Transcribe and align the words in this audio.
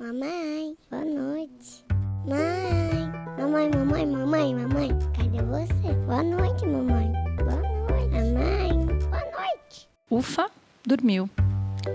Mamãe, 0.00 0.76
boa 0.88 1.04
noite. 1.04 1.84
Mãe, 2.24 3.10
mamãe, 3.36 3.68
mamãe, 3.68 4.06
mamãe, 4.06 4.54
mamãe, 4.54 4.98
cadê 5.12 5.42
você? 5.42 5.92
Boa 6.06 6.22
noite, 6.22 6.64
mamãe. 6.64 7.12
Boa 7.36 7.56
noite. 7.56 8.12
Mamãe, 8.12 8.86
boa 8.86 9.22
noite. 9.32 9.88
Ufa, 10.08 10.48
dormiu. 10.86 11.28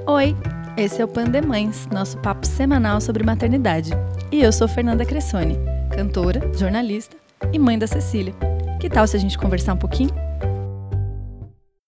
Oi, 0.05 0.35
esse 0.75 1.01
é 1.01 1.05
o 1.05 1.07
Pandemães, 1.07 1.87
nosso 1.93 2.17
papo 2.17 2.45
semanal 2.45 2.99
sobre 2.99 3.23
maternidade. 3.23 3.91
E 4.33 4.41
eu 4.41 4.51
sou 4.51 4.67
Fernanda 4.67 5.05
Cressoni, 5.05 5.57
cantora, 5.95 6.41
jornalista 6.57 7.15
e 7.53 7.57
mãe 7.57 7.79
da 7.79 7.87
Cecília. 7.87 8.33
Que 8.81 8.89
tal 8.89 9.07
se 9.07 9.15
a 9.15 9.19
gente 9.19 9.37
conversar 9.37 9.75
um 9.75 9.77
pouquinho? 9.77 10.22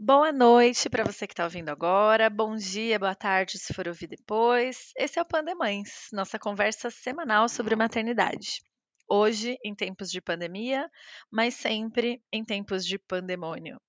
Boa 0.07 0.31
noite 0.31 0.87
para 0.87 1.03
você 1.03 1.25
que 1.25 1.33
está 1.33 1.45
ouvindo 1.45 1.69
agora. 1.69 2.29
Bom 2.29 2.55
dia, 2.55 2.99
boa 2.99 3.15
tarde 3.15 3.57
se 3.57 3.73
for 3.73 3.87
ouvir 3.87 4.05
depois. 4.05 4.91
Esse 4.95 5.17
é 5.17 5.21
o 5.23 5.25
Pandemães, 5.25 6.09
nossa 6.13 6.37
conversa 6.37 6.91
semanal 6.91 7.49
sobre 7.49 7.75
maternidade. 7.75 8.61
Hoje, 9.09 9.57
em 9.65 9.73
tempos 9.73 10.11
de 10.11 10.21
pandemia, 10.21 10.87
mas 11.31 11.55
sempre 11.55 12.21
em 12.31 12.45
tempos 12.45 12.85
de 12.85 12.99
pandemônio. 12.99 13.81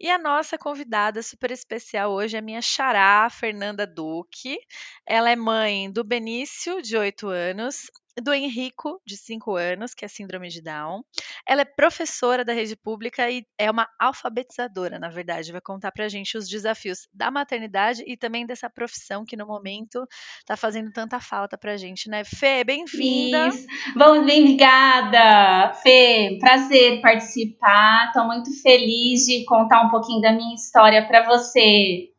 E 0.00 0.10
a 0.10 0.18
nossa 0.18 0.58
convidada 0.58 1.22
super 1.22 1.52
especial 1.52 2.10
hoje 2.10 2.36
é 2.36 2.40
minha 2.40 2.60
xará, 2.60 3.30
Fernanda 3.30 3.86
Duque. 3.86 4.58
Ela 5.06 5.30
é 5.30 5.36
mãe 5.36 5.88
do 5.88 6.02
Benício, 6.02 6.82
de 6.82 6.96
8 6.96 7.28
anos, 7.28 7.88
do 8.22 8.32
Henrico, 8.32 9.00
de 9.06 9.16
5 9.16 9.56
anos, 9.56 9.94
que 9.94 10.04
é 10.04 10.08
síndrome 10.08 10.48
de 10.48 10.62
Down. 10.62 11.02
Ela 11.46 11.62
é 11.62 11.64
professora 11.64 12.44
da 12.44 12.52
rede 12.52 12.76
pública 12.76 13.30
e 13.30 13.44
é 13.58 13.70
uma 13.70 13.88
alfabetizadora, 13.98 14.98
na 14.98 15.08
verdade. 15.08 15.52
Vai 15.52 15.60
contar 15.60 15.92
pra 15.92 16.08
gente 16.08 16.36
os 16.36 16.48
desafios 16.48 17.08
da 17.12 17.30
maternidade 17.30 18.02
e 18.06 18.16
também 18.16 18.46
dessa 18.46 18.68
profissão 18.68 19.24
que 19.24 19.36
no 19.36 19.46
momento 19.46 20.06
tá 20.46 20.56
fazendo 20.56 20.90
tanta 20.92 21.20
falta 21.20 21.56
pra 21.56 21.76
gente, 21.76 22.08
né? 22.08 22.24
Fê, 22.24 22.64
bem-vinda. 22.64 23.50
Bom, 23.96 24.20
obrigada, 24.20 25.72
Fê. 25.82 26.38
Prazer 26.40 27.00
participar. 27.00 28.06
Estou 28.06 28.26
muito 28.26 28.50
feliz 28.62 29.24
de 29.26 29.44
contar 29.44 29.82
um 29.86 29.90
pouquinho 29.90 30.20
da 30.20 30.32
minha 30.32 30.54
história 30.54 31.06
para 31.06 31.26
você. 31.26 32.10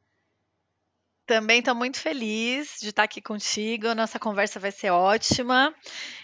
Também 1.31 1.59
estou 1.59 1.73
muito 1.73 1.97
feliz 1.97 2.75
de 2.81 2.89
estar 2.89 3.03
aqui 3.03 3.21
contigo. 3.21 3.95
Nossa 3.95 4.19
conversa 4.19 4.59
vai 4.59 4.69
ser 4.69 4.89
ótima. 4.89 5.73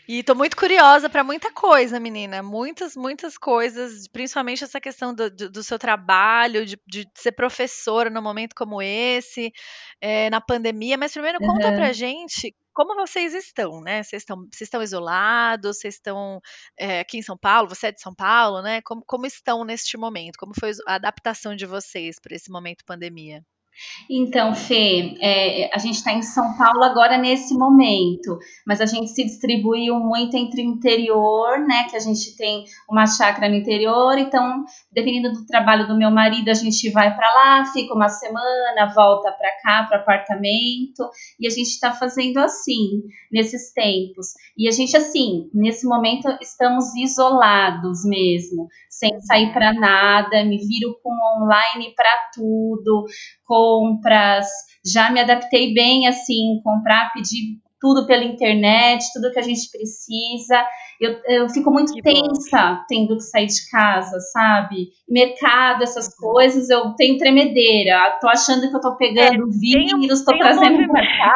E 0.05 0.19
estou 0.19 0.35
muito 0.35 0.57
curiosa 0.57 1.09
para 1.09 1.23
muita 1.23 1.49
coisa, 1.49 1.97
menina. 1.97 2.43
Muitas, 2.43 2.93
muitas 2.93 3.37
coisas, 3.37 4.05
principalmente 4.09 4.65
essa 4.65 4.81
questão 4.81 5.13
do, 5.13 5.31
do, 5.31 5.49
do 5.49 5.63
seu 5.63 5.79
trabalho, 5.79 6.65
de, 6.65 6.77
de, 6.85 7.09
ser 7.15 7.31
professora 7.31 8.09
num 8.09 8.21
momento 8.21 8.53
como 8.53 8.81
esse, 8.81 9.53
é, 10.01 10.29
na 10.29 10.41
pandemia. 10.41 10.97
Mas 10.97 11.13
primeiro 11.13 11.37
uhum. 11.41 11.53
conta 11.53 11.71
pra 11.71 11.93
gente 11.93 12.53
como 12.73 12.93
vocês 12.93 13.33
estão, 13.33 13.79
né? 13.79 14.03
Vocês 14.03 14.23
estão, 14.23 14.39
vocês 14.51 14.67
estão 14.67 14.83
isolados, 14.83 15.77
vocês 15.77 15.93
estão 15.93 16.41
é, 16.77 16.99
aqui 16.99 17.17
em 17.17 17.21
São 17.21 17.37
Paulo, 17.37 17.69
você 17.69 17.87
é 17.87 17.91
de 17.93 18.01
São 18.01 18.13
Paulo, 18.13 18.61
né? 18.61 18.81
Como, 18.81 19.01
como 19.05 19.25
estão 19.25 19.63
neste 19.63 19.95
momento? 19.95 20.37
Como 20.37 20.51
foi 20.59 20.71
a 20.85 20.95
adaptação 20.95 21.55
de 21.55 21.65
vocês 21.65 22.19
para 22.19 22.35
esse 22.35 22.51
momento 22.51 22.83
pandemia? 22.85 23.41
Então, 24.09 24.55
Fê, 24.55 25.15
é, 25.19 25.69
a 25.73 25.77
gente 25.77 25.95
está 25.95 26.13
em 26.13 26.21
São 26.21 26.57
Paulo 26.57 26.83
agora 26.83 27.17
nesse 27.17 27.53
momento, 27.53 28.37
mas 28.65 28.79
a 28.79 28.85
gente 28.85 29.09
se 29.09 29.23
distribuiu 29.23 29.99
muito 29.99 30.35
entre 30.35 30.61
o 30.61 30.65
interior, 30.65 31.59
né? 31.59 31.85
Que 31.89 31.95
a 31.95 31.99
gente 31.99 32.35
tem 32.35 32.63
uma 32.89 33.05
chácara 33.05 33.49
no 33.49 33.55
interior, 33.55 34.17
então, 34.17 34.63
dependendo 34.91 35.33
do 35.33 35.45
trabalho 35.45 35.87
do 35.87 35.97
meu 35.97 36.09
marido, 36.09 36.49
a 36.49 36.53
gente 36.53 36.89
vai 36.91 37.15
para 37.15 37.33
lá, 37.33 37.65
fica 37.73 37.93
uma 37.93 38.09
semana, 38.09 38.93
volta 38.95 39.31
para 39.31 39.51
cá, 39.61 39.85
para 39.87 39.97
apartamento, 39.97 41.09
e 41.39 41.47
a 41.47 41.49
gente 41.49 41.67
está 41.67 41.91
fazendo 41.91 42.37
assim, 42.37 43.03
nesses 43.31 43.73
tempos. 43.73 44.27
E 44.57 44.67
a 44.67 44.71
gente, 44.71 44.95
assim, 44.95 45.49
nesse 45.53 45.85
momento, 45.85 46.27
estamos 46.41 46.95
isolados 46.95 48.05
mesmo, 48.05 48.67
sem 48.89 49.19
sair 49.21 49.51
para 49.53 49.73
nada, 49.73 50.43
me 50.45 50.57
viro 50.57 50.97
com 51.03 51.11
online 51.11 51.93
para 51.95 52.29
tudo 52.33 53.05
compras, 53.47 54.47
já 54.85 55.09
me 55.11 55.19
adaptei 55.19 55.73
bem 55.73 56.07
assim, 56.07 56.59
comprar, 56.63 57.11
pedir 57.13 57.59
tudo 57.79 58.07
pela 58.07 58.23
internet, 58.23 59.05
tudo 59.13 59.31
que 59.31 59.39
a 59.39 59.43
gente 59.43 59.69
precisa. 59.71 60.65
Eu, 60.99 61.15
eu 61.27 61.49
fico 61.49 61.71
muito 61.71 61.93
que 61.93 62.01
tensa 62.01 62.73
bom. 62.73 62.83
tendo 62.87 63.15
que 63.17 63.23
sair 63.23 63.45
de 63.45 63.69
casa, 63.69 64.19
sabe? 64.19 64.89
Mercado, 65.07 65.83
essas 65.83 66.13
coisas, 66.15 66.69
eu 66.69 66.95
tenho 66.95 67.17
tremedeira. 67.17 68.17
Tô 68.19 68.27
achando 68.27 68.67
que 68.67 68.75
eu 68.75 68.81
tô 68.81 68.95
pegando 68.97 69.47
é, 69.47 69.59
vírus, 69.59 70.25
tô 70.25 70.35
trazendo 70.37 70.81
um 70.81 70.87
pra 70.87 71.01
cá. 71.01 71.33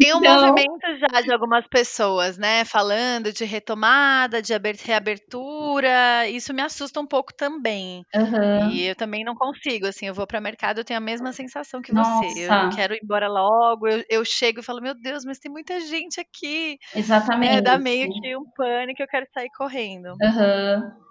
Tem 0.00 0.14
um 0.14 0.18
então... 0.18 0.48
movimento 0.48 0.98
já 0.98 1.20
de 1.20 1.32
algumas 1.32 1.66
pessoas, 1.66 2.38
né, 2.38 2.64
falando 2.64 3.32
de 3.32 3.44
retomada, 3.44 4.40
de 4.40 4.52
reabertura. 4.84 6.28
Isso 6.28 6.54
me 6.54 6.62
assusta 6.62 7.00
um 7.00 7.06
pouco 7.06 7.34
também. 7.34 8.04
Uhum. 8.14 8.70
E 8.70 8.86
eu 8.86 8.94
também 8.94 9.24
não 9.24 9.34
consigo, 9.34 9.86
assim, 9.86 10.06
eu 10.06 10.14
vou 10.14 10.26
para 10.26 10.38
o 10.38 10.42
mercado, 10.42 10.78
eu 10.78 10.84
tenho 10.84 10.98
a 10.98 11.02
mesma 11.02 11.32
sensação 11.32 11.82
que 11.82 11.92
Nossa. 11.92 12.28
você. 12.28 12.46
Eu 12.46 12.70
quero 12.74 12.94
ir 12.94 13.00
embora 13.02 13.28
logo, 13.28 13.88
eu, 13.88 14.04
eu 14.08 14.24
chego 14.24 14.60
e 14.60 14.62
falo, 14.62 14.80
meu 14.80 14.94
Deus, 14.94 15.24
mas 15.24 15.38
tem 15.38 15.50
muita 15.50 15.80
gente 15.80 16.20
aqui. 16.20 16.78
Exatamente. 16.94 17.56
É, 17.56 17.60
dá 17.60 17.78
meio 17.78 18.08
que 18.08 18.36
um 18.36 18.44
pânico, 18.56 19.02
eu 19.02 19.08
quero 19.08 19.26
sair 19.34 19.50
correndo. 19.56 20.08
Uhum. 20.22 21.05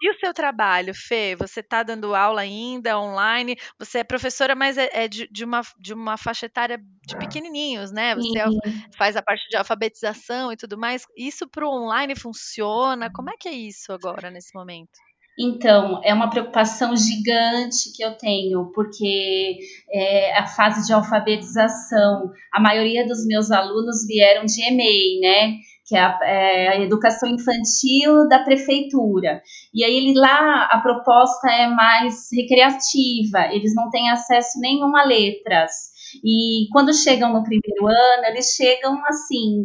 E 0.00 0.10
o 0.10 0.18
seu 0.18 0.34
trabalho, 0.34 0.94
Fê? 0.94 1.34
Você 1.36 1.60
está 1.60 1.82
dando 1.82 2.14
aula 2.14 2.42
ainda 2.42 2.98
online? 2.98 3.56
Você 3.78 3.98
é 3.98 4.04
professora, 4.04 4.54
mas 4.54 4.76
é, 4.76 4.90
é 4.92 5.08
de, 5.08 5.26
de, 5.28 5.44
uma, 5.44 5.62
de 5.78 5.94
uma 5.94 6.18
faixa 6.18 6.46
etária 6.46 6.78
de 6.78 7.16
pequenininhos, 7.16 7.90
né? 7.90 8.14
Você 8.14 8.28
Sim. 8.28 8.80
faz 8.96 9.16
a 9.16 9.22
parte 9.22 9.48
de 9.48 9.56
alfabetização 9.56 10.52
e 10.52 10.56
tudo 10.56 10.76
mais. 10.76 11.04
Isso 11.16 11.48
para 11.48 11.66
o 11.66 11.70
online 11.70 12.14
funciona? 12.14 13.10
Como 13.10 13.30
é 13.30 13.34
que 13.38 13.48
é 13.48 13.52
isso 13.52 13.90
agora, 13.92 14.30
nesse 14.30 14.54
momento? 14.54 14.98
Então, 15.38 16.00
é 16.02 16.14
uma 16.14 16.30
preocupação 16.30 16.96
gigante 16.96 17.92
que 17.94 18.02
eu 18.02 18.16
tenho, 18.16 18.72
porque 18.74 19.58
é, 19.92 20.38
a 20.38 20.46
fase 20.46 20.86
de 20.86 20.94
alfabetização, 20.94 22.32
a 22.52 22.60
maioria 22.60 23.06
dos 23.06 23.26
meus 23.26 23.50
alunos 23.50 24.06
vieram 24.06 24.46
de 24.46 24.62
EMEI, 24.62 25.20
né? 25.20 25.58
Que 25.86 25.96
é 25.96 26.00
a, 26.00 26.18
é 26.22 26.68
a, 26.68 26.80
educação 26.80 27.28
infantil 27.28 28.28
da 28.28 28.40
prefeitura. 28.40 29.40
E 29.72 29.84
aí 29.84 29.96
ele 29.96 30.18
lá 30.18 30.68
a 30.72 30.80
proposta 30.80 31.48
é 31.48 31.68
mais 31.68 32.28
recreativa, 32.32 33.46
eles 33.52 33.74
não 33.74 33.88
têm 33.88 34.10
acesso 34.10 34.58
nenhum 34.60 34.96
a 34.96 35.04
letras. 35.04 35.95
E 36.24 36.68
quando 36.72 36.94
chegam 36.94 37.32
no 37.32 37.42
primeiro 37.42 37.86
ano, 37.86 38.24
eles 38.26 38.54
chegam 38.54 39.00
assim, 39.06 39.64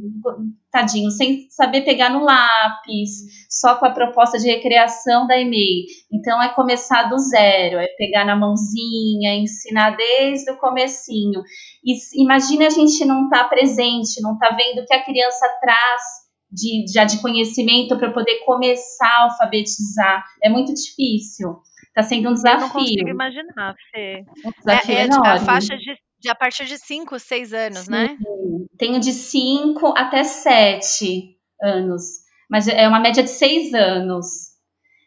tadinho, 0.72 1.12
sem 1.12 1.47
saber 1.50 1.81
pegar 1.81 2.09
no 2.09 2.24
lápis, 2.24 3.47
só 3.50 3.75
com 3.75 3.85
a 3.85 3.91
proposta 3.91 4.38
de 4.38 4.47
recreação 4.47 5.28
da 5.28 5.40
EMEI. 5.40 5.85
Então 6.12 6.41
é 6.41 6.50
começar 6.50 7.03
do 7.03 7.18
zero, 7.18 7.78
é 7.78 7.88
pegar 7.97 8.25
na 8.25 8.35
mãozinha, 8.35 9.35
ensinar 9.35 9.96
desde 9.96 10.52
o 10.52 10.57
comecinho. 10.57 11.41
E 11.84 11.96
imagine 12.22 12.66
a 12.66 12.69
gente 12.69 13.03
não 13.06 13.25
estar 13.25 13.44
tá 13.44 13.50
presente, 13.50 14.22
não 14.22 14.34
estar 14.34 14.50
tá 14.50 14.56
vendo 14.56 14.81
o 14.81 14.85
que 14.85 14.94
a 14.94 15.03
criança 15.03 15.47
traz 15.59 16.02
de, 16.52 16.85
já 16.91 17.06
de 17.06 17.22
conhecimento 17.22 17.97
para 17.97 18.12
poder 18.12 18.40
começar 18.46 19.08
a 19.08 19.23
alfabetizar. 19.23 20.23
É 20.44 20.50
muito 20.50 20.73
difícil. 20.73 21.62
Está 21.88 22.03
sendo 22.03 22.29
um 22.29 22.34
desafio. 22.34 22.58
Eu 22.58 22.62
não 22.62 22.69
consigo 22.69 23.09
imaginar, 23.09 23.75
Fê. 23.91 24.23
Um 24.46 24.52
desafio 24.52 24.96
é, 24.96 25.02
é 25.02 25.29
a 25.29 25.40
faixa 25.40 25.75
de 25.78 25.96
de 26.22 26.30
a 26.30 26.36
partir 26.36 26.66
de 26.66 26.78
5, 26.78 27.18
6 27.20 27.54
anos? 27.54 27.80
Sim. 27.80 27.92
né? 27.92 28.18
Tenho 28.78 29.00
de 29.00 29.12
5 29.12 29.94
até 29.98 30.24
7 30.24 31.36
anos. 31.62 32.04
Mas 32.50 32.68
é 32.68 32.88
uma 32.88 33.00
média 33.00 33.24
de 33.24 33.30
6 33.30 33.74
anos. 33.74 34.52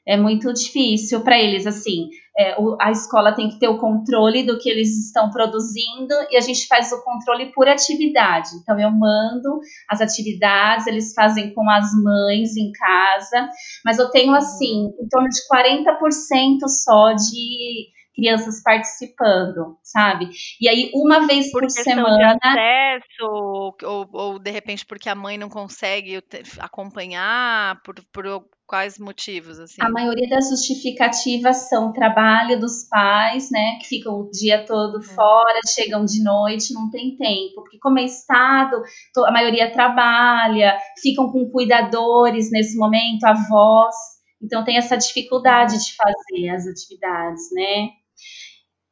É 0.06 0.16
muito 0.16 0.52
difícil 0.52 1.22
para 1.22 1.38
eles, 1.38 1.66
assim. 1.66 2.08
É, 2.36 2.60
o, 2.60 2.76
a 2.80 2.90
escola 2.90 3.32
tem 3.32 3.48
que 3.48 3.60
ter 3.60 3.68
o 3.68 3.78
controle 3.78 4.42
do 4.42 4.58
que 4.58 4.68
eles 4.68 5.06
estão 5.06 5.30
produzindo 5.30 6.12
e 6.30 6.36
a 6.36 6.40
gente 6.40 6.66
faz 6.66 6.90
o 6.92 7.02
controle 7.02 7.52
por 7.52 7.68
atividade. 7.68 8.50
Então, 8.60 8.78
eu 8.78 8.90
mando 8.90 9.60
as 9.88 10.00
atividades, 10.00 10.86
eles 10.86 11.14
fazem 11.14 11.54
com 11.54 11.70
as 11.70 11.90
mães 12.02 12.56
em 12.56 12.72
casa, 12.72 13.48
mas 13.84 13.98
eu 13.98 14.10
tenho, 14.10 14.34
assim, 14.34 14.88
em 15.00 15.08
torno 15.08 15.28
de 15.28 15.40
40% 15.48 16.68
só 16.68 17.12
de 17.12 17.93
crianças 18.14 18.62
participando, 18.62 19.76
sabe? 19.82 20.30
E 20.60 20.68
aí, 20.68 20.90
uma 20.94 21.26
vez 21.26 21.50
por, 21.50 21.62
por 21.62 21.70
semana. 21.70 22.16
De 22.16 22.48
acesso, 22.48 23.74
ou, 23.82 24.08
ou, 24.12 24.38
de 24.38 24.50
repente 24.50 24.86
porque 24.86 25.08
a 25.08 25.14
mãe 25.14 25.36
não 25.36 25.48
consegue 25.48 26.22
acompanhar, 26.60 27.82
por, 27.82 27.96
por 28.12 28.24
quais 28.66 28.98
motivos? 28.98 29.58
Assim? 29.58 29.76
A 29.80 29.90
maioria 29.90 30.28
das 30.28 30.48
justificativas 30.48 31.68
são 31.68 31.92
trabalho 31.92 32.58
dos 32.58 32.88
pais, 32.88 33.50
né? 33.50 33.78
Que 33.80 33.86
ficam 33.86 34.20
o 34.20 34.30
dia 34.30 34.64
todo 34.64 34.98
hum. 34.98 35.02
fora, 35.02 35.60
chegam 35.74 36.04
de 36.04 36.22
noite, 36.22 36.72
não 36.72 36.90
tem 36.90 37.16
tempo. 37.16 37.62
Porque, 37.62 37.78
como 37.78 37.98
é 37.98 38.04
Estado, 38.04 38.82
a 39.26 39.32
maioria 39.32 39.72
trabalha, 39.72 40.78
ficam 41.00 41.30
com 41.30 41.50
cuidadores 41.50 42.50
nesse 42.50 42.76
momento, 42.76 43.24
avós. 43.24 43.94
Então, 44.42 44.64
tem 44.64 44.76
essa 44.76 44.96
dificuldade 44.96 45.78
de 45.78 45.94
fazer 45.96 46.48
as 46.50 46.66
atividades, 46.66 47.50
né? 47.52 47.88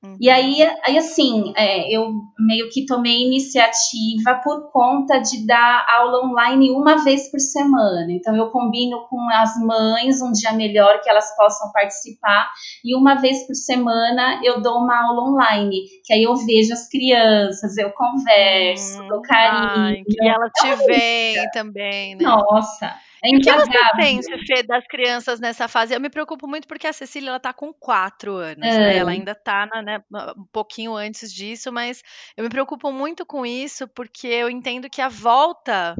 Uhum. 0.04 0.16
E 0.20 0.28
aí, 0.28 0.62
aí 0.84 0.98
assim, 0.98 1.52
é, 1.56 1.88
eu 1.94 2.12
meio 2.38 2.68
que 2.70 2.84
tomei 2.84 3.24
iniciativa 3.24 4.40
por 4.42 4.72
conta 4.72 5.18
de 5.18 5.46
dar 5.46 5.86
aula 5.88 6.26
online 6.26 6.72
uma 6.72 7.04
vez 7.04 7.30
por 7.30 7.38
semana. 7.38 8.06
Então, 8.10 8.34
eu 8.34 8.50
combino 8.50 9.06
com 9.08 9.20
as 9.30 9.56
mães 9.60 10.20
um 10.20 10.32
dia 10.32 10.52
melhor 10.52 11.00
que 11.00 11.08
elas 11.08 11.34
possam 11.36 11.70
participar, 11.70 12.50
e 12.84 12.96
uma 12.96 13.14
vez 13.14 13.46
por 13.46 13.54
semana 13.54 14.40
eu 14.42 14.60
dou 14.60 14.78
uma 14.78 15.06
aula 15.06 15.30
online, 15.30 15.82
que 16.04 16.12
aí 16.12 16.24
eu 16.24 16.34
vejo 16.34 16.72
as 16.72 16.88
crianças, 16.88 17.78
eu 17.78 17.90
converso, 17.92 19.02
hum, 19.02 19.08
dou 19.08 19.22
carinho. 19.22 19.98
Ai, 19.98 20.02
que 20.04 20.28
ela 20.28 20.50
te 20.50 20.66
é 20.66 20.76
vem 20.76 21.50
também, 21.52 22.16
né? 22.16 22.24
Nossa. 22.24 22.92
É 23.24 23.36
o 23.36 23.40
que 23.40 23.52
você 23.52 23.78
sente, 24.00 24.46
Fê, 24.46 24.62
das 24.64 24.84
crianças 24.86 25.38
nessa 25.38 25.68
fase? 25.68 25.94
Eu 25.94 26.00
me 26.00 26.10
preocupo 26.10 26.48
muito 26.48 26.66
porque 26.66 26.88
a 26.88 26.92
Cecília 26.92 27.28
ela 27.28 27.40
tá 27.40 27.52
com 27.52 27.72
quatro 27.72 28.34
anos, 28.34 28.66
é. 28.66 28.78
né? 28.78 28.96
Ela 28.96 29.12
ainda 29.12 29.34
tá 29.34 29.66
na, 29.66 29.80
né, 29.80 30.02
um 30.36 30.46
pouquinho 30.52 30.96
antes 30.96 31.32
disso, 31.32 31.72
mas 31.72 32.02
eu 32.36 32.42
me 32.42 32.50
preocupo 32.50 32.90
muito 32.90 33.24
com 33.24 33.46
isso 33.46 33.86
porque 33.88 34.26
eu 34.26 34.50
entendo 34.50 34.90
que 34.90 35.00
a 35.00 35.08
volta 35.08 35.94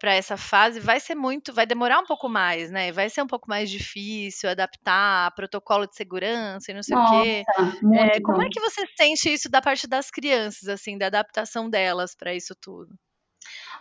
para 0.00 0.14
essa 0.14 0.36
fase 0.36 0.80
vai 0.80 0.98
ser 0.98 1.14
muito, 1.14 1.52
vai 1.52 1.64
demorar 1.64 2.00
um 2.00 2.04
pouco 2.04 2.28
mais, 2.28 2.72
né? 2.72 2.90
Vai 2.90 3.08
ser 3.08 3.22
um 3.22 3.26
pouco 3.26 3.48
mais 3.48 3.70
difícil 3.70 4.50
adaptar 4.50 5.32
protocolo 5.34 5.86
de 5.86 5.94
segurança 5.94 6.72
e 6.72 6.74
não 6.74 6.82
sei 6.82 6.96
Nossa, 6.96 7.14
o 7.14 7.22
quê. 7.22 7.44
É, 7.94 8.20
como 8.20 8.42
é 8.42 8.48
que 8.50 8.60
você 8.60 8.84
sente 8.98 9.32
isso 9.32 9.48
da 9.48 9.62
parte 9.62 9.86
das 9.86 10.10
crianças, 10.10 10.68
assim, 10.68 10.98
da 10.98 11.06
adaptação 11.06 11.70
delas 11.70 12.16
para 12.16 12.34
isso 12.34 12.54
tudo? 12.60 12.92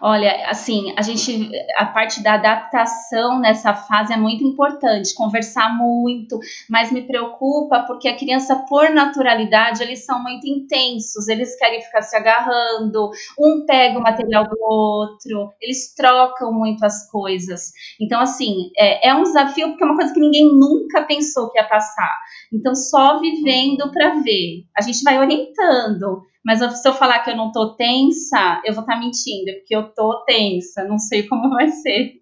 Olha, 0.02 0.50
assim, 0.50 0.94
a 0.98 1.02
gente, 1.02 1.52
a 1.78 1.86
parte 1.86 2.24
da 2.24 2.36
adaptação 2.36 3.40
nessa 3.40 3.74
fase 3.74 4.14
é 4.14 4.18
muito 4.18 4.44
importante, 4.46 5.14
conversar 5.14 5.78
muito, 5.78 6.40
mas 6.70 6.90
me 6.90 7.02
preocupa 7.02 7.84
porque 7.86 8.08
a 8.08 8.16
criança, 8.16 8.64
por 8.70 8.90
naturalidade, 8.92 9.84
eles 9.84 10.06
são 10.06 10.22
muito 10.24 10.48
intensos, 10.48 11.28
eles 11.28 11.58
querem 11.58 11.82
ficar 11.82 12.02
se 12.02 12.16
agarrando, 12.16 13.10
um 13.38 13.66
pega 13.66 14.00
o 14.00 14.02
material 14.02 14.46
do 14.48 14.58
outro, 14.62 15.52
eles 15.62 15.94
trocam 15.94 16.54
muito 16.54 16.86
as 16.86 17.10
coisas. 17.12 17.72
Então, 18.00 18.22
assim, 18.22 18.72
é, 18.78 19.10
é 19.10 19.14
um 19.14 19.24
desafio 19.24 19.70
porque 19.70 19.84
é 19.84 19.88
uma 19.88 19.98
coisa 19.98 20.14
que 20.14 20.20
ninguém 20.22 20.46
nunca 20.46 21.04
pensou 21.04 21.52
que 21.52 21.60
ia 21.60 21.68
passar. 21.68 22.18
Então, 22.54 22.74
só 22.74 23.20
vivendo 23.20 23.92
para 23.92 24.22
ver. 24.22 24.64
A 24.78 24.82
gente 24.82 25.04
vai 25.04 25.20
orientando, 25.20 26.22
mas 26.46 26.60
se 26.60 26.88
eu 26.88 26.94
falar 26.94 27.20
que 27.24 27.32
eu 27.32 27.36
não 27.38 27.52
tô 27.52 27.76
tensa, 27.76 28.62
eu 28.66 28.74
vou 28.74 28.82
estar 28.82 28.94
tá 28.96 29.00
mentindo, 29.00 29.52
porque 29.58 29.76
eu 29.76 29.94
tô 29.94 30.24
tensa, 30.26 30.86
não 30.86 30.98
sei 30.98 31.28
como 31.28 31.50
vai 31.52 31.70
ser. 31.70 32.19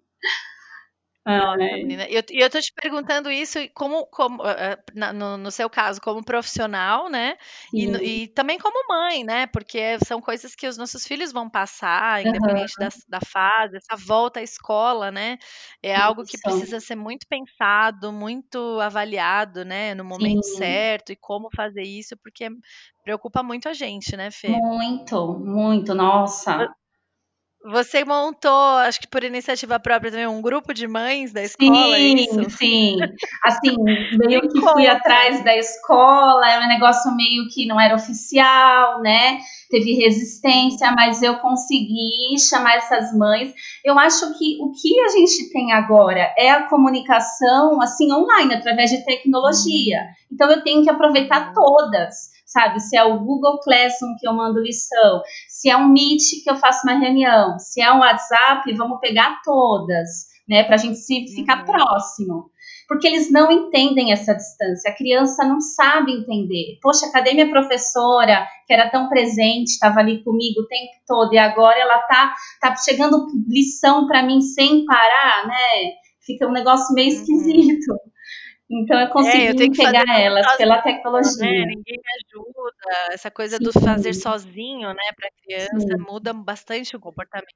E 1.86 2.16
eu, 2.16 2.22
eu 2.30 2.50
tô 2.50 2.58
te 2.60 2.72
perguntando 2.72 3.30
isso 3.30 3.58
como, 3.74 4.06
como 4.06 4.42
uh, 4.42 5.12
no, 5.14 5.36
no, 5.36 5.50
seu 5.50 5.68
caso, 5.68 6.00
como 6.00 6.24
profissional, 6.24 7.10
né? 7.10 7.36
E, 7.72 7.84
e, 7.84 8.28
também 8.28 8.58
como 8.58 8.88
mãe, 8.88 9.24
né? 9.24 9.46
Porque 9.46 9.98
são 10.06 10.20
coisas 10.20 10.54
que 10.54 10.66
os 10.66 10.78
nossos 10.78 11.06
filhos 11.06 11.30
vão 11.30 11.50
passar, 11.50 12.24
independente 12.24 12.72
uhum. 12.80 12.88
da, 13.08 13.18
da, 13.18 13.26
fase, 13.26 13.76
essa 13.76 13.96
volta 13.96 14.40
à 14.40 14.42
escola, 14.42 15.10
né? 15.10 15.38
É 15.82 15.94
algo 15.94 16.24
que 16.24 16.38
precisa 16.40 16.80
ser 16.80 16.96
muito 16.96 17.26
pensado, 17.28 18.10
muito 18.10 18.80
avaliado, 18.80 19.64
né? 19.64 19.94
No 19.94 20.04
momento 20.04 20.44
Sim. 20.44 20.56
certo 20.56 21.12
e 21.12 21.16
como 21.16 21.48
fazer 21.54 21.82
isso, 21.82 22.16
porque 22.22 22.48
preocupa 23.04 23.42
muito 23.42 23.68
a 23.68 23.74
gente, 23.74 24.16
né, 24.16 24.30
Fê? 24.30 24.48
Muito, 24.48 25.38
muito, 25.38 25.94
nossa. 25.94 26.74
Você 27.70 28.04
montou, 28.04 28.78
acho 28.78 28.98
que 28.98 29.06
por 29.06 29.22
iniciativa 29.22 29.78
própria 29.78 30.10
também, 30.10 30.26
um 30.26 30.40
grupo 30.40 30.72
de 30.72 30.86
mães 30.86 31.32
da 31.32 31.42
escola, 31.42 31.96
é 31.96 31.98
sim, 31.98 32.14
isso? 32.14 32.50
Sim, 32.50 32.96
assim, 33.44 33.76
meio 34.16 34.40
que 34.48 34.60
fui 34.60 34.86
atrás 34.86 35.44
da 35.44 35.54
escola, 35.54 36.50
é 36.50 36.60
um 36.60 36.68
negócio 36.68 37.14
meio 37.14 37.46
que 37.52 37.66
não 37.66 37.78
era 37.78 37.94
oficial, 37.94 39.02
né? 39.02 39.40
Teve 39.70 39.92
resistência, 39.94 40.90
mas 40.92 41.22
eu 41.22 41.36
consegui 41.40 42.38
chamar 42.38 42.76
essas 42.76 43.14
mães. 43.14 43.52
Eu 43.84 43.98
acho 43.98 44.38
que 44.38 44.56
o 44.62 44.72
que 44.72 44.98
a 45.00 45.08
gente 45.08 45.52
tem 45.52 45.72
agora 45.72 46.32
é 46.38 46.50
a 46.50 46.62
comunicação, 46.62 47.82
assim, 47.82 48.10
online, 48.10 48.54
através 48.54 48.90
de 48.90 49.04
tecnologia. 49.04 50.06
Então 50.32 50.50
eu 50.50 50.62
tenho 50.62 50.82
que 50.82 50.90
aproveitar 50.90 51.52
todas 51.52 52.37
sabe? 52.48 52.80
Se 52.80 52.96
é 52.96 53.04
o 53.04 53.20
Google 53.20 53.60
Classroom 53.60 54.16
que 54.18 54.26
eu 54.26 54.32
mando 54.32 54.60
lição, 54.60 55.22
se 55.48 55.70
é 55.70 55.76
um 55.76 55.88
Meet 55.88 56.42
que 56.42 56.50
eu 56.50 56.56
faço 56.56 56.80
uma 56.84 56.98
reunião, 56.98 57.58
se 57.58 57.80
é 57.80 57.92
um 57.92 58.00
WhatsApp, 58.00 58.72
vamos 58.74 58.98
pegar 59.00 59.40
todas, 59.44 60.26
né? 60.48 60.64
Para 60.64 60.74
a 60.74 60.78
gente 60.78 60.96
se 60.96 61.26
ficar 61.28 61.60
uhum. 61.60 61.66
próximo. 61.66 62.50
Porque 62.88 63.06
eles 63.06 63.30
não 63.30 63.52
entendem 63.52 64.12
essa 64.12 64.34
distância. 64.34 64.90
A 64.90 64.96
criança 64.96 65.44
não 65.44 65.60
sabe 65.60 66.10
entender. 66.10 66.78
Poxa, 66.80 67.12
cadê 67.12 67.34
minha 67.34 67.50
professora 67.50 68.46
que 68.66 68.72
era 68.72 68.88
tão 68.88 69.10
presente, 69.10 69.72
estava 69.72 70.00
ali 70.00 70.24
comigo 70.24 70.62
o 70.62 70.66
tempo 70.66 70.92
todo 71.06 71.34
e 71.34 71.38
agora 71.38 71.78
ela 71.78 71.98
tá, 71.98 72.34
tá 72.62 72.74
chegando 72.76 73.26
lição 73.46 74.06
para 74.06 74.22
mim 74.22 74.40
sem 74.40 74.86
parar, 74.86 75.46
né? 75.46 75.92
Fica 76.24 76.48
um 76.48 76.52
negócio 76.52 76.94
meio 76.94 77.12
uhum. 77.12 77.20
esquisito. 77.20 77.94
Então 78.70 79.00
eu 79.00 79.08
consegui 79.08 79.46
é, 79.46 79.50
eu 79.50 79.72
pegar 79.72 80.20
elas 80.20 80.56
pela 80.56 80.82
tecnologia. 80.82 81.66
Né? 81.66 81.66
Ninguém 81.66 81.96
me 81.96 82.36
ajuda. 82.36 83.12
Essa 83.12 83.30
coisa 83.30 83.56
Sim. 83.56 83.64
do 83.64 83.72
fazer 83.72 84.14
sozinho, 84.14 84.88
né, 84.88 85.12
para 85.16 85.30
criança 85.42 85.96
Sim. 85.96 86.04
muda 86.06 86.32
bastante 86.32 86.94
o 86.94 87.00
comportamento. 87.00 87.48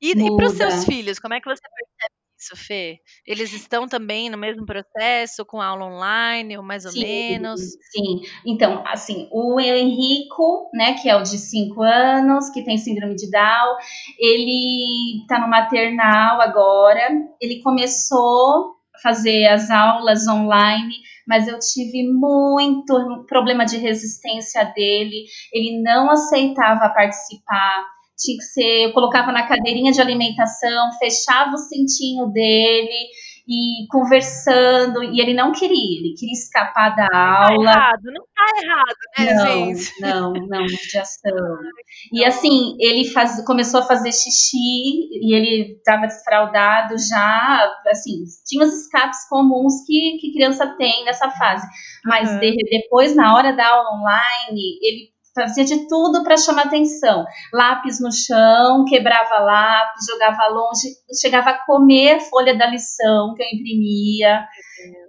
E, 0.00 0.12
e 0.12 0.36
para 0.36 0.46
os 0.46 0.54
seus 0.54 0.84
filhos, 0.84 1.18
como 1.18 1.34
é 1.34 1.40
que 1.40 1.48
você 1.48 1.60
percebe 1.60 2.14
isso, 2.38 2.56
Fê? 2.56 2.98
Eles 3.26 3.52
estão 3.52 3.88
também 3.88 4.30
no 4.30 4.38
mesmo 4.38 4.64
processo, 4.64 5.44
com 5.44 5.60
aula 5.60 5.86
online, 5.86 6.56
ou 6.56 6.62
mais 6.62 6.84
ou 6.84 6.92
sim, 6.92 7.02
menos? 7.02 7.60
Sim, 7.90 8.20
então, 8.46 8.82
assim, 8.86 9.28
o 9.32 9.58
Henrico, 9.60 10.70
né, 10.72 10.94
que 10.94 11.08
é 11.08 11.16
o 11.16 11.22
de 11.22 11.38
5 11.38 11.82
anos, 11.82 12.50
que 12.50 12.64
tem 12.64 12.78
síndrome 12.78 13.16
de 13.16 13.30
Down, 13.30 13.76
ele 14.18 15.20
está 15.22 15.40
no 15.40 15.48
maternal 15.48 16.40
agora, 16.40 17.08
ele 17.40 17.60
começou 17.62 18.76
fazer 19.02 19.46
as 19.46 19.70
aulas 19.70 20.26
online, 20.26 20.94
mas 21.26 21.48
eu 21.48 21.58
tive 21.58 22.08
muito 22.08 23.24
problema 23.28 23.64
de 23.64 23.76
resistência 23.78 24.64
dele, 24.74 25.24
ele 25.52 25.82
não 25.82 26.10
aceitava 26.10 26.88
participar. 26.90 27.84
Tinha 28.16 28.38
que 28.38 28.44
ser, 28.44 28.84
eu 28.84 28.92
colocava 28.92 29.30
na 29.30 29.46
cadeirinha 29.46 29.92
de 29.92 30.00
alimentação, 30.00 30.90
fechava 30.98 31.52
o 31.52 31.58
cintinho 31.58 32.28
dele 32.28 33.08
e 33.48 33.86
conversando, 33.88 35.04
e 35.04 35.20
ele 35.20 35.32
não 35.32 35.52
queria, 35.52 36.00
ele 36.00 36.14
queria 36.18 36.32
escapar 36.32 36.96
da 36.96 37.06
tá 37.06 37.48
aula. 37.48 37.64
Tá 37.64 37.78
errado, 37.78 38.02
não 38.06 38.24
tá 38.34 38.44
errado, 38.62 38.96
né, 39.18 39.34
não, 39.34 39.46
gente? 39.46 40.00
Não, 40.00 40.32
não, 40.32 40.68
judiação. 40.68 41.32
E 42.12 42.24
assim, 42.24 42.76
ele 42.78 43.08
faz, 43.10 43.42
começou 43.44 43.80
a 43.80 43.86
fazer 43.86 44.12
xixi 44.12 45.08
e 45.12 45.34
ele 45.34 45.76
estava 45.78 46.06
desfraudado 46.06 46.94
já, 46.98 47.74
assim, 47.88 48.24
tinha 48.44 48.64
os 48.64 48.72
escapes 48.72 49.26
comuns 49.28 49.84
que, 49.86 50.18
que 50.20 50.32
criança 50.32 50.66
tem 50.76 51.04
nessa 51.04 51.30
fase. 51.30 51.66
Mas 52.04 52.30
uhum. 52.30 52.38
de, 52.38 52.56
depois, 52.70 53.16
na 53.16 53.34
hora 53.34 53.52
da 53.56 53.66
aula 53.66 53.98
online, 53.98 54.78
ele 54.82 55.15
fazia 55.36 55.64
de 55.64 55.86
tudo 55.86 56.24
para 56.24 56.36
chamar 56.36 56.64
atenção. 56.64 57.24
Lápis 57.52 58.00
no 58.00 58.10
chão, 58.10 58.84
quebrava 58.86 59.38
lápis, 59.38 60.06
jogava 60.10 60.48
longe, 60.48 60.88
chegava 61.20 61.50
a 61.50 61.66
comer 61.66 62.20
folha 62.20 62.56
da 62.56 62.66
lição 62.66 63.34
que 63.36 63.42
eu 63.42 63.46
imprimia. 63.52 64.44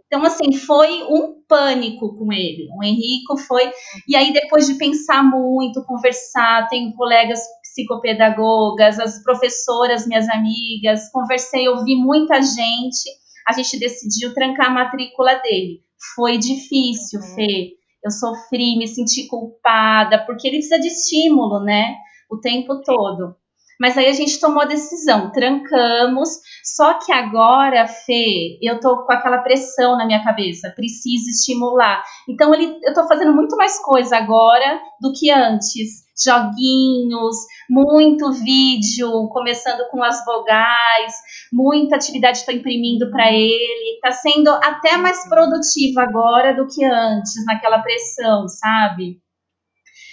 Então, 0.06 0.24
assim, 0.24 0.54
foi 0.54 1.04
um 1.04 1.42
pânico 1.48 2.18
com 2.18 2.32
ele. 2.32 2.68
O 2.78 2.84
Henrico 2.84 3.38
foi. 3.38 3.72
E 4.08 4.16
aí, 4.16 4.32
depois 4.32 4.68
de 4.68 4.76
pensar 4.76 5.24
muito, 5.24 5.84
conversar, 5.86 6.68
tenho 6.70 6.94
colegas 6.96 7.40
psicopedagogas, 7.62 9.00
as 9.00 9.22
professoras, 9.24 10.08
minhas 10.08 10.28
amigas, 10.30 11.10
conversei, 11.12 11.68
ouvi 11.68 11.96
muita 11.96 12.42
gente. 12.42 13.10
A 13.48 13.54
gente 13.54 13.80
decidiu 13.80 14.34
trancar 14.34 14.68
a 14.68 14.74
matrícula 14.74 15.36
dele. 15.36 15.82
Foi 16.16 16.38
difícil, 16.38 17.20
uhum. 17.20 17.36
Fê 17.36 17.77
eu 18.04 18.12
sofri, 18.12 18.78
me 18.78 18.88
senti 18.88 19.28
culpada, 19.28 20.26
porque 20.26 20.48
ele 20.48 20.58
precisa 20.58 20.80
de 20.80 20.88
estímulo, 20.88 21.64
né? 21.64 21.96
O 22.30 22.38
tempo 22.38 22.82
todo. 22.84 23.36
Mas 23.80 23.98
aí 23.98 24.08
a 24.08 24.14
gente 24.14 24.40
tomou 24.40 24.62
a 24.62 24.66
decisão, 24.66 25.32
trancamos. 25.32 26.30
Só 26.64 26.96
que 26.96 27.12
agora, 27.12 27.88
Fê, 27.88 28.58
eu 28.62 28.80
tô 28.80 29.06
com 29.06 29.12
aquela 29.12 29.40
pressão 29.40 29.98
na 29.98 30.06
minha 30.06 30.24
cabeça, 30.24 30.74
preciso 30.76 31.30
estimular. 31.30 32.04
Então 32.28 32.54
ele, 32.54 32.80
eu 32.84 32.94
tô 32.94 33.08
fazendo 33.08 33.34
muito 33.34 33.56
mais 33.56 33.80
coisa 33.80 34.18
agora 34.18 34.80
do 35.02 35.14
que 35.14 35.32
antes 35.32 36.08
joguinhos, 36.20 37.36
muito 37.70 38.32
vídeo, 38.32 39.28
começando 39.30 39.88
com 39.92 40.04
as 40.04 40.26
vogais, 40.26 41.14
muita 41.54 41.96
atividade 41.96 42.40
estou 42.40 42.56
imprimindo 42.56 43.12
para 43.12 43.32
ele. 43.32 43.96
Está 43.96 44.12
sendo 44.12 44.50
até 44.50 44.98
mais 44.98 45.28
produtivo 45.30 46.00
agora 46.00 46.56
do 46.56 46.68
que 46.68 46.84
antes, 46.84 47.46
naquela 47.46 47.80
pressão, 47.80 48.48
sabe? 48.48 49.22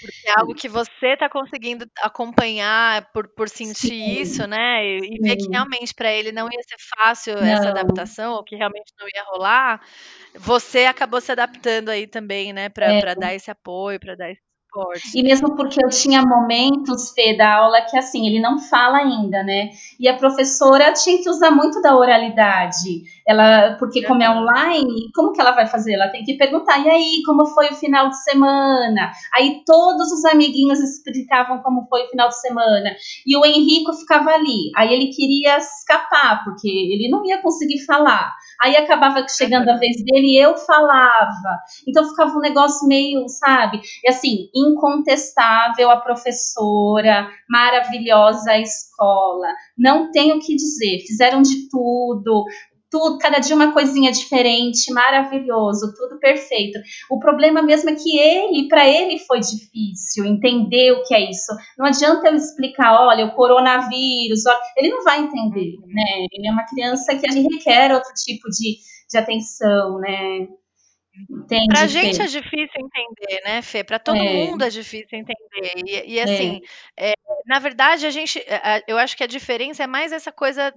Porque 0.05 0.29
é 0.29 0.39
algo 0.39 0.55
que 0.55 0.69
você 0.69 1.15
está 1.15 1.29
conseguindo 1.29 1.87
acompanhar 2.03 3.11
por, 3.13 3.29
por 3.29 3.49
sentir 3.49 3.89
Sim. 3.89 4.21
isso, 4.21 4.47
né? 4.47 4.85
E, 4.85 5.19
ver 5.21 5.37
que 5.37 5.49
realmente 5.49 5.95
para 5.95 6.13
ele 6.13 6.31
não 6.31 6.47
ia 6.47 6.63
ser 6.63 6.77
fácil 6.97 7.35
não. 7.37 7.43
essa 7.43 7.71
adaptação, 7.71 8.35
ou 8.35 8.45
que 8.45 8.57
realmente 8.57 8.93
não 8.99 9.07
ia 9.07 9.25
rolar. 9.25 9.81
Você 10.35 10.85
acabou 10.85 11.21
se 11.21 11.33
adaptando 11.33 11.89
aí 11.89 12.07
também, 12.07 12.53
né? 12.53 12.69
Para 12.69 12.93
é. 12.93 13.15
dar 13.15 13.35
esse 13.35 13.51
apoio, 13.51 13.99
para 13.99 14.15
dar 14.15 14.31
esse 14.31 14.43
e 15.15 15.23
mesmo 15.23 15.55
porque 15.55 15.85
eu 15.85 15.89
tinha 15.89 16.21
momentos, 16.23 17.13
Fê, 17.13 17.37
da 17.37 17.55
aula 17.55 17.83
que 17.83 17.97
assim, 17.97 18.27
ele 18.27 18.41
não 18.41 18.59
fala 18.59 18.99
ainda, 18.99 19.43
né? 19.45 19.71
E 20.01 20.09
a 20.09 20.17
professora 20.17 20.93
tinha 20.93 21.23
que 21.23 21.31
usar 21.31 21.53
muito 21.53 21.81
da 21.81 21.97
oralidade. 21.97 23.05
Ela, 23.27 23.77
porque 23.79 24.03
como 24.03 24.23
é 24.23 24.31
online, 24.31 25.11
como 25.15 25.33
que 25.33 25.41
ela 25.41 25.53
vai 25.53 25.67
fazer? 25.67 25.95
Ela 25.95 26.09
tem 26.09 26.25
que 26.25 26.37
perguntar, 26.37 26.79
e 26.79 26.91
aí, 26.91 27.23
como 27.25 27.47
foi 27.47 27.69
o 27.69 27.75
final 27.75 28.11
de 28.11 28.23
semana? 28.23 29.11
Aí 29.35 29.63
todos 29.65 30.13
os 30.13 30.25
amiguinhos 30.27 30.79
explicavam 30.81 31.63
como 31.63 31.87
foi 31.89 32.03
o 32.03 32.09
final 32.09 32.29
de 32.29 32.41
semana. 32.41 32.91
E 33.27 33.37
o 33.37 33.45
Henrico 33.45 33.93
ficava 33.95 34.31
ali. 34.31 34.71
Aí 34.77 34.93
ele 34.93 35.09
queria 35.09 35.57
escapar, 35.57 36.45
porque 36.45 36.69
ele 36.69 37.09
não 37.11 37.25
ia 37.25 37.41
conseguir 37.41 37.85
falar. 37.87 38.33
Aí 38.63 38.77
acabava 38.77 39.27
chegando 39.29 39.69
a 39.71 39.77
vez 39.77 39.97
dele 40.05 40.37
e 40.37 40.39
eu 40.39 40.57
falava. 40.57 41.59
Então 41.89 42.09
ficava 42.09 42.37
um 42.37 42.41
negócio 42.41 42.87
meio, 42.87 43.27
sabe? 43.29 43.81
E 44.05 44.09
assim, 44.09 44.49
incontestável 44.55 45.91
a 45.91 46.01
professora, 46.01 47.29
maravilhosa 47.49 48.53
a 48.53 48.61
escola. 48.61 49.49
Não 49.77 50.11
tenho 50.11 50.37
o 50.37 50.41
que 50.41 50.55
dizer, 50.55 51.01
fizeram 51.07 51.43
de 51.43 51.69
tudo, 51.69 52.45
tudo, 52.95 53.19
cada 53.19 53.41
dia 53.41 53.57
uma 53.57 53.73
coisinha 53.73 54.13
diferente, 54.13 54.93
maravilhoso, 54.93 55.93
tudo 55.97 56.21
perfeito. 56.21 56.79
O 57.11 57.19
problema 57.19 57.61
mesmo 57.61 57.91
é 57.91 57.95
que 57.97 58.17
ele, 58.17 58.69
para 58.69 58.89
ele 58.89 59.19
foi 59.19 59.41
difícil 59.41 60.25
entender 60.25 60.93
o 60.93 61.03
que 61.03 61.13
é 61.13 61.29
isso. 61.29 61.53
Não 61.77 61.87
adianta 61.87 62.29
eu 62.29 62.37
explicar, 62.37 63.05
olha, 63.05 63.27
o 63.27 63.35
coronavírus, 63.35 64.47
olha, 64.47 64.61
ele 64.77 64.91
não 64.91 65.03
vai 65.03 65.23
entender, 65.23 65.77
né? 65.89 66.27
Ele 66.31 66.47
é 66.47 66.53
uma 66.53 66.67
criança 66.67 67.17
que 67.17 67.27
ele 67.29 67.49
requer 67.49 67.93
outro 67.93 68.13
tipo 68.15 68.49
de, 68.49 68.77
de 69.11 69.19
atenção, 69.19 69.99
né? 69.99 70.47
Entende, 71.31 71.69
pra 71.69 71.87
gente 71.87 72.17
Fê? 72.17 72.23
é 72.25 72.27
difícil 72.27 72.81
entender, 72.81 73.41
né, 73.45 73.63
Fê? 73.63 73.85
Pra 73.85 73.99
todo 74.01 74.17
é. 74.17 74.47
mundo 74.47 74.65
é 74.65 74.69
difícil 74.69 75.19
entender. 75.19 75.73
E, 75.87 76.15
e 76.15 76.21
assim, 76.21 76.61
é. 76.97 77.13
É, 77.13 77.15
na 77.47 77.61
verdade, 77.61 78.05
a 78.05 78.11
gente, 78.11 78.45
eu 78.89 78.99
acho 78.99 79.17
que 79.17 79.23
a 79.23 79.29
diferença 79.29 79.85
é 79.85 79.87
mais 79.87 80.11
essa 80.11 80.33
coisa 80.33 80.75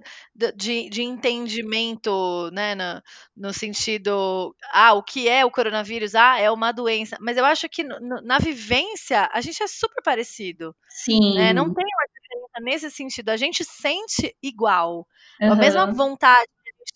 de, 0.54 0.88
de 0.88 1.02
entendimento, 1.02 2.50
né, 2.52 2.74
no, 2.74 3.02
no, 3.36 3.52
sentido, 3.52 4.54
ah, 4.72 4.94
o 4.94 5.02
que 5.02 5.28
é 5.28 5.44
o 5.44 5.50
coronavírus? 5.50 6.14
Ah, 6.14 6.38
é 6.38 6.50
uma 6.50 6.70
doença. 6.70 7.16
Mas 7.20 7.36
eu 7.36 7.44
acho 7.44 7.68
que 7.68 7.82
no, 7.82 8.20
na 8.22 8.38
vivência 8.38 9.28
a 9.32 9.40
gente 9.40 9.62
é 9.62 9.66
super 9.66 10.02
parecido. 10.02 10.74
Sim. 10.88 11.34
Né? 11.34 11.52
Não 11.52 11.72
tem 11.72 11.84
uma 11.84 12.06
diferença 12.14 12.60
nesse 12.60 12.90
sentido. 12.90 13.30
A 13.30 13.36
gente 13.36 13.64
sente 13.64 14.36
igual. 14.42 15.06
Uhum. 15.40 15.52
A 15.52 15.56
mesma 15.56 15.86
vontade 15.86 16.48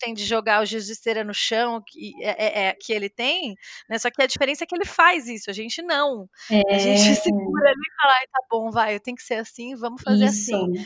tem 0.03 0.13
de 0.13 0.25
jogar 0.25 0.61
o 0.61 0.67
cera 0.67 1.23
no 1.23 1.33
chão, 1.33 1.81
que, 1.85 2.13
é, 2.21 2.29
é, 2.29 2.67
é, 2.67 2.73
que 2.73 2.91
ele 2.91 3.09
tem, 3.09 3.55
né? 3.89 3.97
Só 3.97 4.09
que 4.11 4.21
a 4.21 4.27
diferença 4.27 4.63
é 4.63 4.67
que 4.67 4.75
ele 4.75 4.85
faz 4.85 5.27
isso, 5.27 5.49
a 5.49 5.53
gente 5.53 5.81
não. 5.81 6.27
É. 6.51 6.75
A 6.75 6.77
gente 6.77 7.09
é. 7.11 7.15
segura 7.15 7.69
ali 7.69 7.79
e 7.79 8.01
fala, 8.01 8.13
tá 8.31 8.39
bom, 8.51 8.69
vai, 8.69 8.99
tem 8.99 9.15
que 9.15 9.23
ser 9.23 9.35
assim, 9.35 9.75
vamos 9.75 10.01
fazer 10.01 10.25
isso. 10.25 10.55
assim. 10.55 10.67
Né? 10.71 10.85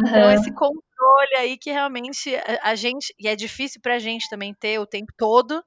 Uhum. 0.00 0.08
Então, 0.08 0.32
esse 0.32 0.52
controle 0.52 1.36
aí 1.36 1.58
que 1.58 1.72
realmente 1.72 2.34
a, 2.36 2.70
a, 2.70 2.74
gente, 2.76 3.12
e 3.18 3.26
é 3.26 3.34
difícil 3.34 3.80
pra 3.80 3.98
gente 3.98 4.28
também 4.28 4.54
ter 4.54 4.78
o 4.78 4.86
tempo 4.86 5.12
todo, 5.16 5.62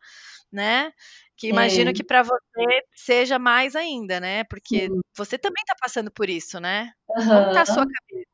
né? 0.51 0.93
Que 1.35 1.49
imagino 1.49 1.89
é. 1.89 1.93
que 1.93 2.03
para 2.03 2.21
você 2.23 2.83
seja 2.95 3.39
mais 3.39 3.75
ainda, 3.75 4.19
né? 4.19 4.43
Porque 4.43 4.87
você 5.17 5.37
também 5.37 5.63
tá 5.65 5.75
passando 5.81 6.11
por 6.11 6.29
isso, 6.29 6.59
né? 6.59 6.91
Uhum. 7.09 7.25
Como 7.25 7.53
tá 7.53 7.61
a 7.61 7.65
sua 7.65 7.85
cabeça? 7.85 8.30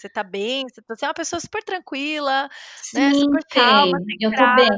Você 0.00 0.08
tá 0.08 0.22
bem? 0.22 0.64
Você, 0.66 0.80
tá, 0.80 0.96
você 0.96 1.04
é 1.04 1.08
uma 1.08 1.14
pessoa 1.14 1.38
super 1.38 1.62
tranquila, 1.62 2.48
Sim, 2.76 2.98
né? 2.98 3.14
Super 3.14 3.44
calma. 3.50 3.98
Eu 4.18 4.34
tô 4.34 4.54
bem. 4.54 4.68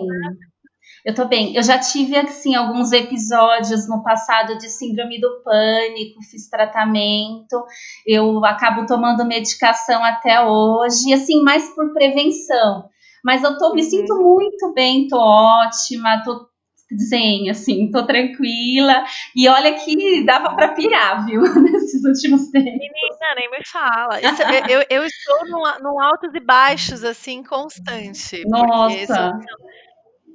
Eu 1.04 1.14
tô 1.14 1.24
bem. 1.26 1.56
Eu 1.56 1.62
já 1.62 1.78
tive, 1.78 2.16
assim, 2.16 2.56
alguns 2.56 2.90
episódios 2.90 3.88
no 3.88 4.02
passado 4.02 4.58
de 4.58 4.68
síndrome 4.68 5.20
do 5.20 5.42
pânico, 5.44 6.20
fiz 6.28 6.48
tratamento, 6.48 7.64
eu 8.04 8.44
acabo 8.44 8.84
tomando 8.84 9.24
medicação 9.24 10.04
até 10.04 10.40
hoje, 10.44 11.12
assim, 11.12 11.40
mais 11.42 11.72
por 11.72 11.92
prevenção. 11.92 12.88
Mas 13.24 13.44
eu 13.44 13.56
tô, 13.56 13.74
me 13.74 13.84
sinto 13.84 14.14
uhum. 14.14 14.34
muito 14.34 14.72
bem, 14.74 15.06
tô 15.06 15.18
ótima, 15.18 16.20
tô 16.24 16.48
zen, 16.96 17.50
assim, 17.50 17.90
tô 17.90 18.06
tranquila. 18.06 19.04
E 19.34 19.48
olha 19.48 19.74
que 19.74 20.24
dava 20.24 20.54
para 20.54 20.74
pirar, 20.74 21.24
viu, 21.26 21.42
nesses 21.62 22.04
últimos 22.04 22.48
tempos. 22.50 22.72
Menina, 22.72 23.34
nem 23.36 23.50
me 23.50 23.60
fala. 23.66 24.20
Isso, 24.20 24.42
eu, 24.70 24.84
eu, 24.90 25.04
estou 25.04 25.48
num, 25.48 25.62
num 25.82 26.00
altos 26.00 26.34
e 26.34 26.40
baixos, 26.40 27.04
assim, 27.04 27.42
constante. 27.42 28.42
Nossa! 28.46 29.38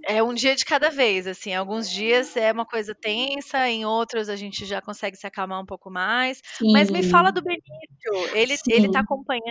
É 0.10 0.24
um 0.24 0.34
dia 0.34 0.56
de 0.56 0.64
cada 0.64 0.90
vez, 0.90 1.28
assim. 1.28 1.54
Alguns 1.54 1.90
dias 1.90 2.38
é 2.38 2.52
uma 2.52 2.66
coisa 2.66 2.96
tensa, 2.96 3.68
em 3.68 3.86
outros 3.86 4.30
a 4.30 4.38
gente 4.38 4.66
já 4.66 4.82
consegue 4.82 5.18
se 5.18 5.28
acalmar 5.28 5.62
um 5.62 5.66
pouco 5.66 5.92
mais. 5.92 6.42
Sim. 6.58 6.72
Mas 6.72 6.90
me 6.90 7.04
fala 7.04 7.30
do 7.30 7.42
Benício. 7.42 8.34
Ele, 8.34 8.56
ele 8.70 8.90
tá 8.90 9.02
acompanhando 9.02 9.44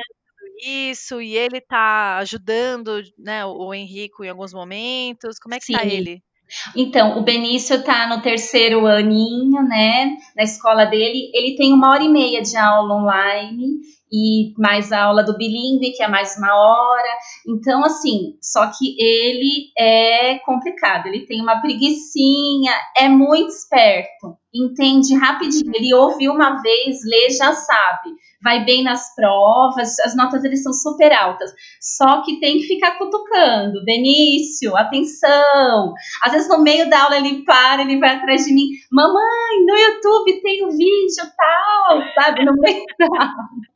isso 0.63 1.21
e 1.21 1.37
ele 1.37 1.61
tá 1.61 2.17
ajudando, 2.19 3.03
né, 3.19 3.45
o 3.45 3.75
Henrico 3.75 4.25
em 4.25 4.31
alguns 4.31 4.53
momentos. 4.53 5.39
Como 5.39 5.55
é 5.55 5.59
que 5.59 5.73
tá 5.73 5.81
Sim. 5.81 5.89
tá 5.89 5.95
ele? 5.95 6.23
Então, 6.77 7.19
o 7.19 7.23
Benício 7.23 7.77
está 7.77 8.07
no 8.07 8.23
terceiro 8.23 8.87
aninho, 8.87 9.63
né, 9.63 10.17
na 10.37 10.43
escola 10.43 10.85
dele. 10.85 11.31
Ele 11.35 11.57
tem 11.57 11.73
uma 11.73 11.91
hora 11.91 12.03
e 12.03 12.09
meia 12.09 12.43
de 12.43 12.57
aula 12.57 12.95
online 12.95 13.81
e 14.13 14.55
mais 14.57 14.93
a 14.93 15.03
aula 15.03 15.25
do 15.25 15.37
bilíngue, 15.37 15.93
que 15.93 16.03
é 16.03 16.09
mais 16.09 16.37
uma 16.37 16.55
hora. 16.55 17.09
Então, 17.47 17.85
assim, 17.85 18.37
só 18.41 18.67
que 18.67 18.97
ele 18.99 19.73
é 19.77 20.39
complicado, 20.39 21.07
ele 21.07 21.27
tem 21.27 21.41
uma 21.41 21.61
preguiçinha, 21.61 22.73
é 22.97 23.09
muito 23.09 23.49
esperto, 23.49 24.37
entende 24.55 25.15
rapidinho. 25.17 25.73
Ele 25.75 25.93
ouve 25.95 26.29
uma 26.29 26.61
vez, 26.63 26.99
lê, 27.05 27.31
já 27.31 27.53
sabe 27.53 28.11
vai 28.47 28.65
bem 28.65 28.85
nas 28.85 29.13
provas, 29.17 29.99
as 29.99 30.15
notas 30.15 30.45
eles 30.45 30.63
são 30.63 30.73
super 30.73 31.13
altas. 31.13 31.51
Só 31.81 32.23
que 32.23 32.39
tem 32.39 32.59
que 32.59 32.69
ficar 32.69 32.97
cutucando. 32.97 33.85
Benício, 33.85 34.77
atenção. 34.77 35.93
Às 36.23 36.33
vezes 36.33 36.49
no 36.49 36.63
meio 36.63 36.89
da 36.89 37.03
aula 37.03 37.17
ele 37.17 37.45
para, 37.45 37.83
ele 37.83 37.99
vai 37.99 38.15
atrás 38.15 38.45
de 38.45 38.55
mim. 38.55 38.69
Mamãe, 38.93 39.67
no 39.67 39.77
YouTube 39.77 40.41
tem 40.43 40.63
o 40.63 40.69
um 40.69 40.71
vídeo 40.71 41.25
tal, 41.37 42.03
sabe? 42.15 42.45
No 42.45 42.53
meio 42.53 42.85
da 43.01 43.07
aula. 43.07 43.67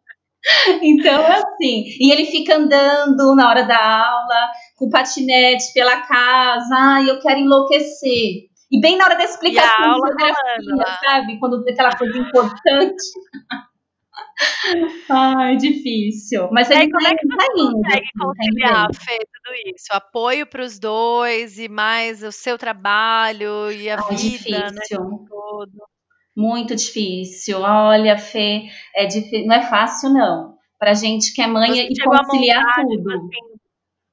Então, 0.80 1.20
é 1.20 1.38
assim. 1.38 1.84
E 1.98 2.12
ele 2.12 2.26
fica 2.26 2.56
andando 2.56 3.34
na 3.34 3.48
hora 3.48 3.64
da 3.64 3.76
aula, 3.76 4.50
com 4.76 4.88
patinete 4.88 5.72
pela 5.74 6.00
casa. 6.02 6.74
Ai, 6.74 7.10
eu 7.10 7.20
quero 7.20 7.40
enlouquecer. 7.40 8.48
E 8.70 8.80
bem 8.80 8.96
na 8.96 9.04
hora 9.04 9.16
da 9.16 9.24
explicação 9.24 9.94
de 9.94 10.06
geografia, 10.06 10.98
sabe? 11.04 11.40
Quando 11.40 11.64
tem 11.64 11.74
aquela 11.74 11.96
coisa 11.96 12.16
importante. 12.16 13.02
Ai, 15.10 15.56
difícil. 15.56 16.48
Mas 16.52 16.70
ele 16.70 16.90
como 16.90 17.04
tá, 17.04 17.10
é 17.10 17.14
que 17.16 17.28
tá 17.28 17.46
indo. 17.56 17.72
consegue 17.72 18.06
tá 18.18 18.24
conciliar, 18.24 18.88
Fê, 18.94 19.18
tudo 19.18 19.74
isso? 19.74 19.86
Apoio 19.92 20.46
para 20.46 20.62
os 20.62 20.78
dois 20.78 21.58
e 21.58 21.68
mais 21.68 22.22
o 22.22 22.32
seu 22.32 22.56
trabalho 22.56 23.70
e 23.72 23.90
a 23.90 23.96
Ai, 23.96 24.16
vida, 24.16 24.58
né, 24.58 24.70
difícil. 24.70 25.04
né? 25.04 25.18
Todo. 25.28 25.72
Muito 26.36 26.74
difícil. 26.76 27.60
Olha, 27.60 28.16
Fê, 28.18 28.68
é 28.94 29.06
difícil. 29.06 29.46
não 29.46 29.54
é 29.56 29.62
fácil, 29.62 30.10
não. 30.10 30.54
Pra 30.78 30.94
gente 30.94 31.34
que 31.34 31.42
é 31.42 31.46
mãe 31.46 31.70
Você 31.72 31.82
e 31.82 32.04
conciliar 32.04 32.64
montar, 32.64 32.86
tipo 32.86 33.02
tudo. 33.02 33.10
Assim, 33.16 33.49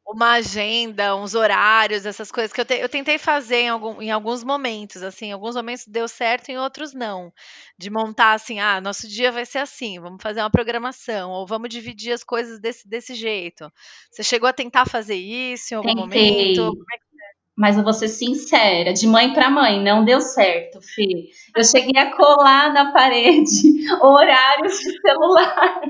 uma 0.08 0.36
agenda, 0.36 1.16
uns 1.18 1.36
horários, 1.36 2.06
essas 2.06 2.32
coisas 2.32 2.54
que 2.54 2.62
eu, 2.62 2.66
te, 2.66 2.76
eu 2.76 2.88
tentei 2.88 3.18
fazer 3.18 3.58
em, 3.64 3.70
algum, 3.70 4.02
em 4.02 4.10
alguns 4.10 4.42
momentos, 4.42 5.04
assim, 5.04 5.28
em 5.28 5.32
alguns 5.34 5.56
momentos 5.56 5.86
deu 5.86 6.08
certo, 6.08 6.50
em 6.50 6.58
outros 6.58 6.94
não. 6.94 7.32
De 7.78 7.90
montar 7.90 8.32
assim, 8.32 8.58
ah, 8.60 8.80
nosso 8.80 9.06
dia 9.06 9.34
vai 9.34 9.46
ser 9.46 9.60
assim, 9.60 10.00
vamos 10.00 10.24
fazer 10.24 10.40
uma 10.40 10.50
programação, 10.50 11.32
ou 11.32 11.46
vamos 11.46 11.68
dividir 11.70 12.14
as 12.14 12.24
coisas 12.24 12.58
desse, 12.58 12.88
desse 12.88 13.14
jeito. 13.16 13.70
Você 14.10 14.24
chegou 14.24 14.48
a 14.48 14.54
tentar 14.54 14.86
fazer 14.86 15.16
isso 15.16 15.74
em 15.74 15.78
algum 15.78 15.90
Tentei. 15.90 16.56
momento? 16.56 16.82
É 16.94 16.98
Mas 17.54 17.78
eu 17.78 17.84
vou 17.84 17.94
ser 17.94 18.08
sincera, 18.08 18.94
de 18.94 19.06
mãe 19.06 19.34
para 19.34 19.50
mãe, 19.50 19.84
não 19.84 20.06
deu 20.06 20.22
certo, 20.22 20.80
Fê. 20.82 21.30
Eu 21.54 21.66
cheguei 21.66 22.02
a 22.02 22.16
colar 22.16 22.72
na 22.72 22.94
parede 22.94 23.52
horários 24.02 24.80
de 24.80 25.02
celular. 25.02 25.82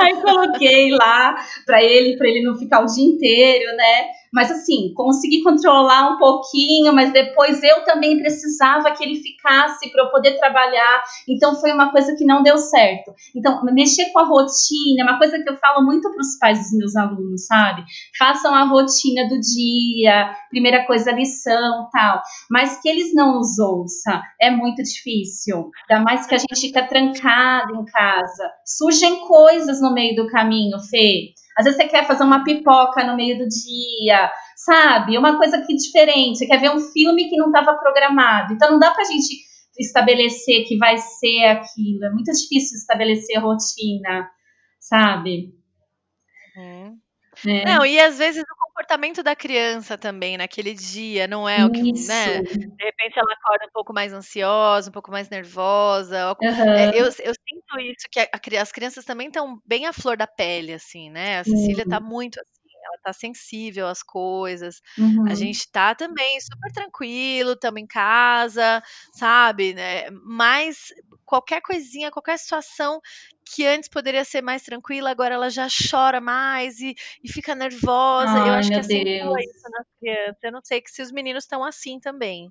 Aí 0.00 0.14
coloquei 0.20 0.90
lá 0.90 1.34
para 1.66 1.82
ele, 1.82 2.16
para 2.16 2.28
ele 2.28 2.42
não 2.42 2.56
ficar 2.56 2.80
o 2.82 2.86
dia 2.86 3.04
inteiro, 3.04 3.76
né? 3.76 4.06
Mas 4.34 4.50
assim, 4.50 4.92
consegui 4.94 5.42
controlar 5.44 6.10
um 6.10 6.18
pouquinho, 6.18 6.92
mas 6.92 7.12
depois 7.12 7.62
eu 7.62 7.84
também 7.84 8.18
precisava 8.18 8.90
que 8.90 9.04
ele 9.04 9.22
ficasse 9.22 9.88
para 9.92 10.02
eu 10.02 10.10
poder 10.10 10.36
trabalhar. 10.38 11.04
Então 11.28 11.54
foi 11.54 11.72
uma 11.72 11.92
coisa 11.92 12.16
que 12.16 12.24
não 12.24 12.42
deu 12.42 12.58
certo. 12.58 13.14
Então, 13.34 13.62
mexer 13.66 14.06
com 14.12 14.18
a 14.18 14.24
rotina, 14.24 15.00
é 15.00 15.04
uma 15.04 15.18
coisa 15.18 15.40
que 15.40 15.48
eu 15.48 15.56
falo 15.56 15.84
muito 15.84 16.10
para 16.10 16.20
os 16.20 16.36
pais 16.36 16.58
dos 16.58 16.72
meus 16.72 16.96
alunos, 16.96 17.46
sabe? 17.46 17.84
Façam 18.18 18.52
a 18.52 18.64
rotina 18.64 19.28
do 19.28 19.38
dia, 19.38 20.34
primeira 20.50 20.84
coisa 20.84 21.12
lição, 21.12 21.88
tal. 21.92 22.20
Mas 22.50 22.80
que 22.80 22.88
eles 22.88 23.14
não 23.14 23.36
nos 23.36 23.56
ouçam 23.60 24.20
é 24.40 24.50
muito 24.50 24.82
difícil. 24.82 25.70
Ainda 25.88 26.02
mais 26.02 26.26
que 26.26 26.34
a 26.34 26.38
gente 26.38 26.60
fica 26.60 26.82
trancado 26.88 27.76
em 27.76 27.84
casa. 27.84 28.50
Surgem 28.66 29.20
coisas 29.28 29.80
no 29.80 29.94
meio 29.94 30.16
do 30.16 30.26
caminho, 30.26 30.80
Fê. 30.90 31.34
Às 31.56 31.64
vezes 31.64 31.80
você 31.80 31.88
quer 31.88 32.06
fazer 32.06 32.24
uma 32.24 32.44
pipoca 32.44 33.04
no 33.04 33.16
meio 33.16 33.38
do 33.38 33.48
dia, 33.48 34.30
sabe? 34.56 35.16
Uma 35.16 35.36
coisa 35.38 35.62
que 35.64 35.74
diferente. 35.74 36.38
Você 36.38 36.46
quer 36.46 36.60
ver 36.60 36.70
um 36.70 36.80
filme 36.80 37.28
que 37.28 37.36
não 37.36 37.46
estava 37.46 37.76
programado. 37.78 38.54
Então 38.54 38.70
não 38.72 38.78
dá 38.78 38.92
pra 38.92 39.04
gente 39.04 39.36
estabelecer 39.78 40.64
que 40.66 40.76
vai 40.78 40.96
ser 40.98 41.44
aquilo. 41.46 42.04
É 42.04 42.10
muito 42.10 42.30
difícil 42.32 42.78
estabelecer 42.78 43.40
rotina, 43.40 44.28
sabe? 44.80 45.52
Uhum. 46.56 46.98
É. 47.46 47.64
Não, 47.64 47.84
e 47.84 47.98
às 47.98 48.18
vezes 48.18 48.43
comportamento 48.84 49.22
da 49.22 49.34
criança 49.34 49.96
também 49.96 50.36
naquele 50.36 50.74
dia 50.74 51.26
não 51.26 51.48
é 51.48 51.64
o 51.64 51.70
que, 51.70 51.92
né? 52.06 52.42
De 52.42 52.84
repente 52.84 53.18
ela 53.18 53.32
acorda 53.32 53.64
um 53.66 53.72
pouco 53.72 53.92
mais 53.94 54.12
ansiosa, 54.12 54.90
um 54.90 54.92
pouco 54.92 55.10
mais 55.10 55.28
nervosa. 55.30 56.36
Uhum. 56.40 56.72
É, 56.74 56.90
eu, 56.90 57.04
eu 57.04 57.10
sinto 57.10 57.80
isso, 57.80 58.06
que 58.10 58.20
a, 58.20 58.28
as 58.60 58.70
crianças 58.70 59.04
também 59.04 59.28
estão 59.28 59.58
bem 59.66 59.86
à 59.86 59.92
flor 59.92 60.16
da 60.16 60.26
pele, 60.26 60.74
assim, 60.74 61.10
né? 61.10 61.40
A 61.40 61.44
Cecília 61.44 61.82
está 61.82 61.98
muito 61.98 62.38
assim 62.40 62.63
ela 62.84 62.98
tá 63.02 63.12
sensível 63.12 63.86
às 63.86 64.02
coisas. 64.02 64.80
Uhum. 64.98 65.26
A 65.28 65.34
gente 65.34 65.70
tá 65.70 65.94
também 65.94 66.40
super 66.40 66.72
tranquilo, 66.72 67.52
estamos 67.52 67.80
em 67.80 67.86
casa, 67.86 68.82
sabe? 69.12 69.74
Né? 69.74 70.10
Mas 70.10 70.92
qualquer 71.24 71.60
coisinha, 71.62 72.10
qualquer 72.10 72.38
situação 72.38 73.00
que 73.44 73.66
antes 73.66 73.88
poderia 73.88 74.24
ser 74.24 74.42
mais 74.42 74.62
tranquila, 74.62 75.10
agora 75.10 75.34
ela 75.34 75.50
já 75.50 75.66
chora 75.68 76.20
mais 76.20 76.80
e, 76.80 76.94
e 77.22 77.30
fica 77.30 77.54
nervosa. 77.54 78.32
Ai, 78.32 78.48
eu 78.48 78.54
acho 78.54 78.68
que 78.70 78.74
assim 78.74 79.02
isso 79.02 79.70
nas 79.70 79.86
crianças. 79.98 80.42
Eu 80.42 80.52
não 80.52 80.60
sei 80.62 80.80
que 80.80 80.90
se 80.90 81.02
os 81.02 81.12
meninos 81.12 81.44
estão 81.44 81.64
assim 81.64 81.98
também 82.00 82.50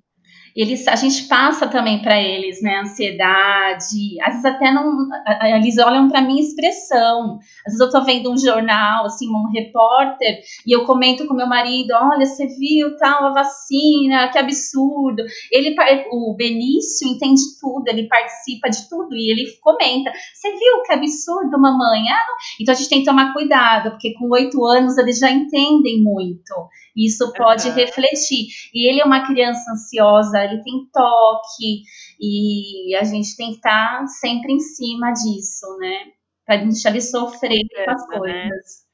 eles, 0.54 0.86
a 0.86 0.94
gente 0.94 1.24
passa 1.24 1.66
também 1.66 2.00
para 2.00 2.20
eles, 2.20 2.62
né, 2.62 2.78
ansiedade, 2.80 4.20
às 4.22 4.34
vezes 4.34 4.44
até 4.44 4.70
não, 4.70 5.08
eles 5.56 5.78
olham 5.78 6.08
para 6.08 6.22
minha 6.22 6.40
expressão, 6.40 7.40
às 7.66 7.72
vezes 7.72 7.80
eu 7.80 7.90
tô 7.90 8.04
vendo 8.04 8.32
um 8.32 8.38
jornal, 8.38 9.04
assim, 9.04 9.28
um 9.28 9.50
repórter, 9.52 10.40
e 10.64 10.72
eu 10.72 10.84
comento 10.84 11.26
com 11.26 11.34
meu 11.34 11.48
marido, 11.48 11.92
olha, 11.94 12.24
você 12.24 12.46
viu 12.46 12.96
tal, 12.96 13.26
a 13.26 13.32
vacina, 13.32 14.30
que 14.30 14.38
absurdo, 14.38 15.24
ele, 15.50 15.74
o 16.12 16.34
Benício 16.36 17.08
entende 17.08 17.42
tudo, 17.60 17.88
ele 17.88 18.06
participa 18.06 18.70
de 18.70 18.88
tudo, 18.88 19.12
e 19.12 19.32
ele 19.32 19.50
comenta, 19.60 20.12
você 20.32 20.50
viu 20.50 20.82
que 20.86 20.92
absurdo, 20.92 21.60
mamãe? 21.60 22.02
Ah, 22.10 22.26
então 22.60 22.72
a 22.72 22.76
gente 22.76 22.88
tem 22.88 23.00
que 23.00 23.06
tomar 23.06 23.32
cuidado, 23.32 23.90
porque 23.90 24.14
com 24.14 24.30
oito 24.30 24.64
anos 24.64 24.96
eles 24.98 25.18
já 25.18 25.30
entendem 25.30 26.00
muito, 26.00 26.54
isso 26.96 27.32
pode 27.32 27.68
uhum. 27.68 27.74
refletir, 27.74 28.46
e 28.72 28.88
ele 28.88 29.00
é 29.00 29.04
uma 29.04 29.26
criança 29.26 29.72
ansiosa, 29.72 30.44
ele 30.44 30.62
tem 30.62 30.88
toque, 30.92 31.82
e 32.20 32.94
a 32.96 33.04
gente 33.04 33.36
tem 33.36 33.50
que 33.50 33.56
estar 33.56 33.98
tá 33.98 34.06
sempre 34.06 34.52
em 34.52 34.60
cima 34.60 35.12
disso, 35.12 35.76
né? 35.78 36.12
Para 36.46 36.56
deixar 36.56 36.90
ele 36.90 37.00
sofrer 37.00 37.62
com 37.84 37.90
as 37.90 38.08
né? 38.08 38.18
coisas. 38.18 38.84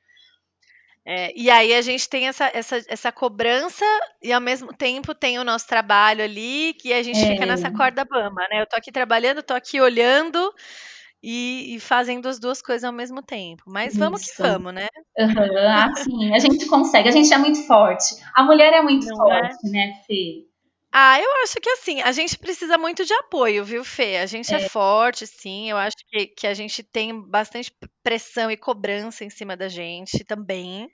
É, 1.05 1.33
e 1.35 1.51
aí 1.51 1.75
a 1.75 1.81
gente 1.81 2.09
tem 2.09 2.29
essa, 2.29 2.51
essa, 2.55 2.77
essa 2.87 3.11
cobrança 3.11 3.85
e 4.23 4.33
ao 4.33 4.41
mesmo 4.41 4.73
tempo 4.73 5.15
tem 5.15 5.39
o 5.39 5.45
nosso 5.45 5.67
trabalho 5.67 6.23
ali, 6.23 6.75
que 6.75 6.93
a 6.93 7.03
gente 7.03 7.19
é. 7.19 7.33
fica 7.33 7.47
nessa 7.47 7.71
corda 7.71 8.05
bamba, 8.05 8.47
né? 8.51 8.61
Eu 8.61 8.67
tô 8.67 8.77
aqui 8.77 8.93
trabalhando, 8.93 9.43
tô 9.43 9.55
aqui 9.55 9.81
olhando 9.81 10.55
e, 11.23 11.75
e 11.77 11.81
fazendo 11.81 12.29
as 12.29 12.39
duas 12.39 12.63
coisas 12.63 12.85
ao 12.85 12.93
mesmo 12.93 13.23
tempo. 13.23 13.63
Mas 13.67 13.97
vamos 13.97 14.23
que 14.23 14.43
vamos, 14.43 14.73
né? 14.73 14.89
Uhum, 15.19 15.93
assim, 15.93 16.35
a 16.35 16.39
gente 16.39 16.67
consegue, 16.67 17.09
a 17.09 17.13
gente 17.13 17.33
é 17.33 17.39
muito 17.39 17.67
forte. 17.67 18.17
A 18.35 18.43
mulher 18.43 18.73
é 18.73 18.83
muito 18.83 19.07
Não 19.07 19.31
é? 19.31 19.41
forte, 19.41 19.67
é? 19.67 19.71
né, 19.71 20.03
Fê? 20.07 20.47
Ah, 20.93 21.21
eu 21.21 21.31
acho 21.45 21.61
que 21.61 21.71
assim, 21.71 22.01
a 22.01 22.11
gente 22.11 22.37
precisa 22.37 22.77
muito 22.77 23.05
de 23.05 23.15
apoio, 23.15 23.65
viu, 23.65 23.85
Fê? 23.85 24.17
A 24.17 24.27
gente 24.27 24.53
é, 24.53 24.57
é 24.57 24.69
forte, 24.69 25.25
sim. 25.25 25.71
Eu 25.71 25.77
acho 25.77 25.97
que, 26.09 26.27
que 26.27 26.47
a 26.49 26.55
gente 26.55 26.83
tem 26.83 27.21
bastante 27.29 27.73
pressão 28.03 28.51
e 28.51 28.57
cobrança 28.57 29.25
em 29.25 29.31
cima 29.31 29.57
da 29.57 29.69
gente 29.69 30.25
também 30.25 30.91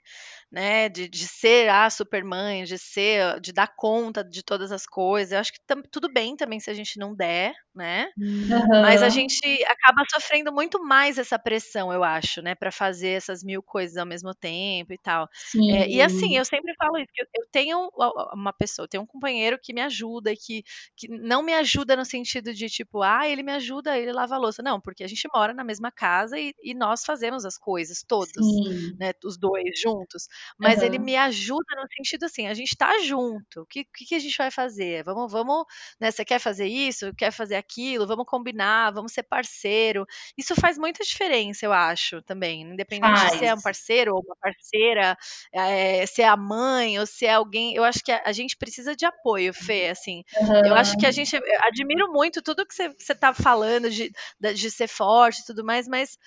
né, 0.51 0.87
de, 0.87 1.09
de 1.09 1.27
ser 1.27 1.69
a 1.69 1.89
supermãe, 1.89 2.63
de 2.63 2.77
ser, 2.77 3.39
de 3.41 3.51
dar 3.51 3.67
conta 3.75 4.23
de 4.23 4.41
todas 4.41 4.71
as 4.71 4.85
coisas. 4.85 5.33
Eu 5.33 5.39
acho 5.39 5.51
que 5.51 5.59
tam, 5.67 5.81
tudo 5.91 6.11
bem 6.11 6.37
também 6.37 6.59
se 6.59 6.69
a 6.69 6.73
gente 6.73 6.97
não 6.97 7.13
der, 7.13 7.53
né? 7.75 8.09
Uhum. 8.17 8.81
Mas 8.81 9.03
a 9.03 9.09
gente 9.09 9.41
acaba 9.65 10.03
sofrendo 10.11 10.51
muito 10.51 10.81
mais 10.83 11.17
essa 11.17 11.37
pressão, 11.37 11.91
eu 11.91 12.03
acho, 12.03 12.41
né, 12.41 12.55
para 12.55 12.71
fazer 12.71 13.09
essas 13.09 13.43
mil 13.43 13.61
coisas 13.61 13.97
ao 13.97 14.05
mesmo 14.05 14.33
tempo 14.33 14.93
e 14.93 14.97
tal. 14.97 15.27
É, 15.69 15.89
e 15.89 16.01
assim, 16.01 16.37
eu 16.37 16.45
sempre 16.45 16.73
falo 16.77 16.97
isso, 16.97 17.11
que 17.13 17.21
eu, 17.21 17.27
eu, 17.35 17.47
tenho 17.51 17.89
uma 18.33 18.53
pessoa, 18.53 18.85
eu 18.85 18.89
tenho 18.89 19.03
um 19.03 19.07
companheiro 19.07 19.59
que 19.61 19.73
me 19.73 19.81
ajuda, 19.81 20.33
que, 20.33 20.63
que 20.95 21.09
não 21.09 21.43
me 21.43 21.53
ajuda 21.53 21.95
no 21.95 22.05
sentido 22.05 22.53
de 22.53 22.67
tipo, 22.67 23.01
ah, 23.01 23.27
ele 23.27 23.43
me 23.43 23.51
ajuda, 23.51 23.97
ele 23.97 24.13
lava 24.13 24.35
a 24.35 24.39
louça. 24.39 24.63
Não, 24.63 24.79
porque 24.79 25.03
a 25.03 25.07
gente 25.07 25.27
mora 25.33 25.53
na 25.53 25.63
mesma 25.63 25.91
casa 25.91 26.39
e, 26.39 26.53
e 26.63 26.73
nós 26.73 27.03
fazemos 27.03 27.45
as 27.45 27.57
coisas 27.57 28.03
todos, 28.07 28.31
Sim. 28.31 28.95
né, 28.97 29.11
os 29.23 29.37
dois 29.37 29.79
juntos. 29.79 30.27
Mas 30.57 30.79
uhum. 30.79 30.85
ele 30.85 30.99
me 30.99 31.15
ajuda 31.15 31.75
no 31.75 31.87
sentido 31.95 32.25
assim, 32.25 32.47
a 32.47 32.53
gente 32.53 32.75
tá 32.75 32.99
junto. 32.99 33.61
O 33.61 33.65
que, 33.65 33.85
que, 33.85 34.15
a 34.15 34.19
gente 34.19 34.37
vai 34.37 34.51
fazer? 34.51 35.03
Vamos, 35.03 35.31
vamos, 35.31 35.65
né? 35.99 36.11
Você 36.11 36.25
quer 36.25 36.39
fazer 36.39 36.67
isso? 36.67 37.13
Quer 37.15 37.31
fazer 37.31 37.55
aquilo? 37.55 38.07
Vamos 38.07 38.25
combinar, 38.25 38.91
vamos 38.91 39.11
ser 39.11 39.23
parceiro. 39.23 40.05
Isso 40.37 40.55
faz 40.55 40.77
muita 40.77 41.03
diferença, 41.03 41.65
eu 41.65 41.73
acho, 41.73 42.21
também. 42.21 42.61
Independente 42.61 43.19
faz. 43.19 43.31
de 43.33 43.37
ser 43.39 43.45
é 43.45 43.53
um 43.53 43.61
parceiro 43.61 44.15
ou 44.15 44.23
uma 44.25 44.35
parceira, 44.41 45.17
é, 45.53 46.05
se 46.05 46.21
é 46.21 46.27
a 46.27 46.37
mãe 46.37 46.99
ou 46.99 47.05
se 47.05 47.25
é 47.25 47.33
alguém. 47.33 47.75
Eu 47.75 47.83
acho 47.83 48.03
que 48.03 48.11
a, 48.11 48.21
a 48.25 48.31
gente 48.31 48.57
precisa 48.57 48.95
de 48.95 49.05
apoio, 49.05 49.53
Fê, 49.53 49.89
assim. 49.89 50.23
Uhum. 50.41 50.65
Eu 50.67 50.75
acho 50.75 50.97
que 50.97 51.05
a 51.05 51.11
gente. 51.11 51.35
admiro 51.61 52.11
muito 52.11 52.41
tudo 52.41 52.65
que 52.65 52.73
você, 52.73 52.89
você 52.89 53.15
tá 53.15 53.33
falando 53.33 53.89
de, 53.89 54.11
de 54.39 54.71
ser 54.71 54.87
forte 54.87 55.41
e 55.41 55.45
tudo 55.45 55.63
mais, 55.63 55.87
mas 55.87 56.17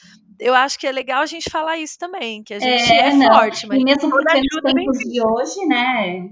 eu 0.40 0.55
acho 0.55 0.79
que 0.79 0.87
é 0.87 0.92
legal 0.92 1.22
a 1.22 1.26
gente 1.26 1.50
falar 1.50 1.76
isso 1.76 1.98
também, 1.98 2.42
que 2.42 2.55
a 2.55 2.59
gente 2.59 2.90
é, 2.92 3.09
é 3.09 3.26
forte, 3.26 3.66
mas. 3.66 3.79
E 3.79 3.85
mesmo 3.85 4.11
porque 4.11 4.40
nos 4.40 4.72
tempos 4.72 4.98
de 4.98 5.22
hoje, 5.22 5.66
né? 5.66 6.31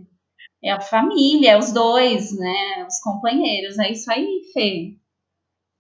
É 0.64 0.73
a 0.73 0.81
família, 0.81 1.53
é 1.53 1.59
os 1.59 1.73
dois, 1.73 2.37
né? 2.37 2.87
Os 2.88 2.99
companheiros, 3.01 3.79
é 3.79 3.92
isso 3.92 4.11
aí, 4.11 4.40
Fê. 4.53 4.94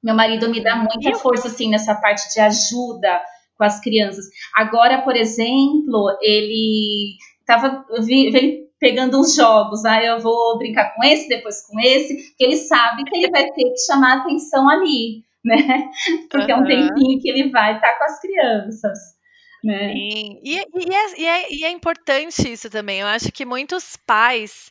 Meu 0.02 0.14
marido 0.14 0.48
me 0.48 0.62
dá 0.62 0.76
muita 0.76 1.18
força, 1.18 1.48
assim, 1.48 1.70
nessa 1.70 1.94
parte 1.94 2.32
de 2.32 2.38
ajuda 2.38 3.20
com 3.56 3.64
as 3.64 3.80
crianças. 3.80 4.26
Agora, 4.54 5.02
por 5.02 5.16
exemplo, 5.16 6.16
ele 6.20 7.16
tava 7.44 7.84
ele 8.06 8.68
pegando 8.78 9.18
os 9.18 9.34
jogos, 9.34 9.84
aí 9.84 10.06
ah, 10.06 10.10
eu 10.10 10.20
vou 10.20 10.56
brincar 10.58 10.94
com 10.94 11.02
esse, 11.02 11.28
depois 11.28 11.66
com 11.66 11.80
esse, 11.80 12.14
porque 12.28 12.44
ele 12.44 12.56
sabe 12.56 13.02
que 13.04 13.16
ele 13.16 13.30
vai 13.30 13.50
ter 13.50 13.64
que 13.64 13.78
chamar 13.78 14.18
atenção 14.18 14.68
ali 14.68 15.24
né? 15.48 15.90
Porque 16.30 16.52
uhum. 16.52 16.58
é 16.58 16.62
um 16.62 16.64
tempinho 16.64 17.20
que 17.20 17.28
ele 17.28 17.50
vai 17.50 17.76
estar 17.76 17.88
tá 17.88 17.98
com 17.98 18.04
as 18.04 18.20
crianças. 18.20 18.98
Né? 19.64 19.92
Sim, 19.92 20.40
e, 20.44 20.54
e, 20.54 20.94
é, 20.94 21.20
e, 21.20 21.26
é, 21.26 21.52
e 21.52 21.64
é 21.64 21.70
importante 21.70 22.52
isso 22.52 22.70
também. 22.70 23.00
Eu 23.00 23.08
acho 23.08 23.32
que 23.32 23.44
muitos 23.44 23.96
pais 23.96 24.70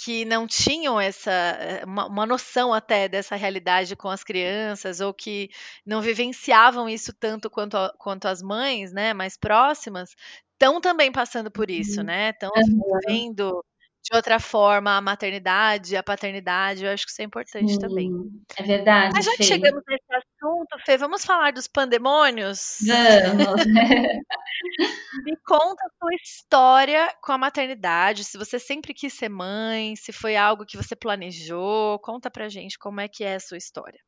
que 0.00 0.24
não 0.24 0.46
tinham 0.46 1.00
essa 1.00 1.30
eh, 1.32 1.82
uma, 1.84 2.06
uma, 2.06 2.24
noção 2.24 2.72
até 2.72 3.08
dessa 3.08 3.34
realidade 3.34 3.96
com 3.96 4.08
as 4.08 4.22
crianças 4.22 5.00
ou 5.00 5.12
que 5.12 5.50
não 5.84 6.00
vivenciavam 6.00 6.88
isso 6.88 7.12
tanto 7.12 7.50
quanto, 7.50 7.76
a, 7.76 7.92
quanto 7.98 8.28
as 8.28 8.40
mães, 8.40 8.92
né, 8.92 9.12
mais 9.12 9.36
próximas, 9.36 10.14
estão 10.52 10.80
também 10.80 11.10
passando 11.10 11.50
por 11.50 11.68
isso, 11.68 11.98
uhum. 12.00 12.06
né? 12.06 12.30
Estão 12.30 12.50
uhum. 12.54 13.60
De 14.02 14.16
outra 14.16 14.38
forma 14.38 14.96
a 14.96 15.00
maternidade, 15.00 15.96
a 15.96 16.02
paternidade, 16.02 16.84
eu 16.84 16.90
acho 16.90 17.04
que 17.04 17.12
isso 17.12 17.22
é 17.22 17.24
importante 17.24 17.72
Sim, 17.72 17.78
também. 17.78 18.10
É 18.56 18.62
verdade. 18.62 19.12
Mas 19.14 19.24
já 19.24 19.36
que 19.36 19.42
chegamos 19.42 19.82
nesse 19.86 20.14
assunto, 20.14 20.78
Fê, 20.84 20.96
vamos 20.96 21.24
falar 21.24 21.52
dos 21.52 21.66
pandemônios? 21.66 22.78
Vamos. 22.86 23.64
Me 25.24 25.36
conta 25.44 25.84
a 25.84 25.90
sua 25.98 26.14
história 26.14 27.14
com 27.22 27.32
a 27.32 27.38
maternidade, 27.38 28.24
se 28.24 28.38
você 28.38 28.58
sempre 28.58 28.94
quis 28.94 29.12
ser 29.12 29.28
mãe, 29.28 29.94
se 29.96 30.12
foi 30.12 30.36
algo 30.36 30.64
que 30.64 30.76
você 30.76 30.96
planejou, 30.96 31.98
conta 32.00 32.30
pra 32.30 32.48
gente 32.48 32.78
como 32.78 33.00
é 33.00 33.08
que 33.08 33.24
é 33.24 33.34
a 33.34 33.40
sua 33.40 33.58
história. 33.58 34.00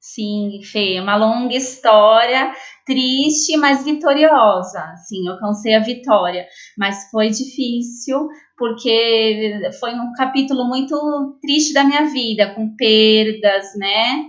Sim, 0.00 0.60
Fê, 0.64 0.98
uma 0.98 1.14
longa 1.14 1.54
história, 1.54 2.52
triste, 2.86 3.56
mas 3.58 3.84
vitoriosa. 3.84 4.82
Sim, 5.06 5.26
eu 5.26 5.34
alcancei 5.34 5.74
a 5.74 5.80
vitória, 5.82 6.46
mas 6.78 7.10
foi 7.10 7.28
difícil, 7.28 8.26
porque 8.56 9.60
foi 9.78 9.94
um 9.94 10.12
capítulo 10.14 10.66
muito 10.66 11.38
triste 11.42 11.74
da 11.74 11.84
minha 11.84 12.06
vida, 12.06 12.54
com 12.54 12.74
perdas, 12.76 13.66
né? 13.76 14.24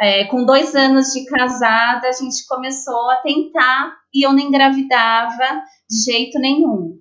É, 0.00 0.24
com 0.24 0.46
dois 0.46 0.74
anos 0.74 1.08
de 1.12 1.26
casada, 1.26 2.08
a 2.08 2.12
gente 2.12 2.46
começou 2.48 3.10
a 3.10 3.16
tentar 3.16 3.94
e 4.14 4.24
eu 4.26 4.32
não 4.32 4.38
engravidava 4.40 5.62
de 5.90 6.02
jeito 6.02 6.38
nenhum. 6.38 6.99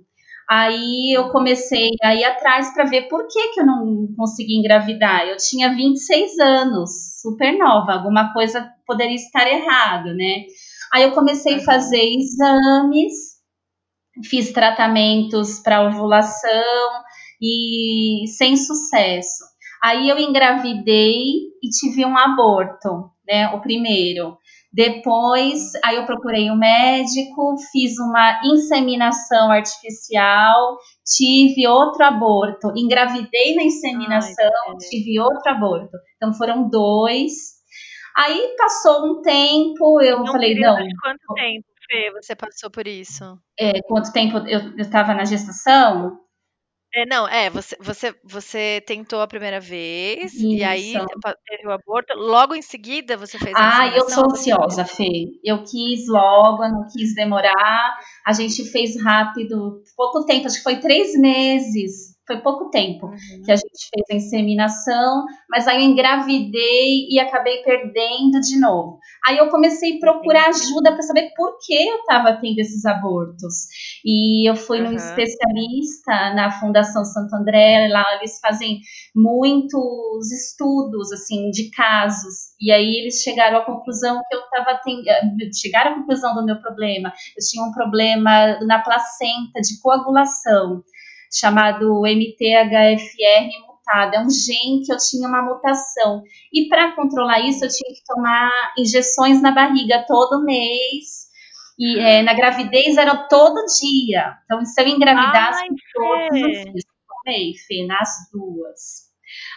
Aí 0.49 1.15
eu 1.15 1.29
comecei 1.29 1.89
a 2.01 2.15
ir 2.15 2.23
atrás 2.23 2.73
para 2.73 2.85
ver 2.85 3.03
por 3.07 3.27
que, 3.27 3.49
que 3.49 3.61
eu 3.61 3.65
não 3.65 4.07
consegui 4.17 4.57
engravidar. 4.57 5.27
Eu 5.27 5.37
tinha 5.37 5.75
26 5.75 6.39
anos, 6.39 6.89
super 7.21 7.55
nova, 7.57 7.93
alguma 7.93 8.33
coisa 8.33 8.67
poderia 8.87 9.15
estar 9.15 9.47
errado, 9.47 10.13
né? 10.15 10.45
Aí 10.91 11.03
eu 11.03 11.11
comecei 11.11 11.55
a 11.55 11.63
fazer 11.63 12.01
exames, 12.01 13.13
fiz 14.25 14.51
tratamentos 14.51 15.59
para 15.59 15.87
ovulação 15.87 17.03
e 17.41 18.25
sem 18.37 18.57
sucesso. 18.57 19.43
Aí 19.83 20.09
eu 20.09 20.17
engravidei 20.17 21.23
e 21.63 21.69
tive 21.69 22.05
um 22.05 22.17
aborto, 22.17 23.11
né? 23.27 23.49
O 23.49 23.61
primeiro. 23.61 24.37
Depois, 24.71 25.71
aí 25.83 25.95
eu 25.95 26.05
procurei 26.05 26.51
um 26.51 26.55
médico, 26.55 27.55
fiz 27.71 27.97
uma 27.97 28.39
inseminação 28.45 29.51
artificial, 29.51 30.77
tive 31.03 31.67
outro 31.67 32.03
aborto, 32.05 32.71
engravidei 32.75 33.55
na 33.55 33.63
inseminação, 33.63 34.51
Ai, 34.69 34.77
tive 34.89 35.19
outro 35.19 35.51
aborto. 35.51 35.97
Então 36.17 36.33
foram 36.33 36.69
dois. 36.69 37.33
Aí 38.15 38.55
passou 38.57 39.05
um 39.07 39.21
tempo, 39.21 40.01
eu 40.01 40.19
não 40.19 40.27
falei, 40.27 40.53
não. 40.53 40.75
Quanto 40.75 41.33
tempo, 41.35 41.65
Fê, 41.89 42.11
você 42.11 42.35
passou 42.35 42.69
por 42.69 42.85
isso? 42.85 43.39
É, 43.59 43.81
quanto 43.81 44.13
tempo 44.13 44.37
eu 44.47 44.75
estava 44.77 45.15
na 45.15 45.25
gestação? 45.25 46.19
É, 46.93 47.05
não, 47.05 47.27
é, 47.27 47.49
você, 47.51 47.77
você, 47.79 48.15
você 48.23 48.83
tentou 48.85 49.21
a 49.21 49.27
primeira 49.27 49.59
vez 49.59 50.33
Isso. 50.33 50.43
e 50.43 50.63
aí 50.63 50.93
teve 51.45 51.67
o 51.67 51.71
aborto, 51.71 52.15
logo 52.15 52.55
em 52.55 52.63
seguida 52.63 53.15
você 53.15 53.37
fez 53.37 53.55
a 53.55 53.81
Ah, 53.81 53.87
eu 53.95 54.09
sou 54.09 54.25
ansiosa, 54.25 54.85
Fê. 54.85 55.27
Eu 55.43 55.63
quis 55.63 56.07
logo, 56.07 56.67
não 56.67 56.87
quis 56.87 57.13
demorar. 57.13 57.95
A 58.25 58.33
gente 58.33 58.65
fez 58.71 59.01
rápido, 59.03 59.83
pouco 59.95 60.25
tempo, 60.25 60.47
acho 60.47 60.57
que 60.57 60.63
foi 60.63 60.79
três 60.79 61.13
meses 61.13 62.08
foi 62.29 62.37
pouco 62.41 62.69
tempo 62.69 63.07
uhum. 63.07 63.41
que 63.43 63.51
a 63.51 63.55
gente 63.55 63.89
fez 63.91 64.05
a 64.11 64.15
inseminação, 64.15 65.25
mas 65.49 65.67
aí 65.67 65.83
eu 65.83 65.89
engravidei 65.89 67.07
e 67.09 67.19
acabei 67.19 67.63
perdendo 67.63 68.39
de 68.39 68.59
novo. 68.59 68.99
Aí 69.25 69.39
eu 69.39 69.49
comecei 69.49 69.97
a 69.97 69.99
procurar 69.99 70.49
ajuda 70.49 70.91
para 70.91 71.01
saber 71.01 71.31
por 71.35 71.57
que 71.65 71.73
eu 71.73 71.95
estava 71.97 72.33
tendo 72.39 72.59
esses 72.59 72.85
abortos. 72.85 73.67
E 74.05 74.47
eu 74.47 74.55
fui 74.55 74.79
uhum. 74.79 74.91
num 74.91 74.95
especialista 74.95 76.35
na 76.35 76.51
Fundação 76.51 77.03
Santo 77.03 77.35
André, 77.35 77.87
lá 77.91 78.05
eles 78.17 78.39
fazem 78.39 78.79
muitos 79.15 80.31
estudos 80.31 81.11
assim 81.11 81.49
de 81.49 81.71
casos. 81.71 82.49
E 82.61 82.71
aí 82.71 83.01
eles 83.01 83.23
chegaram 83.23 83.57
à 83.57 83.65
conclusão 83.65 84.21
que 84.29 84.35
eu 84.35 84.41
estava 84.41 84.79
tendo, 84.83 85.03
chegaram 85.59 85.93
à 85.93 85.95
conclusão 85.95 86.35
do 86.35 86.45
meu 86.45 86.61
problema. 86.61 87.11
Eu 87.35 87.45
tinha 87.49 87.65
um 87.65 87.71
problema 87.71 88.59
na 88.65 88.79
placenta 88.79 89.61
de 89.61 89.81
coagulação 89.81 90.83
chamado 91.31 92.05
MTHFR 92.05 93.49
mutado. 93.67 94.15
É 94.15 94.19
um 94.19 94.29
gene 94.29 94.85
que 94.85 94.93
eu 94.93 94.97
tinha 94.97 95.27
uma 95.27 95.41
mutação. 95.41 96.23
E 96.53 96.67
para 96.67 96.95
controlar 96.95 97.39
isso, 97.41 97.65
eu 97.65 97.69
tinha 97.69 97.93
que 97.93 98.03
tomar 98.05 98.73
injeções 98.77 99.41
na 99.41 99.51
barriga 99.51 100.05
todo 100.07 100.43
mês. 100.43 101.29
E 101.77 101.99
é, 101.99 102.21
na 102.21 102.33
gravidez 102.33 102.97
era 102.97 103.15
todo 103.27 103.65
dia. 103.79 104.37
Então, 104.43 104.63
se 104.65 104.81
eu 104.81 104.87
engravidasse 104.87 105.61
Ai, 105.61 105.67
todos 105.93 106.41
os 106.41 106.63
dias, 106.63 106.85
tomei, 107.07 107.53
Fê, 107.67 107.85
nas 107.85 108.09
duas. 108.33 109.08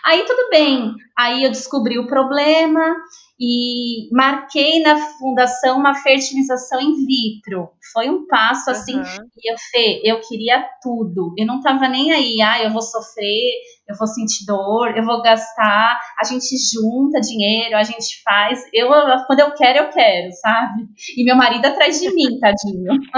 Aí 0.04 0.24
tudo 0.24 0.48
bem. 0.50 0.94
Aí 1.16 1.44
eu 1.44 1.50
descobri 1.50 1.98
o 1.98 2.06
problema 2.06 2.96
e 3.38 4.08
marquei 4.12 4.80
na 4.82 4.96
fundação 4.96 5.78
uma 5.78 5.94
fertilização 5.94 6.80
in 6.80 7.06
vitro. 7.06 7.70
Foi 7.92 8.08
um 8.08 8.26
passo 8.26 8.70
assim, 8.70 8.96
uhum. 8.96 9.28
e 9.36 9.52
eu, 9.52 9.56
Fê, 9.70 10.00
eu 10.04 10.20
queria 10.20 10.64
tudo. 10.80 11.34
Eu 11.36 11.46
não 11.46 11.60
tava 11.60 11.88
nem 11.88 12.12
aí, 12.12 12.40
ah, 12.40 12.62
eu 12.62 12.70
vou 12.70 12.82
sofrer, 12.82 13.52
eu 13.88 13.96
vou 13.96 14.06
sentir 14.06 14.46
dor, 14.46 14.96
eu 14.96 15.04
vou 15.04 15.22
gastar, 15.22 16.00
a 16.20 16.24
gente 16.24 16.56
junta 16.72 17.20
dinheiro, 17.20 17.76
a 17.76 17.82
gente 17.82 18.22
faz. 18.22 18.60
Eu, 18.72 18.88
quando 19.26 19.40
eu 19.40 19.54
quero, 19.54 19.78
eu 19.78 19.90
quero, 19.90 20.30
sabe? 20.40 20.82
E 21.16 21.24
meu 21.24 21.36
marido 21.36 21.66
atrás 21.66 22.00
de 22.00 22.14
mim, 22.14 22.38
tadinho. 22.38 22.92
Uhum. 22.92 23.10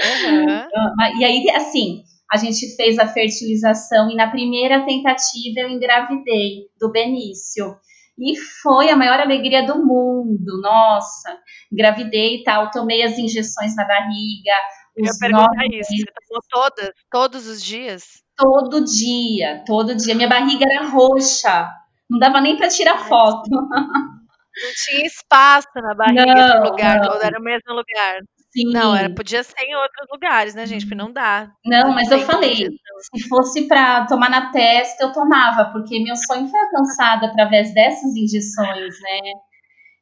e 1.18 1.24
aí, 1.24 1.50
assim, 1.50 2.02
a 2.32 2.36
gente 2.36 2.76
fez 2.76 2.98
a 2.98 3.08
fertilização 3.08 4.10
e 4.10 4.14
na 4.14 4.30
primeira 4.30 4.84
tentativa 4.86 5.60
eu 5.60 5.68
engravidei 5.68 6.68
do 6.80 6.90
Benício. 6.90 7.76
E 8.18 8.36
foi 8.36 8.90
a 8.90 8.96
maior 8.96 9.18
alegria 9.18 9.66
do 9.66 9.84
mundo. 9.84 10.60
Nossa, 10.60 11.38
engravidei 11.72 12.36
e 12.36 12.44
tal, 12.44 12.70
tomei 12.70 13.02
as 13.02 13.18
injeções 13.18 13.74
na 13.74 13.84
barriga. 13.84 14.52
Os 14.96 15.08
Eu 15.08 15.18
perguntar 15.18 15.66
isso, 15.72 15.90
você 15.90 16.12
tomou 16.28 16.42
todas, 16.50 16.90
todos 17.10 17.46
os 17.46 17.62
dias? 17.62 18.22
Todo 18.36 18.84
dia, 18.84 19.64
todo 19.66 19.96
dia. 19.96 20.14
Minha 20.14 20.28
barriga 20.28 20.66
era 20.70 20.86
roxa, 20.86 21.68
não 22.08 22.18
dava 22.18 22.40
nem 22.40 22.56
para 22.56 22.68
tirar 22.68 22.98
foto. 23.08 23.48
Não 23.50 24.72
tinha 24.84 25.06
espaço 25.06 25.68
na 25.76 25.94
barriga 25.94 26.26
não, 26.26 26.64
no 26.64 26.70
lugar, 26.70 27.00
não. 27.00 27.22
era 27.22 27.38
o 27.38 27.42
mesmo 27.42 27.72
lugar. 27.72 28.20
Sim. 28.52 28.72
Não, 28.72 28.94
era, 28.94 29.08
podia 29.14 29.44
ser 29.44 29.62
em 29.62 29.76
outros 29.76 30.06
lugares, 30.12 30.54
né, 30.54 30.66
gente? 30.66 30.84
Porque 30.84 30.96
não 30.96 31.12
dá. 31.12 31.52
Não, 31.64 31.88
não 31.88 31.94
mas 31.94 32.10
eu 32.10 32.18
falei, 32.20 32.56
se 32.56 33.28
fosse 33.28 33.68
para 33.68 34.06
tomar 34.06 34.28
na 34.28 34.50
testa, 34.50 35.04
eu 35.04 35.12
tomava, 35.12 35.70
porque 35.70 36.02
meu 36.02 36.16
sonho 36.16 36.48
foi 36.48 36.60
alcançado 36.60 37.26
através 37.26 37.72
dessas 37.72 38.14
injeções, 38.16 38.94
né? 39.00 39.32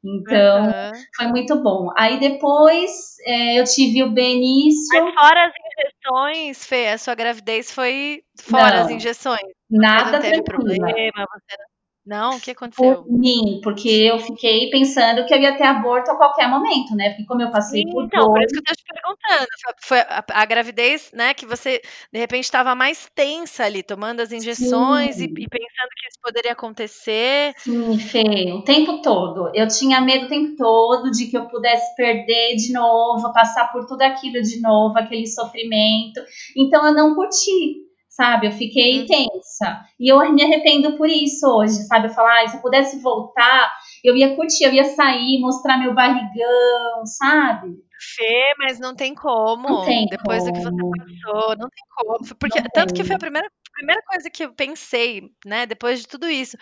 Então, 0.03 0.65
uhum. 0.65 0.93
foi 1.17 1.27
muito 1.27 1.63
bom. 1.63 1.89
Aí 1.99 2.19
depois 2.21 2.91
é, 3.27 3.61
eu 3.61 3.65
tive 3.65 4.03
o 4.03 4.13
Benício. 4.13 5.05
Mas 5.05 5.15
fora 5.15 5.47
as 5.47 5.53
injeções, 5.53 6.67
Fê, 6.67 6.89
a 6.89 6.99
sua 6.99 7.15
gravidez 7.15 7.73
foi 7.73 8.23
fora 8.41 8.77
não, 8.77 8.85
as 8.85 8.91
injeções? 8.91 9.41
Nada 9.71 10.05
você 10.05 10.13
não 10.13 10.21
teve 10.21 10.43
tranquila. 10.43 10.77
problema, 10.77 11.27
você 11.33 11.57
não 11.59 11.68
não, 12.09 12.37
o 12.37 12.41
que 12.41 12.53
aconteceu? 12.53 13.03
Por 13.03 13.13
mim, 13.13 13.61
porque 13.63 13.87
eu 13.87 14.19
fiquei 14.19 14.71
pensando 14.71 15.27
que 15.27 15.35
eu 15.35 15.39
ia 15.39 15.55
ter 15.59 15.65
aborto 15.65 16.11
a 16.11 16.17
qualquer 16.17 16.49
momento, 16.49 16.97
né? 16.97 17.11
Porque 17.11 17.27
como 17.27 17.43
eu 17.43 17.51
passei 17.51 17.83
Sim, 17.83 17.93
por 17.93 18.05
Então, 18.07 18.33
por 18.33 18.43
isso 18.43 18.55
que 18.55 18.59
eu 18.61 18.65
tô 18.65 18.75
te 18.75 18.85
perguntando. 18.85 19.47
Foi 19.83 19.99
a, 20.01 20.25
a 20.27 20.45
gravidez, 20.47 21.11
né, 21.13 21.35
que 21.35 21.45
você 21.45 21.83
de 22.11 22.19
repente 22.19 22.45
estava 22.45 22.75
mais 22.75 23.11
tensa 23.15 23.65
ali, 23.65 23.83
tomando 23.83 24.21
as 24.21 24.33
injeções 24.33 25.19
e, 25.21 25.25
e, 25.25 25.29
pensando 25.29 25.91
que 25.95 26.09
isso 26.09 26.19
poderia 26.23 26.53
acontecer. 26.53 27.53
Sim, 27.59 27.99
Fê, 27.99 28.53
o 28.55 28.63
tempo 28.63 29.03
todo. 29.03 29.51
Eu 29.55 29.69
tinha 29.69 30.01
medo 30.01 30.25
o 30.25 30.29
tempo 30.29 30.57
todo 30.57 31.11
de 31.11 31.27
que 31.27 31.37
eu 31.37 31.45
pudesse 31.45 31.95
perder 31.95 32.57
de 32.57 32.73
novo, 32.73 33.35
passar 33.35 33.71
por 33.71 33.87
tudo 33.87 34.01
aquilo 34.01 34.41
de 34.41 34.63
novo, 34.63 34.99
aquele 34.99 35.27
sofrimento. 35.27 36.23
Então 36.57 36.87
eu 36.87 36.95
não 36.95 37.15
curti 37.15 37.88
sabe? 38.19 38.49
Eu 38.49 38.53
fiquei 38.53 39.01
uhum. 39.01 39.07
tensa. 39.07 39.81
E 39.99 40.09
eu 40.13 40.19
me 40.33 40.43
arrependo 40.43 40.97
por 40.97 41.09
isso 41.09 41.47
hoje, 41.47 41.75
sabe? 41.85 42.09
Eu 42.09 42.13
falar, 42.13 42.43
ah, 42.43 42.49
se 42.49 42.57
eu 42.57 42.61
pudesse 42.61 43.01
voltar, 43.01 43.73
eu 44.03 44.17
ia 44.17 44.35
curtir, 44.35 44.65
eu 44.65 44.73
ia 44.73 44.85
sair, 44.85 45.39
mostrar 45.39 45.79
meu 45.79 45.95
barrigão, 45.95 47.07
sabe? 47.07 47.77
Fê, 48.17 48.55
mas 48.59 48.81
não 48.81 48.95
tem 48.95 49.15
como. 49.15 49.69
Não 49.69 49.85
tem 49.85 50.07
Depois 50.07 50.43
como. 50.45 50.53
do 50.53 50.59
que 50.59 50.63
você 50.63 51.23
passou, 51.23 51.57
não 51.57 51.69
tem 51.69 51.85
como. 51.97 52.37
Porque, 52.39 52.61
não 52.61 52.71
tanto 52.73 52.95
tem. 52.95 53.03
que 53.03 53.05
foi 53.05 53.17
a 53.17 53.19
primeira, 53.19 53.51
primeira 53.73 54.03
coisa 54.03 54.31
que 54.31 54.45
eu 54.45 54.53
pensei, 54.53 55.31
né? 55.45 55.67
Depois 55.67 56.01
de 56.01 56.09
tudo 56.09 56.29
isso. 56.29 56.57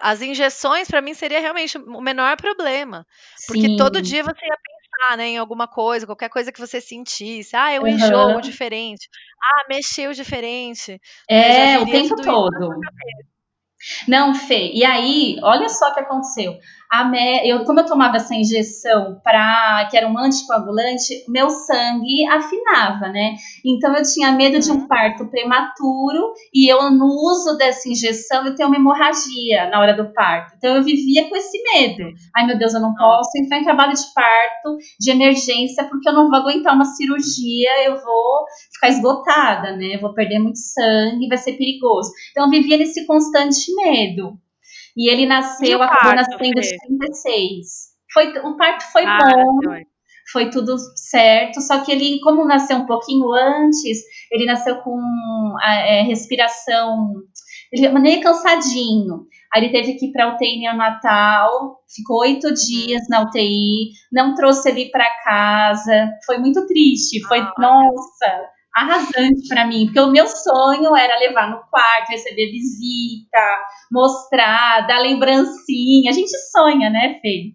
As 0.00 0.20
injeções, 0.20 0.88
para 0.88 1.00
mim, 1.00 1.14
seria 1.14 1.40
realmente 1.40 1.78
o 1.78 2.00
menor 2.00 2.36
problema. 2.36 3.06
Porque 3.46 3.68
Sim. 3.68 3.76
todo 3.76 4.02
dia 4.02 4.22
você 4.22 4.44
ia 4.44 4.56
pensar 5.02 5.16
né, 5.16 5.28
em 5.28 5.38
alguma 5.38 5.66
coisa, 5.66 6.06
qualquer 6.06 6.28
coisa 6.28 6.52
que 6.52 6.60
você 6.60 6.80
sentisse. 6.80 7.56
Ah, 7.56 7.70
um 7.80 7.82
uhum. 7.82 7.88
enjoo 7.88 8.40
diferente. 8.40 9.08
Ah, 9.42 9.66
mexeu 9.68 10.12
diferente. 10.12 11.00
É, 11.28 11.78
o 11.78 11.86
tempo 11.86 12.16
todo. 12.16 12.80
Não, 14.06 14.34
Fê. 14.34 14.70
E 14.72 14.84
aí, 14.84 15.36
olha 15.42 15.68
só 15.68 15.90
o 15.90 15.94
que 15.94 16.00
aconteceu 16.00 16.56
me... 17.04 17.48
eu, 17.48 17.64
como 17.64 17.80
eu 17.80 17.86
tomava 17.86 18.16
essa 18.16 18.34
injeção 18.34 19.18
para 19.24 19.88
que 19.90 19.96
era 19.96 20.06
um 20.06 20.18
anticoagulante, 20.18 21.24
meu 21.26 21.48
sangue 21.48 22.26
afinava, 22.26 23.08
né? 23.08 23.34
Então 23.64 23.96
eu 23.96 24.02
tinha 24.02 24.32
medo 24.32 24.58
de 24.58 24.70
um 24.70 24.80
uhum. 24.80 24.86
parto 24.86 25.26
prematuro 25.30 26.34
e 26.52 26.70
eu 26.70 26.90
no 26.90 27.06
uso 27.06 27.56
dessa 27.56 27.88
injeção 27.88 28.46
eu 28.46 28.54
tenho 28.54 28.68
uma 28.68 28.76
hemorragia 28.76 29.70
na 29.70 29.80
hora 29.80 29.94
do 29.94 30.12
parto. 30.12 30.54
Então 30.56 30.76
eu 30.76 30.82
vivia 30.82 31.28
com 31.28 31.36
esse 31.36 31.58
medo. 31.62 32.10
Ai 32.36 32.46
meu 32.46 32.58
Deus, 32.58 32.74
eu 32.74 32.80
não 32.80 32.94
posso 32.94 33.30
entrar 33.38 33.58
em 33.58 33.64
trabalho 33.64 33.94
de 33.94 34.12
parto 34.14 34.76
de 35.00 35.10
emergência 35.10 35.84
porque 35.84 36.08
eu 36.08 36.12
não 36.12 36.28
vou 36.28 36.40
aguentar 36.40 36.74
uma 36.74 36.84
cirurgia, 36.84 37.86
eu 37.86 38.02
vou 38.02 38.44
ficar 38.72 38.88
esgotada, 38.88 39.76
né? 39.76 39.94
Eu 39.94 40.00
vou 40.00 40.12
perder 40.12 40.38
muito 40.38 40.58
sangue, 40.58 41.28
vai 41.28 41.38
ser 41.38 41.52
perigoso. 41.54 42.10
Então 42.30 42.44
eu 42.44 42.50
vivia 42.50 42.76
nesse 42.76 43.06
constante 43.06 43.74
medo. 43.76 44.38
E 44.96 45.10
ele 45.10 45.26
nasceu, 45.26 45.78
e 45.78 45.82
acabou 45.82 46.14
nascendo 46.14 46.60
de 46.60 46.76
36. 46.86 47.92
Foi, 48.12 48.28
o 48.38 48.56
parto 48.56 48.84
foi 48.92 49.04
ah, 49.06 49.18
bom, 49.18 49.82
foi 50.30 50.50
tudo 50.50 50.76
certo, 50.96 51.60
só 51.60 51.82
que 51.82 51.90
ele, 51.90 52.20
como 52.20 52.44
nasceu 52.44 52.76
um 52.76 52.86
pouquinho 52.86 53.32
antes, 53.32 53.98
ele 54.30 54.46
nasceu 54.46 54.76
com 54.82 54.98
a 55.60 55.74
é, 55.74 56.02
respiração, 56.02 57.14
ele 57.72 57.88
meio 57.88 58.22
cansadinho. 58.22 59.26
Aí 59.52 59.64
ele 59.64 59.72
teve 59.72 59.94
que 59.94 60.06
ir 60.06 60.12
para 60.12 60.34
UTI 60.34 60.60
neonatal, 60.60 61.78
ficou 61.94 62.20
oito 62.20 62.52
dias 62.54 63.02
na 63.08 63.22
UTI, 63.22 63.90
não 64.10 64.34
trouxe 64.34 64.70
ele 64.70 64.90
para 64.90 65.08
casa, 65.24 66.10
foi 66.24 66.38
muito 66.38 66.66
triste, 66.66 67.22
foi, 67.26 67.40
ah, 67.40 67.52
nossa, 67.58 68.48
arrasante 68.74 69.48
para 69.48 69.66
mim, 69.66 69.86
porque 69.86 70.00
o 70.00 70.10
meu 70.10 70.26
sonho 70.26 70.96
era 70.96 71.18
levar 71.18 71.50
no 71.50 71.62
quarto, 71.70 72.10
receber 72.10 72.50
visita, 72.50 73.58
mostrar, 73.90 74.86
dar 74.86 74.98
lembrancinha, 74.98 76.10
a 76.10 76.14
gente 76.14 76.30
sonha, 76.50 76.90
né, 76.90 77.18
Fê? 77.20 77.52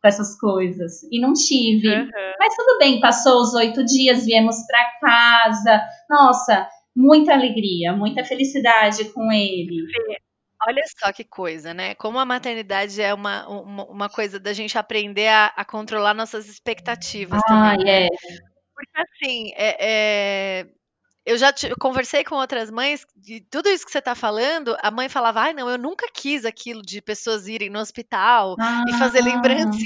Com 0.00 0.08
essas 0.08 0.38
coisas, 0.38 1.02
e 1.10 1.20
não 1.20 1.34
tive. 1.34 1.88
Uhum. 1.88 2.10
Mas 2.38 2.56
tudo 2.56 2.78
bem, 2.78 3.00
passou 3.00 3.42
os 3.42 3.52
oito 3.54 3.84
dias, 3.84 4.24
viemos 4.24 4.56
para 4.66 4.98
casa, 5.00 5.82
nossa, 6.08 6.66
muita 6.96 7.32
alegria, 7.34 7.92
muita 7.92 8.24
felicidade 8.24 9.04
com 9.12 9.30
ele. 9.30 9.84
Olha 10.66 10.82
só 10.98 11.10
que 11.12 11.24
coisa, 11.24 11.72
né? 11.72 11.94
Como 11.94 12.18
a 12.18 12.24
maternidade 12.24 13.00
é 13.00 13.14
uma, 13.14 13.48
uma, 13.48 13.84
uma 13.86 14.08
coisa 14.10 14.38
da 14.38 14.52
gente 14.52 14.76
aprender 14.76 15.28
a, 15.28 15.46
a 15.56 15.64
controlar 15.64 16.12
nossas 16.12 16.48
expectativas 16.48 17.40
ah, 17.46 17.48
também. 17.48 17.84
Né? 17.84 18.06
É. 18.06 18.08
Porque 18.80 19.00
assim, 19.00 19.52
é, 19.54 19.76
é, 20.60 20.66
eu 21.26 21.36
já 21.36 21.52
te, 21.52 21.68
eu 21.68 21.76
conversei 21.78 22.24
com 22.24 22.36
outras 22.36 22.70
mães, 22.70 23.04
de 23.14 23.40
tudo 23.50 23.68
isso 23.68 23.84
que 23.84 23.92
você 23.92 23.98
está 23.98 24.14
falando, 24.14 24.74
a 24.82 24.90
mãe 24.90 25.08
falava, 25.08 25.40
ai, 25.40 25.52
não, 25.52 25.68
eu 25.68 25.76
nunca 25.76 26.06
quis 26.12 26.46
aquilo 26.46 26.80
de 26.80 27.02
pessoas 27.02 27.46
irem 27.46 27.68
no 27.68 27.78
hospital 27.78 28.56
ah, 28.58 28.82
e 28.88 28.94
fazer 28.94 29.22
lembrancinha, 29.22 29.84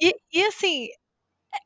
e, 0.00 0.08
e, 0.08 0.14
e 0.32 0.44
assim, 0.46 0.88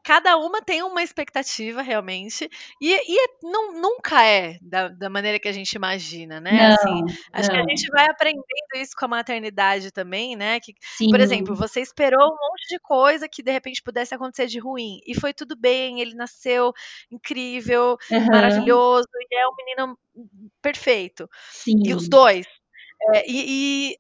cada 0.04 0.36
uma 0.36 0.62
tem 0.62 0.82
uma 0.82 1.02
expectativa 1.02 1.82
realmente 1.82 2.48
e, 2.80 2.92
e 2.92 3.18
é, 3.18 3.26
não, 3.42 3.80
nunca 3.80 4.24
é 4.24 4.58
da, 4.60 4.88
da, 4.88 5.10
maneira 5.10 5.38
que 5.38 5.48
a 5.48 5.52
gente 5.52 5.72
imagina, 5.72 6.40
né? 6.40 6.50
Não, 6.52 6.74
assim, 6.74 7.18
acho 7.32 7.48
não. 7.48 7.54
que 7.54 7.60
a 7.60 7.68
gente 7.68 7.88
vai 7.90 8.06
aprendendo 8.06 8.44
isso 8.76 8.92
com 8.96 9.04
a 9.04 9.08
maternidade 9.08 9.90
também, 9.90 10.36
né? 10.36 10.60
Que, 10.60 10.74
por 11.10 11.20
exemplo, 11.20 11.54
você 11.54 11.80
esperou 11.80 12.26
um 12.26 12.36
monte 12.36 12.68
de 12.68 12.78
coisa 12.80 13.28
que 13.28 13.42
de 13.42 13.50
repente 13.50 13.82
pudesse 13.82 14.14
acontecer 14.14 14.46
de 14.46 14.58
ruim 14.58 15.00
e 15.06 15.14
foi 15.14 15.32
tudo 15.32 15.56
bem, 15.56 16.00
ele 16.00 16.14
nasceu 16.14 16.72
incrível, 17.10 17.96
uhum. 18.10 18.26
maravilhoso 18.26 19.08
e 19.30 19.36
é 19.36 19.46
um 19.46 19.54
menino 19.56 19.98
perfeito. 20.62 21.28
Sim. 21.50 21.82
E 21.84 21.94
os 21.94 22.08
dois. 22.08 22.46
É, 23.14 23.30
e, 23.30 23.92
e 23.92 23.96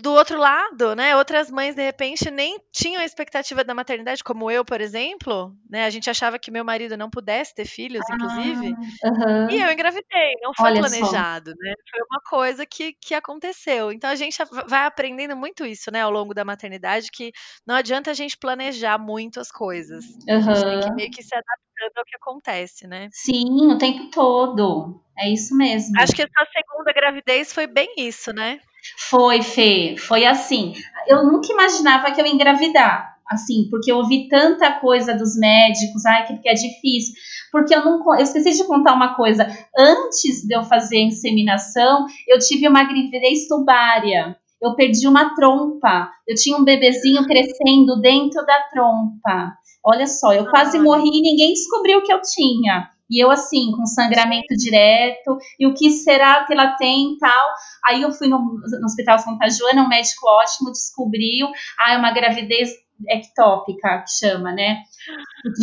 do 0.00 0.12
outro 0.12 0.38
lado, 0.38 0.94
né, 0.94 1.16
outras 1.16 1.50
mães 1.50 1.74
de 1.74 1.82
repente 1.82 2.30
nem 2.30 2.58
tinham 2.70 3.00
a 3.00 3.04
expectativa 3.04 3.64
da 3.64 3.74
maternidade, 3.74 4.22
como 4.22 4.50
eu, 4.50 4.64
por 4.64 4.80
exemplo, 4.80 5.52
né, 5.68 5.84
a 5.84 5.90
gente 5.90 6.08
achava 6.08 6.38
que 6.38 6.50
meu 6.50 6.64
marido 6.64 6.96
não 6.96 7.10
pudesse 7.10 7.54
ter 7.54 7.64
filhos, 7.64 8.04
ah, 8.08 8.14
inclusive, 8.14 8.68
uhum. 8.68 9.50
e 9.50 9.60
eu 9.60 9.70
engravidei, 9.72 10.34
não 10.42 10.52
foi 10.54 10.70
Olha 10.70 10.80
planejado, 10.80 11.50
só. 11.50 11.56
né, 11.58 11.74
foi 11.90 12.00
uma 12.10 12.20
coisa 12.28 12.64
que, 12.64 12.92
que 13.00 13.14
aconteceu. 13.14 13.90
Então 13.90 14.10
a 14.10 14.14
gente 14.14 14.38
vai 14.66 14.86
aprendendo 14.86 15.36
muito 15.36 15.64
isso, 15.64 15.90
né, 15.90 16.02
ao 16.02 16.10
longo 16.10 16.34
da 16.34 16.44
maternidade, 16.44 17.10
que 17.10 17.32
não 17.66 17.74
adianta 17.74 18.10
a 18.10 18.14
gente 18.14 18.36
planejar 18.36 18.98
muito 18.98 19.40
as 19.40 19.50
coisas, 19.50 20.04
uhum. 20.28 20.36
a 20.36 20.54
gente 20.54 20.64
tem 20.64 20.80
que 20.80 20.92
meio 20.92 21.10
que 21.10 21.22
se 21.22 21.34
adaptando 21.34 21.98
ao 21.98 22.04
que 22.04 22.16
acontece, 22.16 22.86
né? 22.86 23.08
Sim, 23.12 23.72
o 23.72 23.78
tempo 23.78 24.10
todo. 24.10 25.02
É 25.18 25.32
isso 25.32 25.56
mesmo. 25.56 25.92
Acho 25.98 26.12
que 26.12 26.22
essa 26.22 26.46
segunda 26.52 26.92
gravidez 26.92 27.52
foi 27.52 27.66
bem 27.66 27.94
isso, 27.98 28.32
né? 28.32 28.60
Foi, 28.96 29.42
Fê, 29.42 29.96
foi 29.98 30.24
assim. 30.24 30.74
Eu 31.06 31.24
nunca 31.24 31.52
imaginava 31.52 32.10
que 32.10 32.20
eu 32.20 32.26
ia 32.26 32.32
engravidar, 32.32 33.16
assim, 33.28 33.68
porque 33.70 33.90
eu 33.90 33.96
ouvi 33.98 34.28
tanta 34.28 34.72
coisa 34.72 35.14
dos 35.14 35.38
médicos, 35.38 36.04
ai, 36.06 36.26
que, 36.26 36.48
é 36.48 36.54
difícil. 36.54 37.14
Porque 37.50 37.74
eu 37.74 37.84
não. 37.84 38.02
Eu 38.14 38.22
esqueci 38.22 38.50
de 38.50 38.64
contar 38.66 38.94
uma 38.94 39.14
coisa. 39.14 39.46
Antes 39.76 40.42
de 40.46 40.56
eu 40.56 40.64
fazer 40.64 40.96
a 40.96 41.04
inseminação, 41.04 42.06
eu 42.26 42.38
tive 42.38 42.66
uma 42.68 42.84
gravidez 42.84 43.46
tubária. 43.46 44.36
Eu 44.60 44.74
perdi 44.74 45.06
uma 45.06 45.34
trompa. 45.34 46.10
Eu 46.26 46.34
tinha 46.34 46.56
um 46.56 46.64
bebezinho 46.64 47.24
crescendo 47.26 48.00
dentro 48.00 48.44
da 48.44 48.60
trompa. 48.72 49.54
Olha 49.84 50.06
só, 50.06 50.32
eu 50.32 50.48
quase 50.48 50.78
morri 50.78 51.10
e 51.12 51.20
ninguém 51.20 51.52
descobriu 51.52 52.02
que 52.02 52.12
eu 52.12 52.20
tinha. 52.22 52.88
E 53.10 53.22
eu, 53.22 53.30
assim, 53.30 53.70
com 53.72 53.84
sangramento 53.86 54.54
direto, 54.56 55.36
e 55.58 55.66
o 55.66 55.74
que 55.74 55.90
será 55.90 56.44
que 56.44 56.52
ela 56.52 56.74
tem 56.76 57.12
e 57.12 57.18
tal. 57.18 57.48
Aí 57.86 58.02
eu 58.02 58.12
fui 58.12 58.28
no, 58.28 58.38
no 58.38 58.84
Hospital 58.84 59.18
Santa 59.18 59.48
Joana, 59.50 59.82
um 59.82 59.88
médico 59.88 60.26
ótimo 60.26 60.72
descobriu, 60.72 61.48
ah, 61.80 61.92
é 61.92 61.98
uma 61.98 62.12
gravidez 62.12 62.70
ectópica, 63.08 64.02
que 64.02 64.26
chama, 64.26 64.52
né? 64.52 64.78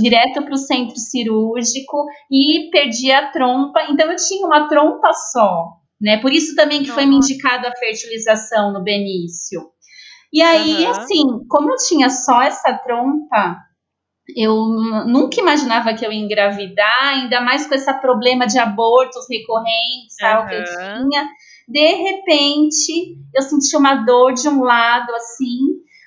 Direto 0.01 0.43
para 0.43 0.54
o 0.54 0.58
centro 0.58 0.97
cirúrgico 0.97 2.06
e 2.30 2.69
perdi 2.71 3.12
a 3.12 3.32
trompa. 3.32 3.82
Então 3.89 4.12
eu 4.12 4.17
tinha 4.17 4.45
uma 4.45 4.67
trompa 4.67 5.12
só, 5.32 5.77
né? 5.99 6.17
Por 6.17 6.32
isso 6.32 6.56
também 6.56 6.84
que 6.84 6.91
foi 6.91 7.06
me 7.06 7.15
indicado 7.15 7.67
a 7.67 7.75
fertilização 7.75 8.71
no 8.71 8.84
Benício. 8.84 9.62
E 10.34 10.41
aí, 10.41 10.86
uhum. 10.86 10.91
assim, 10.91 11.23
como 11.49 11.71
eu 11.71 11.75
tinha 11.77 12.10
só 12.10 12.41
essa 12.41 12.73
trompa, 12.73 13.58
eu 14.36 14.54
nunca 15.08 15.39
imaginava 15.39 15.94
que 15.94 16.06
eu 16.06 16.12
ia 16.12 16.24
engravidar, 16.24 17.10
ainda 17.10 17.41
mais 17.41 17.67
com 17.67 17.76
esse 17.76 17.91
problema 18.00 18.46
de 18.46 18.58
abortos 18.60 19.26
recorrentes, 19.30 20.15
tal, 20.20 20.44
uhum. 20.44 20.48
que 20.48 20.56
eu 20.56 20.63
tinha. 20.63 21.30
De 21.67 21.94
repente, 21.96 23.17
eu 23.34 23.41
senti 23.44 23.76
uma 23.78 23.96
dor 23.96 24.34
de 24.34 24.48
um 24.50 24.63
lado, 24.63 25.13
assim. 25.15 25.60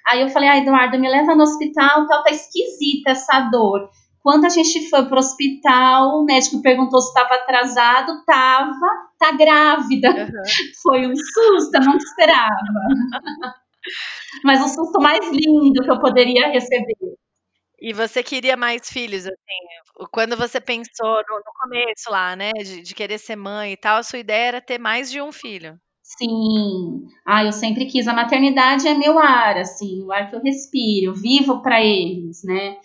Aí 0.07 0.21
eu 0.21 0.29
falei, 0.29 0.49
ah, 0.49 0.59
Eduardo, 0.59 0.99
me 0.99 1.09
leva 1.09 1.35
no 1.35 1.43
hospital, 1.43 2.07
tal, 2.07 2.23
tá 2.23 2.31
esquisita 2.31 3.13
essa 3.13 3.41
dor. 3.51 3.89
Quando 4.25 4.47
a 4.47 4.49
gente 4.49 4.89
foi 4.89 5.05
pro 5.05 5.19
hospital, 5.19 6.21
o 6.21 6.25
médico 6.25 6.63
perguntou 6.63 7.01
se 7.01 7.09
estava 7.09 7.35
atrasado, 7.35 8.25
tava, 8.25 8.87
tá 9.19 9.33
grávida. 9.33 10.09
Uhum. 10.09 10.43
Foi 10.83 11.07
um 11.07 11.15
susto, 11.15 11.81
não 11.85 11.97
esperava. 11.99 12.49
Mas 14.43 14.63
o 14.63 14.69
susto 14.69 14.99
mais 14.99 15.31
lindo 15.31 15.83
que 15.83 15.91
eu 15.91 16.01
poderia 16.01 16.49
receber. 16.49 16.97
E 17.87 17.93
você 17.93 18.23
queria 18.23 18.57
mais 18.57 18.89
filhos, 18.89 19.27
assim, 19.27 20.07
quando 20.11 20.39
você 20.39 20.59
pensou 20.59 21.17
no, 21.29 21.37
no 21.37 21.53
começo 21.61 22.11
lá, 22.11 22.35
né, 22.35 22.51
de, 22.53 22.81
de, 22.81 22.95
querer 22.95 23.19
ser 23.19 23.37
mãe 23.37 23.73
e 23.73 23.77
tal, 23.77 23.99
a 23.99 24.03
sua 24.03 24.21
ideia 24.21 24.47
era 24.49 24.61
ter 24.63 24.79
mais 24.79 25.11
de 25.11 25.21
um 25.21 25.31
filho. 25.31 25.79
Sim, 26.03 27.05
ah, 27.27 27.45
eu 27.45 27.53
sempre 27.53 27.85
quis. 27.85 28.09
A 28.09 28.15
maternidade 28.15 28.89
é 28.89 28.95
meu 28.95 29.19
ar, 29.19 29.59
assim, 29.59 30.03
o 30.03 30.11
ar 30.11 30.31
que 30.31 30.35
eu 30.35 30.41
respiro, 30.41 31.11
eu 31.11 31.15
vivo 31.15 31.61
para 31.61 31.79
eles, 31.83 32.43
né? 32.43 32.79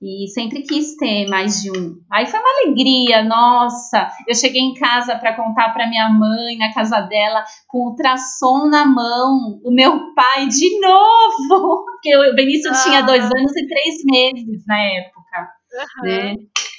e 0.00 0.28
sempre 0.28 0.62
quis 0.62 0.94
ter 0.96 1.26
mais 1.28 1.62
de 1.62 1.70
um. 1.70 1.96
Aí 2.12 2.26
foi 2.26 2.38
uma 2.38 2.48
alegria, 2.60 3.24
nossa! 3.24 4.10
Eu 4.28 4.34
cheguei 4.34 4.60
em 4.60 4.74
casa 4.74 5.16
para 5.16 5.34
contar 5.34 5.72
para 5.72 5.88
minha 5.88 6.08
mãe 6.10 6.56
na 6.58 6.72
casa 6.72 7.00
dela 7.00 7.44
com 7.66 7.78
o 7.78 7.90
ultrassom 7.90 8.66
na 8.66 8.84
mão, 8.84 9.58
o 9.64 9.70
meu 9.72 10.12
pai 10.14 10.48
de 10.48 10.80
novo, 10.80 11.85
porque 11.96 12.16
o 12.16 12.34
Benício 12.34 12.70
ah. 12.70 12.82
tinha 12.82 13.02
dois 13.02 13.24
anos 13.24 13.56
e 13.56 13.66
três 13.66 14.04
meses 14.04 14.64
na 14.66 14.78
época, 14.78 15.48
uhum. 15.72 16.08
né? 16.08 16.34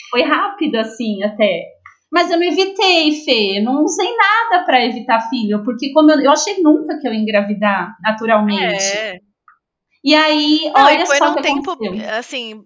Foi 0.10 0.24
rápido 0.24 0.76
assim 0.78 1.24
até. 1.24 1.66
Mas 2.12 2.32
eu 2.32 2.38
não 2.38 2.46
evitei, 2.46 3.12
Fê. 3.26 3.60
Eu 3.60 3.64
não 3.64 3.84
usei 3.84 4.10
nada 4.16 4.64
para 4.64 4.86
evitar 4.86 5.28
filho, 5.30 5.64
porque 5.64 5.92
como 5.92 6.10
eu, 6.12 6.22
eu 6.22 6.32
achei 6.32 6.62
nunca 6.62 6.98
que 7.00 7.08
eu 7.08 7.14
ia 7.14 7.20
engravidar 7.20 7.98
naturalmente. 8.02 8.98
É. 8.98 9.20
E 10.04 10.16
aí, 10.16 10.72
não, 10.74 10.86
olha 10.86 11.04
e 11.04 11.06
foi 11.06 11.18
só 11.18 11.32
num 11.32 11.42
tempo, 11.42 11.72
aconteceu. 11.72 12.16
assim, 12.16 12.64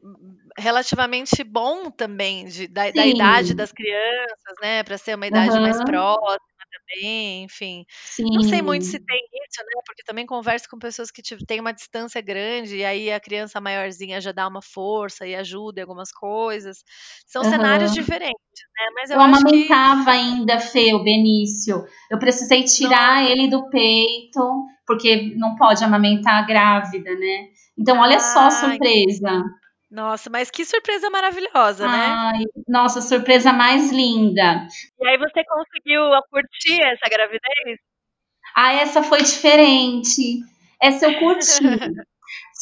relativamente 0.56 1.44
bom 1.44 1.90
também 1.90 2.46
de, 2.46 2.68
da, 2.68 2.92
da 2.92 3.06
idade 3.06 3.56
das 3.56 3.72
crianças, 3.72 4.56
né? 4.62 4.84
Para 4.84 4.98
ser 4.98 5.16
uma 5.16 5.26
idade 5.26 5.56
uhum. 5.56 5.62
mais 5.62 5.84
próxima 5.84 6.51
também, 6.72 7.44
enfim. 7.44 7.86
Sim. 7.90 8.26
Não 8.34 8.44
sei 8.44 8.62
muito 8.62 8.86
se 8.86 9.00
tem 9.00 9.20
isso, 9.20 9.62
né? 9.62 9.82
Porque 9.86 10.04
também 10.04 10.26
converso 10.26 10.70
com 10.70 10.80
pessoas 10.80 11.12
que 11.12 11.22
tipo, 11.22 11.46
têm 11.46 11.60
uma 11.60 11.74
distância 11.74 12.22
grande 12.22 12.78
e 12.78 12.86
aí 12.86 13.12
a 13.12 13.20
criança 13.20 13.60
maiorzinha 13.60 14.22
já 14.22 14.32
dá 14.32 14.48
uma 14.48 14.62
força 14.62 15.28
e 15.28 15.36
ajuda 15.36 15.80
em 15.80 15.84
algumas 15.84 16.12
coisas. 16.12 16.84
São 17.28 17.44
uhum. 17.44 17.50
cenários 17.50 17.94
diferentes, 17.94 18.36
né? 18.78 18.86
Mas 18.96 19.10
eu, 19.10 19.18
eu 19.18 19.22
amamentava 19.22 20.06
que... 20.06 20.10
ainda, 20.10 20.60
Fê, 20.60 20.94
o 20.94 21.04
Benício. 21.04 21.84
Eu 22.10 22.18
precisei 22.18 22.64
tirar 22.64 23.24
não. 23.24 23.30
ele 23.30 23.50
do 23.50 23.70
peito, 23.70 24.66
porque 24.88 25.34
não 25.36 25.56
pode 25.56 25.84
amamentar 25.84 26.46
grávida, 26.48 27.14
né? 27.16 27.50
Então, 27.78 28.00
olha 28.00 28.18
ah, 28.18 28.20
só 28.20 28.40
a 28.48 28.52
surpresa. 28.52 29.44
Nossa, 29.92 30.30
mas 30.30 30.50
que 30.50 30.64
surpresa 30.64 31.10
maravilhosa, 31.10 31.86
né? 31.86 31.98
Ai, 31.98 32.44
nossa, 32.66 33.02
surpresa 33.02 33.52
mais 33.52 33.92
linda. 33.92 34.66
E 34.98 35.06
aí 35.06 35.18
você 35.18 35.44
conseguiu 35.44 36.04
curtir 36.30 36.82
essa 36.82 37.10
gravidez? 37.10 37.78
Ah, 38.56 38.72
essa 38.72 39.04
foi 39.04 39.20
diferente. 39.20 40.40
Essa 40.82 41.08
eu 41.08 41.20
curti. 41.20 41.60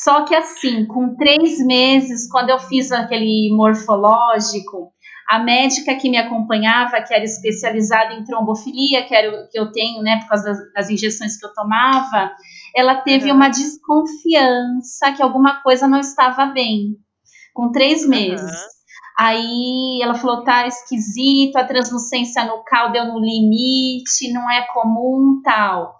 Só 0.03 0.25
que 0.25 0.33
assim, 0.33 0.87
com 0.87 1.15
três 1.15 1.63
meses, 1.63 2.27
quando 2.31 2.49
eu 2.49 2.57
fiz 2.57 2.91
aquele 2.91 3.53
morfológico, 3.55 4.91
a 5.29 5.37
médica 5.37 5.95
que 5.97 6.09
me 6.09 6.17
acompanhava, 6.17 6.99
que 7.03 7.13
era 7.13 7.23
especializada 7.23 8.15
em 8.15 8.23
trombofilia, 8.23 9.05
que 9.05 9.13
era 9.13 9.29
o 9.29 9.47
que 9.47 9.59
eu 9.59 9.71
tenho, 9.71 10.01
né, 10.01 10.17
por 10.21 10.29
causa 10.29 10.45
das, 10.45 10.73
das 10.73 10.89
injeções 10.89 11.37
que 11.37 11.45
eu 11.45 11.53
tomava, 11.53 12.31
ela 12.75 12.95
teve 12.95 13.29
uhum. 13.29 13.35
uma 13.35 13.49
desconfiança 13.49 15.11
que 15.15 15.21
alguma 15.21 15.61
coisa 15.61 15.87
não 15.87 15.99
estava 15.99 16.47
bem 16.47 16.97
com 17.53 17.71
três 17.71 18.07
meses. 18.07 18.41
Uhum. 18.41 18.67
Aí 19.19 19.99
ela 20.01 20.15
falou, 20.15 20.43
tá 20.43 20.65
esquisito, 20.65 21.57
a 21.57 21.65
translucência 21.65 22.45
no 22.45 22.63
deu 22.91 23.05
no 23.05 23.19
limite, 23.19 24.31
não 24.31 24.49
é 24.49 24.65
comum, 24.73 25.41
tal. 25.43 25.93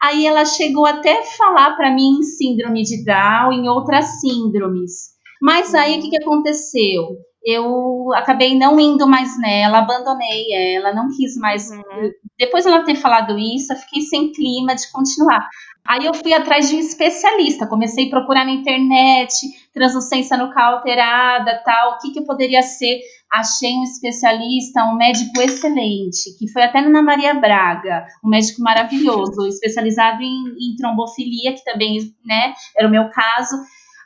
Aí 0.00 0.26
ela 0.26 0.44
chegou 0.44 0.84
até 0.84 1.20
a 1.20 1.24
falar 1.24 1.76
para 1.76 1.90
mim 1.90 2.18
em 2.18 2.22
síndrome 2.22 2.82
de 2.82 3.04
Down, 3.04 3.52
em 3.52 3.68
outras 3.68 4.20
síndromes. 4.20 5.16
Mas 5.40 5.74
aí 5.74 5.98
o 5.98 6.02
que, 6.02 6.10
que 6.10 6.22
aconteceu? 6.22 7.16
Eu 7.50 8.12
acabei 8.14 8.58
não 8.58 8.78
indo 8.78 9.08
mais 9.08 9.40
nela, 9.40 9.78
abandonei 9.78 10.52
ela, 10.74 10.92
não 10.92 11.08
quis 11.08 11.34
mais. 11.38 11.70
Uhum. 11.70 12.12
Depois 12.38 12.62
de 12.62 12.70
ela 12.70 12.84
ter 12.84 12.94
falado 12.94 13.38
isso, 13.38 13.72
eu 13.72 13.76
fiquei 13.78 14.02
sem 14.02 14.32
clima 14.32 14.74
de 14.74 14.92
continuar. 14.92 15.48
Aí 15.88 16.04
eu 16.04 16.12
fui 16.12 16.34
atrás 16.34 16.68
de 16.68 16.76
um 16.76 16.78
especialista, 16.78 17.66
comecei 17.66 18.08
a 18.08 18.10
procurar 18.10 18.44
na 18.44 18.50
internet, 18.50 19.34
translucência 19.72 20.36
nucal 20.36 20.74
alterada, 20.74 21.62
tal, 21.64 21.92
o 21.92 21.98
que, 21.98 22.12
que 22.12 22.26
poderia 22.26 22.60
ser. 22.60 23.00
Achei 23.32 23.72
um 23.72 23.84
especialista, 23.84 24.84
um 24.84 24.96
médico 24.96 25.40
excelente, 25.40 26.36
que 26.38 26.46
foi 26.52 26.62
até 26.64 26.82
na 26.82 27.02
Maria 27.02 27.32
Braga, 27.32 28.06
um 28.22 28.28
médico 28.28 28.60
maravilhoso, 28.60 29.40
especializado 29.48 30.22
em, 30.22 30.48
em 30.60 30.76
trombofilia, 30.76 31.54
que 31.54 31.64
também, 31.64 31.98
né, 32.22 32.52
era 32.76 32.86
o 32.86 32.90
meu 32.90 33.08
caso. 33.08 33.56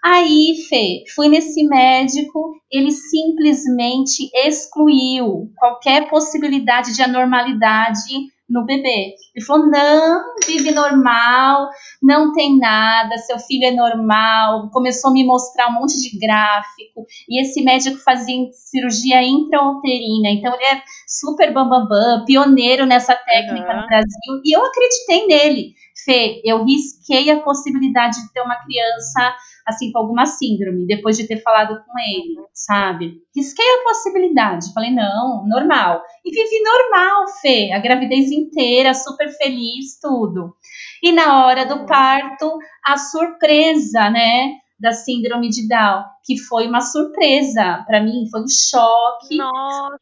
Aí, 0.05 0.57
Fê, 0.69 1.05
fui 1.15 1.29
nesse 1.29 1.63
médico, 1.65 2.57
ele 2.71 2.91
simplesmente 2.91 4.29
excluiu 4.35 5.53
qualquer 5.57 6.09
possibilidade 6.11 6.97
de 6.97 7.03
anormalidade 7.03 8.33
no 8.53 8.67
bebê. 8.67 9.15
Ele 9.35 9.45
falou: 9.45 9.71
não, 9.71 10.23
vive 10.47 10.73
normal, 10.73 11.71
não 12.03 12.33
tem 12.33 12.59
nada, 12.59 13.17
seu 13.19 13.39
filho 13.39 13.65
é 13.65 13.71
normal. 13.71 14.71
Começou 14.71 15.11
a 15.11 15.13
me 15.15 15.25
mostrar 15.25 15.69
um 15.69 15.75
monte 15.75 16.01
de 16.01 16.19
gráfico. 16.19 17.07
E 17.29 17.41
esse 17.41 17.63
médico 17.63 17.99
fazia 17.99 18.37
cirurgia 18.53 19.23
intrauterina, 19.23 20.31
então 20.31 20.53
ele 20.55 20.65
é 20.65 20.83
super 21.07 21.53
bambambam, 21.53 21.89
bam, 21.89 22.19
bam, 22.19 22.25
pioneiro 22.25 22.87
nessa 22.87 23.15
técnica 23.15 23.73
uhum. 23.73 23.81
no 23.81 23.87
Brasil. 23.87 24.43
E 24.45 24.57
eu 24.57 24.65
acreditei 24.65 25.27
nele. 25.27 25.75
Fê, 26.05 26.41
eu 26.45 26.65
risquei 26.65 27.31
a 27.31 27.41
possibilidade 27.41 28.21
de 28.23 28.33
ter 28.33 28.41
uma 28.41 28.57
criança 28.57 29.35
assim, 29.67 29.93
com 29.93 29.99
alguma 29.99 30.27
síndrome, 30.27 30.87
depois 30.87 31.17
de 31.17 31.27
ter 31.27 31.41
falado 31.43 31.83
com 31.85 31.99
ele, 31.99 32.37
sabe? 32.53 33.23
Risquei 33.35 33.65
a 33.65 33.85
possibilidade. 33.85 34.73
Falei, 34.73 34.91
não, 34.91 35.47
normal. 35.47 36.03
E 36.25 36.31
vivi 36.31 36.63
normal, 36.63 37.25
Fê, 37.41 37.73
a 37.73 37.79
gravidez 37.79 38.31
inteira, 38.31 38.95
super 38.95 39.29
feliz, 39.37 39.99
tudo. 40.01 40.55
E 41.03 41.13
na 41.13 41.45
hora 41.45 41.65
do 41.65 41.87
parto, 41.87 42.59
a 42.85 42.97
surpresa, 42.97 44.11
né? 44.11 44.55
Da 44.79 44.93
síndrome 44.93 45.49
de 45.49 45.69
Down, 45.69 46.03
que 46.25 46.37
foi 46.37 46.67
uma 46.67 46.81
surpresa 46.81 47.85
para 47.87 48.03
mim, 48.03 48.27
foi 48.29 48.41
um 48.43 48.49
choque. 48.49 49.37
Nossa, 49.37 49.97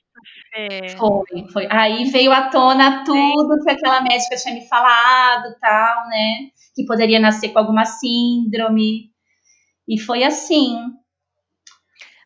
Fê. 0.53 0.89
Foi, 0.99 1.47
foi. 1.53 1.67
Aí 1.71 2.05
veio 2.11 2.33
à 2.33 2.49
tona 2.51 3.05
tudo 3.05 3.63
que 3.63 3.71
aquela 3.71 4.01
médica 4.01 4.37
tinha 4.37 4.55
me 4.55 4.67
falado, 4.69 5.55
tal, 5.61 6.09
né? 6.09 6.49
Que 6.75 6.85
poderia 6.87 7.21
nascer 7.21 7.51
com 7.51 7.59
alguma 7.61 7.85
síndrome. 7.85 9.11
E 9.89 9.99
foi 10.01 10.25
assim. 10.25 10.79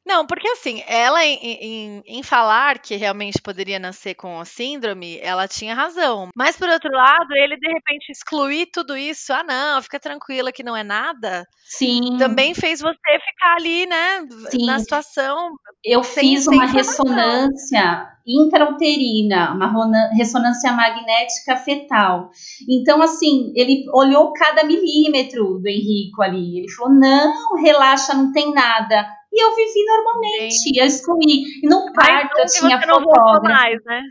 Não, 0.07 0.27
porque 0.27 0.47
assim, 0.49 0.83
ela 0.87 1.25
em, 1.25 1.39
em, 1.43 2.03
em, 2.07 2.23
falar 2.23 2.79
que 2.79 2.95
realmente 2.95 3.41
poderia 3.41 3.79
nascer 3.79 4.15
com 4.15 4.39
a 4.39 4.45
síndrome, 4.45 5.19
ela 5.21 5.49
tinha 5.49 5.75
razão. 5.75 6.29
Mas 6.37 6.57
por 6.57 6.69
outro 6.69 6.91
lado, 6.93 7.35
ele 7.35 7.57
de 7.57 7.69
repente 7.69 8.11
excluir 8.11 8.67
tudo 8.67 8.97
isso, 8.97 9.33
ah 9.33 9.43
não, 9.43 9.81
fica 9.83 9.99
tranquila 9.99 10.53
que 10.53 10.63
não 10.63 10.77
é 10.77 10.85
nada. 10.85 11.47
Sim. 11.65 12.19
Também 12.19 12.55
fez 12.55 12.81
você 12.81 13.19
ficar 13.25 13.57
ali, 13.57 13.87
né, 13.87 14.27
Sim. 14.51 14.67
na 14.67 14.79
situação. 14.79 15.55
Eu 15.83 16.05
sem, 16.05 16.31
fiz 16.31 16.47
uma 16.47 16.67
ressonância 16.67 18.15
intrauterina, 18.27 19.53
uma 19.53 20.11
ressonância 20.15 20.73
magnética 20.73 21.57
fetal. 21.57 22.31
Então, 22.69 23.03
assim, 23.03 23.53
ele 23.55 23.85
olhou 23.93 24.33
cada 24.33 24.65
milímetro 24.65 25.59
do 25.59 25.69
Henrico 25.69 26.23
ali. 26.23 26.59
Ele 26.59 26.71
falou: 26.71 26.95
não, 26.95 27.57
relaxa, 27.63 28.15
não 28.15 28.33
tem 28.33 28.53
nada. 28.53 29.07
E 29.35 29.45
eu 29.45 29.55
vivi 29.57 29.85
normalmente, 29.85 30.55
Sim. 30.55 30.73
eu 30.77 30.87
excluí. 30.87 31.61
E 31.61 31.69
no 31.69 31.93
quarto 31.93 32.39
eu 32.39 32.47
tinha 32.47 32.81
fotógrafo. 32.81 33.43
mais, 33.43 33.85
né? 33.85 34.03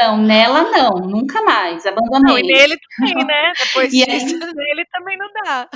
Não, 0.00 0.16
nela 0.16 0.62
não, 0.70 0.90
nunca 1.00 1.42
mais, 1.42 1.84
abandonei. 1.84 2.22
Não, 2.22 2.38
e 2.38 2.42
nele 2.42 2.78
também, 2.96 3.26
né? 3.26 3.52
Depois 3.58 3.92
e 3.92 4.04
disso, 4.04 4.36
aí... 4.36 4.54
nele 4.54 4.84
também 4.92 5.18
não 5.18 5.28
dá. 5.44 5.68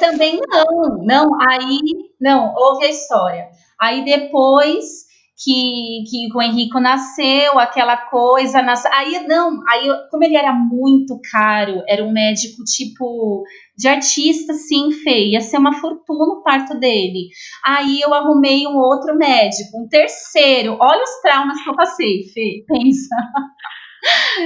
Também 0.00 0.40
não, 0.48 0.98
não, 1.02 1.38
aí, 1.50 1.80
não, 2.18 2.54
houve 2.54 2.86
a 2.86 2.90
história. 2.90 3.50
Aí 3.78 4.04
depois 4.04 5.07
que, 5.38 6.02
que 6.10 6.36
o 6.36 6.42
Henrico 6.42 6.80
nasceu, 6.80 7.58
aquela 7.58 7.96
coisa. 7.96 8.60
Nas... 8.60 8.84
Aí 8.86 9.26
não, 9.26 9.60
aí 9.68 9.88
como 10.10 10.24
ele 10.24 10.36
era 10.36 10.52
muito 10.52 11.20
caro, 11.30 11.82
era 11.86 12.04
um 12.04 12.12
médico 12.12 12.64
tipo 12.64 13.44
de 13.76 13.86
artista, 13.86 14.52
sim, 14.54 14.90
Fê, 14.90 15.30
ia 15.30 15.40
ser 15.40 15.58
uma 15.58 15.72
fortuna 15.74 16.34
o 16.34 16.42
parto 16.42 16.78
dele. 16.78 17.28
Aí 17.64 18.00
eu 18.00 18.12
arrumei 18.12 18.66
um 18.66 18.76
outro 18.76 19.16
médico, 19.16 19.78
um 19.78 19.88
terceiro. 19.88 20.76
Olha 20.80 21.02
os 21.02 21.20
traumas 21.22 21.62
que 21.62 21.70
eu 21.70 21.76
passei, 21.76 22.24
Fê, 22.34 22.64
pensa. 22.66 23.14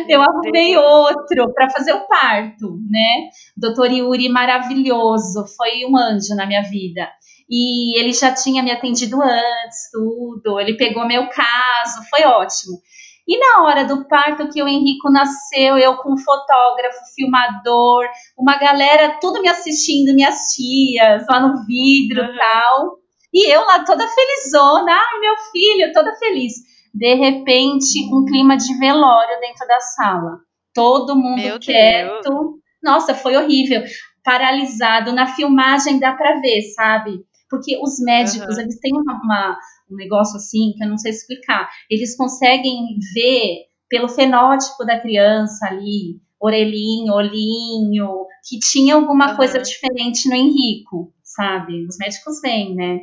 Eu 0.08 0.22
arrumei 0.22 0.76
outro 0.78 1.52
para 1.52 1.68
fazer 1.68 1.92
o 1.92 2.06
parto, 2.06 2.78
né? 2.88 3.28
Doutor 3.54 3.90
Yuri 3.90 4.28
maravilhoso, 4.30 5.44
foi 5.56 5.84
um 5.84 5.94
anjo 5.94 6.34
na 6.34 6.46
minha 6.46 6.62
vida 6.62 7.06
e 7.48 7.98
ele 7.98 8.12
já 8.12 8.32
tinha 8.32 8.62
me 8.62 8.70
atendido 8.70 9.20
antes, 9.22 9.90
tudo. 9.92 10.60
Ele 10.60 10.76
pegou 10.76 11.06
meu 11.06 11.28
caso, 11.28 12.02
foi 12.10 12.24
ótimo. 12.24 12.78
E 13.26 13.38
na 13.38 13.62
hora 13.62 13.84
do 13.84 14.06
parto 14.08 14.48
que 14.50 14.62
o 14.62 14.68
Henrico 14.68 15.10
nasceu, 15.10 15.78
eu 15.78 15.96
com 15.98 16.16
fotógrafo, 16.16 16.98
filmador, 17.14 18.04
uma 18.36 18.58
galera 18.58 19.18
tudo 19.20 19.40
me 19.40 19.48
assistindo, 19.48 20.14
minhas 20.14 20.52
tias 20.54 21.24
lá 21.28 21.40
no 21.40 21.64
vidro 21.64 22.22
uhum. 22.22 22.36
tal. 22.36 22.98
E 23.32 23.50
eu 23.50 23.64
lá 23.64 23.84
toda 23.84 24.06
felizona, 24.06 24.92
ai 24.92 25.20
meu 25.20 25.34
filho, 25.52 25.92
toda 25.92 26.14
feliz. 26.16 26.54
De 26.92 27.14
repente, 27.14 28.04
um 28.12 28.24
clima 28.26 28.56
de 28.56 28.76
velório 28.78 29.40
dentro 29.40 29.66
da 29.66 29.80
sala. 29.80 30.40
Todo 30.74 31.16
mundo 31.16 31.40
meu 31.40 31.58
quieto. 31.58 32.28
Deus. 32.28 32.62
Nossa, 32.82 33.14
foi 33.14 33.36
horrível. 33.36 33.82
Paralisado. 34.22 35.12
Na 35.12 35.26
filmagem 35.26 35.98
dá 35.98 36.12
pra 36.12 36.40
ver, 36.40 36.60
sabe? 36.74 37.20
Porque 37.52 37.78
os 37.82 38.00
médicos, 38.00 38.56
uhum. 38.56 38.62
eles 38.62 38.80
têm 38.80 38.92
uma, 38.94 39.20
uma, 39.22 39.58
um 39.90 39.96
negócio 39.96 40.36
assim 40.38 40.72
que 40.74 40.82
eu 40.82 40.88
não 40.88 40.96
sei 40.96 41.10
explicar. 41.10 41.68
Eles 41.90 42.16
conseguem 42.16 42.98
ver 43.12 43.66
pelo 43.90 44.08
fenótipo 44.08 44.86
da 44.86 44.98
criança 44.98 45.66
ali, 45.66 46.18
orelhinho, 46.40 47.12
olhinho, 47.12 48.24
que 48.48 48.58
tinha 48.58 48.94
alguma 48.94 49.32
uhum. 49.32 49.36
coisa 49.36 49.60
diferente 49.60 50.30
no 50.30 50.34
Henrico, 50.34 51.12
sabe? 51.22 51.86
Os 51.86 51.98
médicos 51.98 52.40
veem, 52.40 52.74
né? 52.74 53.00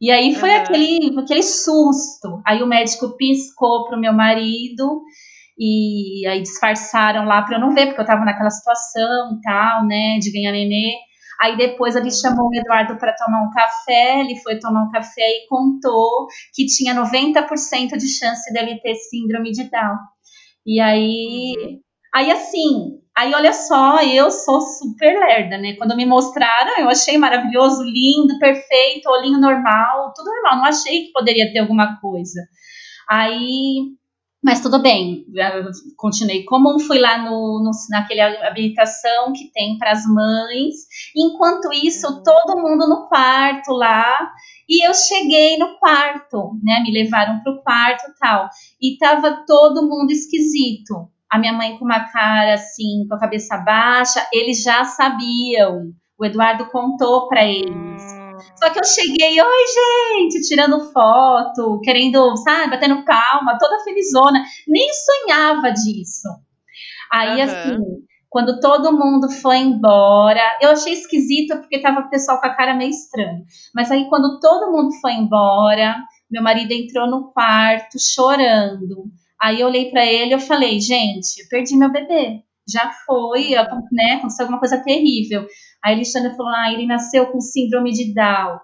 E 0.00 0.10
aí 0.10 0.34
foi 0.34 0.50
uhum. 0.50 0.56
aquele, 0.56 1.20
aquele 1.20 1.42
susto. 1.44 2.42
Aí 2.44 2.64
o 2.64 2.66
médico 2.66 3.16
piscou 3.16 3.86
pro 3.86 4.00
meu 4.00 4.12
marido 4.12 5.00
e 5.56 6.26
aí 6.26 6.42
disfarçaram 6.42 7.24
lá 7.24 7.42
para 7.42 7.56
eu 7.56 7.60
não 7.60 7.72
ver, 7.72 7.86
porque 7.86 8.00
eu 8.00 8.06
tava 8.06 8.24
naquela 8.24 8.50
situação 8.50 9.38
e 9.38 9.40
tal, 9.42 9.86
né, 9.86 10.18
de 10.18 10.32
ganhar 10.32 10.50
nenê. 10.50 10.94
Aí 11.40 11.56
depois 11.56 11.96
ele 11.96 12.10
chamou 12.10 12.48
o 12.48 12.54
Eduardo 12.54 12.98
para 12.98 13.14
tomar 13.14 13.42
um 13.42 13.50
café, 13.50 14.20
ele 14.20 14.36
foi 14.40 14.58
tomar 14.58 14.84
um 14.84 14.90
café 14.90 15.22
e 15.22 15.46
contou 15.48 16.26
que 16.54 16.66
tinha 16.66 16.94
90% 16.94 17.96
de 17.96 18.08
chance 18.08 18.52
dele 18.52 18.78
ter 18.80 18.94
síndrome 18.94 19.50
de 19.50 19.70
Down. 19.70 19.96
E 20.66 20.78
aí, 20.78 21.54
uhum. 21.58 21.80
aí 22.14 22.30
assim, 22.30 23.00
aí 23.16 23.34
olha 23.34 23.54
só, 23.54 24.02
eu 24.02 24.30
sou 24.30 24.60
super 24.60 25.18
lerda, 25.18 25.56
né? 25.56 25.76
Quando 25.76 25.96
me 25.96 26.04
mostraram, 26.04 26.78
eu 26.78 26.90
achei 26.90 27.16
maravilhoso, 27.16 27.82
lindo, 27.84 28.38
perfeito, 28.38 29.08
olhinho 29.08 29.40
normal, 29.40 30.12
tudo 30.14 30.26
normal, 30.26 30.58
não 30.58 30.66
achei 30.66 31.06
que 31.06 31.12
poderia 31.12 31.50
ter 31.50 31.60
alguma 31.60 31.98
coisa. 32.00 32.40
Aí 33.08 33.94
mas 34.42 34.60
tudo 34.60 34.80
bem, 34.80 35.26
continuei 35.96 36.44
comum, 36.44 36.78
fui 36.78 36.98
lá 36.98 37.18
no, 37.18 37.62
no, 37.62 37.70
naquele 37.90 38.20
habilitação 38.20 39.34
que 39.34 39.52
tem 39.52 39.76
para 39.76 39.92
as 39.92 40.06
mães. 40.06 40.74
Enquanto 41.14 41.70
isso, 41.74 42.06
uhum. 42.06 42.22
todo 42.22 42.60
mundo 42.60 42.88
no 42.88 43.06
quarto 43.06 43.72
lá. 43.72 44.30
E 44.66 44.86
eu 44.86 44.94
cheguei 44.94 45.58
no 45.58 45.78
quarto, 45.78 46.58
né? 46.62 46.80
Me 46.80 46.90
levaram 46.90 47.42
para 47.42 47.52
o 47.52 47.62
quarto 47.62 48.14
tal. 48.18 48.48
E 48.80 48.96
tava 48.96 49.44
todo 49.46 49.86
mundo 49.86 50.10
esquisito. 50.10 51.10
A 51.30 51.38
minha 51.38 51.52
mãe 51.52 51.76
com 51.76 51.84
uma 51.84 52.10
cara 52.10 52.54
assim, 52.54 53.06
com 53.08 53.16
a 53.16 53.20
cabeça 53.20 53.58
baixa. 53.58 54.26
Eles 54.32 54.62
já 54.62 54.84
sabiam. 54.84 55.92
O 56.18 56.24
Eduardo 56.24 56.66
contou 56.70 57.28
para 57.28 57.44
eles. 57.44 58.19
Só 58.56 58.70
que 58.70 58.78
eu 58.78 58.84
cheguei, 58.84 59.40
oi, 59.40 59.64
gente, 60.18 60.46
tirando 60.46 60.92
foto, 60.92 61.80
querendo, 61.82 62.36
sabe, 62.38 62.70
batendo 62.70 63.04
palma, 63.04 63.58
toda 63.58 63.82
felizona. 63.84 64.42
Nem 64.66 64.88
sonhava 64.92 65.70
disso. 65.72 66.28
Aí, 67.12 67.36
uhum. 67.36 67.42
assim, 67.42 67.78
quando 68.28 68.60
todo 68.60 68.96
mundo 68.96 69.28
foi 69.28 69.58
embora, 69.58 70.40
eu 70.60 70.70
achei 70.70 70.92
esquisito 70.92 71.56
porque 71.58 71.80
tava 71.80 72.00
o 72.00 72.10
pessoal 72.10 72.40
com 72.40 72.46
a 72.46 72.54
cara 72.54 72.74
meio 72.74 72.90
estranha. 72.90 73.42
Mas 73.74 73.90
aí, 73.90 74.08
quando 74.08 74.38
todo 74.38 74.70
mundo 74.70 74.90
foi 75.00 75.14
embora, 75.14 75.96
meu 76.30 76.42
marido 76.42 76.72
entrou 76.72 77.10
no 77.10 77.32
quarto 77.32 77.98
chorando. 77.98 79.10
Aí 79.42 79.60
eu 79.60 79.66
olhei 79.66 79.90
para 79.90 80.06
ele 80.06 80.34
e 80.34 80.40
falei, 80.40 80.78
gente, 80.78 81.48
perdi 81.48 81.76
meu 81.76 81.90
bebê. 81.90 82.42
Já 82.68 82.92
foi, 83.04 83.50
né? 83.90 84.12
Aconteceu 84.18 84.44
alguma 84.44 84.60
coisa 84.60 84.78
terrível. 84.84 85.44
Aí 85.84 85.94
Alexandre 85.94 86.36
falou: 86.36 86.52
ah, 86.52 86.72
ele 86.72 86.86
nasceu 86.86 87.26
com 87.26 87.40
síndrome 87.40 87.92
de 87.92 88.14
Down. 88.14 88.58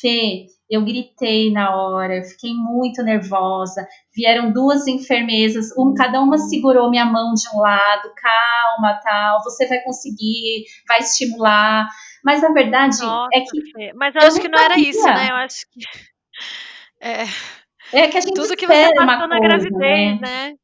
Fê, 0.00 0.46
eu 0.68 0.84
gritei 0.84 1.52
na 1.52 1.76
hora, 1.76 2.24
fiquei 2.24 2.52
muito 2.52 3.02
nervosa. 3.02 3.86
Vieram 4.14 4.52
duas 4.52 4.86
enfermeiras, 4.88 5.66
um, 5.78 5.94
cada 5.94 6.20
uma 6.20 6.38
segurou 6.38 6.90
minha 6.90 7.04
mão 7.04 7.34
de 7.34 7.48
um 7.54 7.60
lado, 7.60 8.12
calma, 8.16 9.00
tal, 9.02 9.42
você 9.44 9.66
vai 9.66 9.80
conseguir, 9.82 10.64
vai 10.88 10.98
estimular. 10.98 11.86
Mas 12.24 12.42
a 12.42 12.52
verdade 12.52 12.98
Nossa, 13.00 13.28
é 13.32 13.40
que. 13.40 13.92
Mas 13.94 14.14
eu, 14.16 14.22
eu 14.22 14.26
acho 14.26 14.40
que 14.40 14.48
não 14.48 14.58
sabia. 14.58 14.74
era 14.74 14.80
isso, 14.80 15.06
né? 15.06 15.28
Eu 15.30 15.36
acho 15.36 15.60
que. 15.72 15.80
É, 16.98 17.24
é 17.92 18.08
que 18.08 18.16
a 18.16 18.20
gente 18.20 18.34
Tudo 18.34 18.56
que 18.56 18.66
você 18.66 18.94
passou 18.94 19.28
na 19.28 19.38
coisa, 19.38 19.68
gravidez, 19.68 20.20
né? 20.20 20.48
né? 20.50 20.54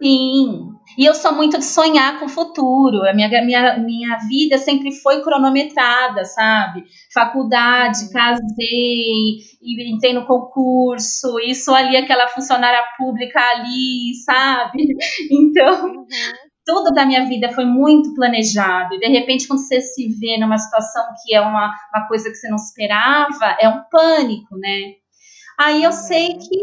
Sim. 0.00 0.68
E 0.98 1.04
eu 1.06 1.14
sou 1.14 1.32
muito 1.32 1.58
de 1.58 1.64
sonhar 1.64 2.18
com 2.18 2.26
o 2.26 2.28
futuro. 2.28 3.08
A 3.08 3.14
minha, 3.14 3.28
minha, 3.44 3.78
minha 3.78 4.18
vida 4.28 4.58
sempre 4.58 4.90
foi 4.92 5.22
cronometrada, 5.22 6.24
sabe? 6.24 6.84
Faculdade, 7.14 8.06
Uhum. 8.06 8.12
casei, 8.12 9.38
e 9.62 9.94
entrei 9.94 10.12
no 10.12 10.26
concurso, 10.26 11.38
sou 11.54 11.74
ali 11.74 11.96
aquela 11.96 12.26
funcionária 12.28 12.82
pública 12.98 13.40
ali, 13.40 14.12
sabe? 14.24 14.78
Então, 15.30 15.86
Uhum. 15.86 16.32
tudo 16.66 16.92
da 16.92 17.06
minha 17.06 17.24
vida 17.26 17.50
foi 17.52 17.64
muito 17.64 18.14
planejado. 18.14 18.94
E 18.94 18.98
de 18.98 19.06
repente, 19.08 19.46
quando 19.46 19.60
você 19.60 19.80
se 19.80 20.08
vê 20.18 20.36
numa 20.38 20.58
situação 20.58 21.04
que 21.24 21.34
é 21.34 21.40
uma, 21.40 21.72
uma 21.94 22.08
coisa 22.08 22.28
que 22.28 22.34
você 22.36 22.48
não 22.48 22.56
esperava, 22.56 23.56
é 23.60 23.68
um 23.68 23.82
pânico, 23.90 24.56
né? 24.58 24.94
Aí 25.60 25.82
eu 25.84 25.92
sei 25.92 26.30
Uhum. 26.30 26.38
que 26.38 26.58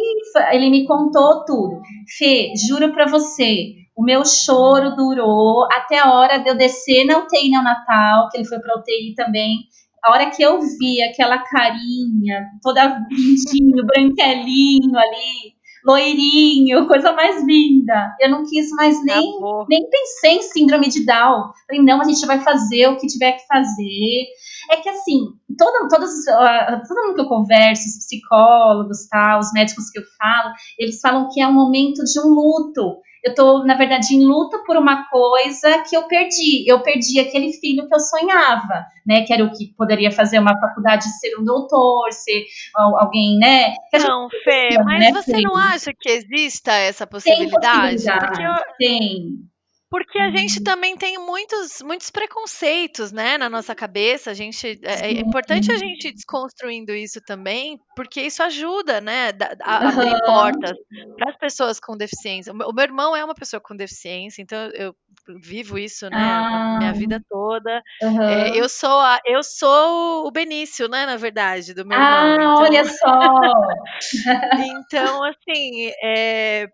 ele 0.55 0.69
me 0.69 0.87
contou 0.87 1.45
tudo. 1.45 1.81
Fê, 2.17 2.53
juro 2.67 2.93
pra 2.93 3.05
você, 3.07 3.73
o 3.95 4.03
meu 4.03 4.25
choro 4.25 4.95
durou 4.95 5.65
até 5.71 5.99
a 5.99 6.11
hora 6.11 6.37
de 6.37 6.49
eu 6.49 6.57
descer 6.57 7.05
na 7.05 7.19
UTI 7.19 7.49
neonatal, 7.49 8.29
que 8.29 8.37
ele 8.37 8.45
foi 8.45 8.59
pra 8.59 8.77
UTI 8.77 9.13
também. 9.15 9.59
A 10.03 10.11
hora 10.11 10.29
que 10.29 10.43
eu 10.43 10.59
vi 10.59 11.01
aquela 11.01 11.39
carinha, 11.39 12.45
toda 12.61 12.99
lindinho, 13.09 13.85
branquelinho 13.87 14.97
ali, 14.97 15.55
loirinho, 15.85 16.87
coisa 16.87 17.13
mais 17.13 17.43
linda. 17.43 18.15
Eu 18.19 18.29
não 18.29 18.43
quis 18.43 18.69
mais 18.71 19.03
nem, 19.03 19.29
Acabou. 19.29 19.65
nem 19.69 19.89
pensei 19.89 20.37
em 20.37 20.41
síndrome 20.41 20.89
de 20.89 21.05
Down. 21.05 21.51
Falei, 21.67 21.81
não, 21.81 22.01
a 22.01 22.03
gente 22.03 22.25
vai 22.25 22.39
fazer 22.39 22.87
o 22.87 22.97
que 22.97 23.07
tiver 23.07 23.33
que 23.33 23.47
fazer. 23.47 24.25
É 24.71 24.77
que 24.77 24.89
assim, 24.89 25.19
todo, 25.57 25.87
todos, 25.87 26.09
uh, 26.27 26.81
todo 26.87 27.03
mundo 27.03 27.15
que 27.15 27.21
eu 27.21 27.27
converso, 27.27 27.83
os 27.87 28.05
psicólogos, 28.05 29.07
tá, 29.07 29.39
os 29.39 29.53
médicos 29.53 29.89
que 29.91 29.99
eu 29.99 30.03
falo, 30.17 30.53
eles 30.77 30.99
falam 30.99 31.29
que 31.31 31.39
é 31.39 31.47
um 31.47 31.53
momento 31.53 32.03
de 32.03 32.19
um 32.19 32.29
luto. 32.29 32.97
Eu 33.25 33.33
tô, 33.33 33.63
na 33.63 33.73
verdade, 33.75 34.13
em 34.13 34.23
luto 34.23 34.63
por 34.65 34.77
uma 34.77 35.09
coisa 35.09 35.81
que 35.89 35.97
eu 35.97 36.07
perdi. 36.07 36.63
Eu 36.69 36.81
perdi 36.83 37.19
aquele 37.19 37.51
filho 37.53 37.87
que 37.87 37.95
eu 37.95 37.99
sonhava, 37.99 38.85
né? 39.05 39.23
Que 39.23 39.33
era 39.33 39.43
o 39.43 39.51
que 39.51 39.73
poderia 39.75 40.11
fazer 40.11 40.37
uma 40.37 40.59
faculdade, 40.59 41.05
ser 41.19 41.35
um 41.39 41.43
doutor, 41.43 42.11
ser 42.11 42.45
alguém, 42.75 43.37
né? 43.39 43.73
Não, 43.93 44.27
Fê, 44.43 44.77
mas 44.83 44.99
né, 45.05 45.11
você 45.11 45.31
Fê? 45.37 45.41
não 45.41 45.55
acha 45.55 45.91
que 45.99 46.07
exista 46.09 46.71
essa 46.73 47.07
Tem 47.07 47.09
possibilidade? 47.49 47.95
possibilidade, 47.95 48.27
Porque, 48.27 48.43
eu- 48.43 48.75
tem. 48.77 49.29
Porque 49.95 50.19
a 50.19 50.29
gente 50.29 50.59
também 50.59 50.97
tem 50.97 51.17
muitos, 51.17 51.81
muitos 51.81 52.09
preconceitos, 52.09 53.13
né, 53.13 53.37
na 53.37 53.49
nossa 53.49 53.73
cabeça. 53.73 54.29
A 54.29 54.33
gente, 54.33 54.77
é, 54.83 55.07
é 55.07 55.21
importante 55.21 55.71
a 55.71 55.77
gente 55.77 56.09
ir 56.09 56.11
desconstruindo 56.11 56.93
isso 56.93 57.21
também, 57.21 57.79
porque 57.95 58.19
isso 58.19 58.43
ajuda, 58.43 58.99
né, 58.99 59.29
a, 59.61 59.87
Aham. 59.87 60.01
abrir 60.01 60.19
portas 60.25 60.77
para 61.15 61.29
as 61.29 61.37
pessoas 61.37 61.79
com 61.79 61.95
deficiência. 61.95 62.51
O 62.51 62.73
meu, 62.73 62.83
irmão 62.83 63.15
é 63.15 63.23
uma 63.23 63.33
pessoa 63.33 63.61
com 63.61 63.73
deficiência, 63.73 64.41
então 64.41 64.69
eu 64.73 64.93
vivo 65.41 65.77
isso, 65.77 66.09
né, 66.09 66.43
a 66.43 66.77
minha 66.77 66.89
Ah, 66.89 66.93
vida 66.93 67.21
toda. 67.29 67.81
aham. 68.03 68.29
É, 68.31 68.59
eu 68.59 68.67
sou 68.67 68.99
a, 68.99 69.21
eu 69.25 69.41
sou 69.43 70.27
o 70.27 70.31
Benício, 70.31 70.89
né, 70.89 71.05
na 71.05 71.15
verdade, 71.15 71.73
do 71.73 71.85
meu 71.85 71.97
irmão. 71.97 72.19
Ah, 72.19 72.35
Então, 72.41 72.65
olha 72.65 72.83
só. 72.83 73.07
então 74.59 75.23
assim, 75.23 75.89
é, 76.03 76.67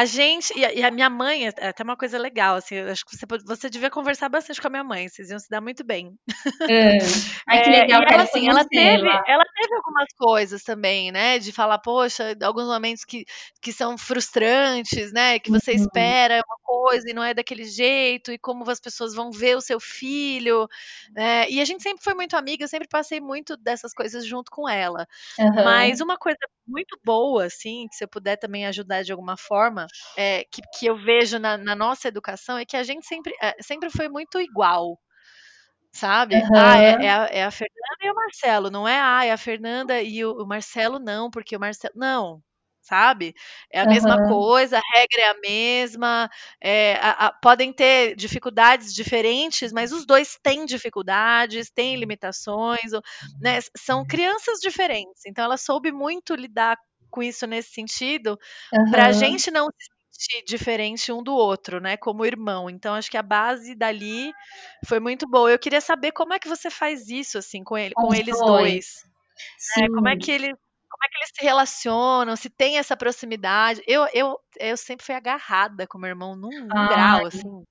a 0.00 0.04
gente 0.04 0.52
e 0.58 0.64
a, 0.64 0.72
e 0.74 0.82
a 0.84 0.90
minha 0.90 1.10
mãe 1.10 1.46
é 1.48 1.52
é 1.58 1.68
até 1.68 1.82
uma 1.84 1.96
coisa 1.96 2.18
legal, 2.18 2.56
assim, 2.56 2.78
acho 2.80 3.04
que 3.04 3.16
você, 3.16 3.26
você 3.46 3.70
devia 3.70 3.90
conversar 3.90 4.28
bastante 4.28 4.60
com 4.60 4.68
a 4.68 4.70
minha 4.70 4.84
mãe, 4.84 5.08
vocês 5.08 5.30
iam 5.30 5.38
se 5.38 5.48
dar 5.50 5.60
muito 5.60 5.84
bem. 5.84 6.16
É. 6.70 6.98
Ai, 7.48 7.60
que 7.60 7.70
É, 7.70 7.70
legal, 7.70 8.02
e 8.02 8.04
quero 8.04 8.22
ela, 8.22 8.24
assim, 8.24 8.46
ela 8.48 8.64
teve, 8.64 9.20
ela 9.26 9.44
teve 9.56 9.74
algumas 9.76 10.06
coisas 10.18 10.62
também, 10.62 11.10
né? 11.10 11.38
De 11.38 11.50
falar, 11.52 11.78
poxa, 11.78 12.36
alguns 12.42 12.66
momentos 12.66 13.04
que, 13.04 13.24
que 13.62 13.72
são 13.72 13.96
frustrantes, 13.96 15.12
né? 15.12 15.38
Que 15.38 15.50
você 15.50 15.72
Uhum. 15.72 15.72
espera 15.72 16.42
uma 16.46 16.56
coisa 16.62 17.08
e 17.10 17.14
não 17.14 17.24
é 17.24 17.32
daquele 17.34 17.64
jeito, 17.64 18.30
e 18.32 18.38
como 18.38 18.70
as 18.70 18.80
pessoas 18.80 19.14
vão 19.14 19.30
ver 19.30 19.56
o 19.56 19.60
seu 19.62 19.80
filho, 19.80 20.68
né? 21.14 21.48
E 21.50 21.60
a 21.60 21.64
gente 21.64 21.82
sempre 21.82 22.04
foi 22.04 22.14
muito 22.14 22.36
amiga, 22.36 22.64
eu 22.64 22.68
sempre 22.68 22.88
passei 22.88 23.20
muito 23.20 23.56
dessas 23.56 23.94
coisas 23.94 24.26
junto 24.26 24.50
com 24.50 24.68
ela. 24.68 25.06
Mas 25.52 26.00
Aham. 26.00 26.02
uma 26.02 26.18
coisa 26.18 26.38
muito 26.66 26.98
boa, 27.04 27.46
assim, 27.46 27.86
que 27.90 27.96
se 27.96 28.04
eu 28.04 28.08
puder 28.08 28.36
também 28.36 28.66
ajudar 28.66 29.02
de 29.02 29.12
alguma 29.12 29.36
forma, 29.38 29.86
é, 30.16 30.44
que, 30.44 30.62
que 30.72 30.86
eu 30.86 30.96
vejo 30.96 31.38
na, 31.38 31.56
na 31.56 31.74
nossa 31.76 32.08
educação 32.08 32.58
é 32.58 32.64
que 32.64 32.76
a 32.76 32.82
gente 32.82 33.06
sempre, 33.06 33.32
é, 33.42 33.54
sempre 33.62 33.90
foi 33.90 34.08
muito 34.08 34.40
igual. 34.40 34.98
Sabe? 35.92 36.48
Ah, 36.54 36.78
é, 36.78 36.96
é 37.00 37.10
a, 37.10 37.24
é 37.26 37.44
a 37.44 37.50
Fernanda 37.50 37.96
e 38.04 38.10
o 38.10 38.14
Marcelo, 38.14 38.70
não 38.70 38.86
é 38.86 38.98
ah, 39.00 39.24
é 39.24 39.32
a 39.32 39.36
Fernanda 39.38 40.00
e 40.02 40.24
o, 40.24 40.32
o 40.42 40.46
Marcelo, 40.46 40.98
não, 40.98 41.30
porque 41.30 41.56
o 41.56 41.60
Marcelo. 41.60 41.94
Não, 41.96 42.42
sabe? 42.82 43.34
É 43.72 43.80
a 43.80 43.86
mesma 43.86 44.18
Aham. 44.18 44.22
coisa, 44.22 44.78
a 44.78 44.82
regra 44.94 45.20
é 45.22 45.30
a 45.30 45.40
mesma, 45.40 46.30
é, 46.62 46.94
a- 46.96 47.26
a- 47.28 47.32
podem 47.32 47.72
ter 47.72 48.14
dificuldades 48.16 48.94
diferentes, 48.94 49.72
mas 49.72 49.92
os 49.92 50.06
dois 50.06 50.38
têm 50.42 50.64
dificuldades, 50.66 51.70
têm 51.70 51.96
limitações, 51.96 52.92
né? 53.40 53.58
São 53.76 54.04
crianças 54.06 54.58
diferentes, 54.60 55.22
então 55.26 55.44
ela 55.44 55.56
soube 55.56 55.90
muito 55.92 56.34
lidar 56.34 56.76
com 57.10 57.22
isso 57.22 57.46
nesse 57.46 57.70
sentido, 57.72 58.38
para 58.90 59.06
a 59.06 59.12
gente 59.12 59.50
não 59.50 59.66
se 59.66 59.88
sentir 60.10 60.44
diferente 60.44 61.12
um 61.12 61.22
do 61.22 61.34
outro, 61.34 61.80
né? 61.80 61.96
Como 61.96 62.24
irmão. 62.24 62.68
Então, 62.68 62.94
acho 62.94 63.10
que 63.10 63.16
a 63.16 63.22
base 63.22 63.74
dali 63.74 64.32
foi 64.86 65.00
muito 65.00 65.28
boa. 65.28 65.50
Eu 65.50 65.58
queria 65.58 65.80
saber 65.80 66.12
como 66.12 66.32
é 66.32 66.38
que 66.38 66.48
você 66.48 66.70
faz 66.70 67.08
isso, 67.08 67.38
assim, 67.38 67.62
com 67.62 67.76
ele, 67.76 67.94
Com 67.94 68.08
com 68.08 68.14
eles 68.14 68.36
dois. 68.38 68.46
dois, 68.46 68.86
né? 69.76 69.86
Como 69.88 70.08
é 70.08 70.16
que 70.16 70.30
eles, 70.30 70.50
como 70.50 71.04
é 71.04 71.08
que 71.08 71.16
eles 71.18 71.30
se 71.38 71.44
relacionam? 71.44 72.36
Se 72.36 72.50
tem 72.50 72.78
essa 72.78 72.96
proximidade? 72.96 73.82
Eu, 73.86 74.06
eu, 74.12 74.38
eu 74.58 74.76
sempre 74.76 75.04
fui 75.06 75.14
agarrada 75.14 75.86
com 75.86 75.98
meu 75.98 76.08
irmão 76.08 76.34
num, 76.34 76.50
num 76.50 76.88
grau, 76.88 77.20
Ai, 77.20 77.26
assim, 77.26 77.64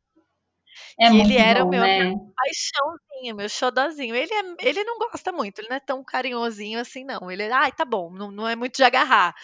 é 1.00 1.10
que 1.10 1.18
ele 1.18 1.38
era 1.38 1.64
o 1.64 1.70
meu, 1.70 1.84
a 1.84 1.88
né? 1.88 2.14
paixãozinha, 2.36 3.34
meu 3.34 3.50
xodozinho. 3.50 4.16
Ele, 4.16 4.34
é, 4.34 4.68
ele 4.68 4.84
não 4.84 4.98
gosta 5.00 5.32
muito, 5.32 5.60
ele 5.60 5.70
não 5.70 5.78
é 5.78 5.80
tão 5.80 6.04
carinhosinho 6.04 6.80
assim, 6.80 7.04
não. 7.04 7.30
Ele, 7.32 7.44
ai, 7.52 7.72
tá 7.72 7.84
bom, 7.86 8.12
não, 8.12 8.32
não 8.32 8.48
é 8.48 8.56
muito 8.56 8.78
de 8.78 8.84
agarrar. 8.84 9.36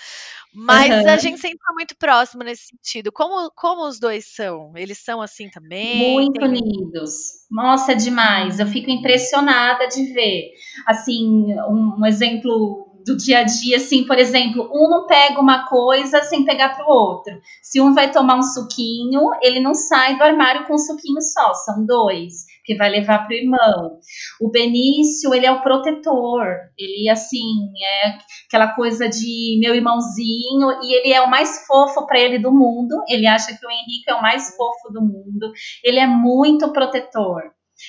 Mas 0.53 0.91
a 1.05 1.13
Aham. 1.13 1.17
gente 1.17 1.39
sempre 1.39 1.59
foi 1.65 1.73
muito 1.73 1.95
próximo 1.97 2.43
nesse 2.43 2.67
sentido. 2.67 3.11
Como, 3.11 3.51
como 3.51 3.87
os 3.87 3.99
dois 3.99 4.25
são? 4.33 4.73
Eles 4.75 4.99
são 4.99 5.21
assim 5.21 5.49
também? 5.49 6.13
Muito 6.13 6.39
Tem 6.39 6.47
unidos. 6.47 7.13
Nossa, 7.49 7.93
é 7.93 7.95
demais. 7.95 8.59
Eu 8.59 8.67
fico 8.67 8.89
impressionada 8.89 9.87
de 9.87 10.13
ver. 10.13 10.51
Assim, 10.87 11.53
um, 11.67 11.97
um 11.99 12.05
exemplo 12.05 12.92
do 13.05 13.17
dia 13.17 13.39
a 13.39 13.43
dia, 13.43 13.77
assim, 13.77 14.05
por 14.05 14.17
exemplo, 14.17 14.69
um 14.73 14.89
não 14.89 15.05
pega 15.05 15.39
uma 15.39 15.67
coisa 15.67 16.21
sem 16.23 16.45
pegar 16.45 16.75
para 16.75 16.85
o 16.85 16.89
outro. 16.89 17.33
Se 17.61 17.81
um 17.81 17.93
vai 17.93 18.11
tomar 18.11 18.37
um 18.37 18.43
suquinho, 18.43 19.31
ele 19.41 19.59
não 19.59 19.73
sai 19.73 20.17
do 20.17 20.23
armário 20.23 20.65
com 20.65 20.75
um 20.75 20.77
suquinho 20.77 21.21
só, 21.21 21.53
são 21.53 21.85
dois, 21.85 22.45
que 22.65 22.75
vai 22.75 22.89
levar 22.89 23.19
para 23.19 23.35
o 23.35 23.37
irmão. 23.37 23.99
O 24.41 24.49
Benício, 24.49 25.33
ele 25.33 25.45
é 25.45 25.51
o 25.51 25.61
protetor. 25.61 26.45
Ele, 26.77 27.09
assim, 27.09 27.71
é 28.05 28.17
aquela 28.47 28.73
coisa 28.75 29.07
de 29.09 29.59
meu 29.59 29.75
irmãozinho, 29.75 30.81
e 30.83 30.95
ele 30.95 31.13
é 31.13 31.21
o 31.21 31.29
mais 31.29 31.65
fofo 31.67 32.05
para 32.05 32.19
ele 32.19 32.39
do 32.39 32.51
mundo. 32.51 33.03
Ele 33.07 33.27
acha 33.27 33.57
que 33.57 33.65
o 33.65 33.71
Henrique 33.71 34.09
é 34.09 34.15
o 34.15 34.21
mais 34.21 34.55
fofo 34.55 34.91
do 34.91 35.01
mundo. 35.01 35.51
Ele 35.83 35.99
é 35.99 36.07
muito 36.07 36.71
protetor. 36.71 37.41